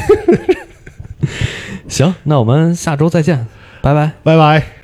[1.89, 3.47] 行，那我们下周再见，
[3.81, 4.11] 拜拜。
[4.21, 4.75] 拜拜。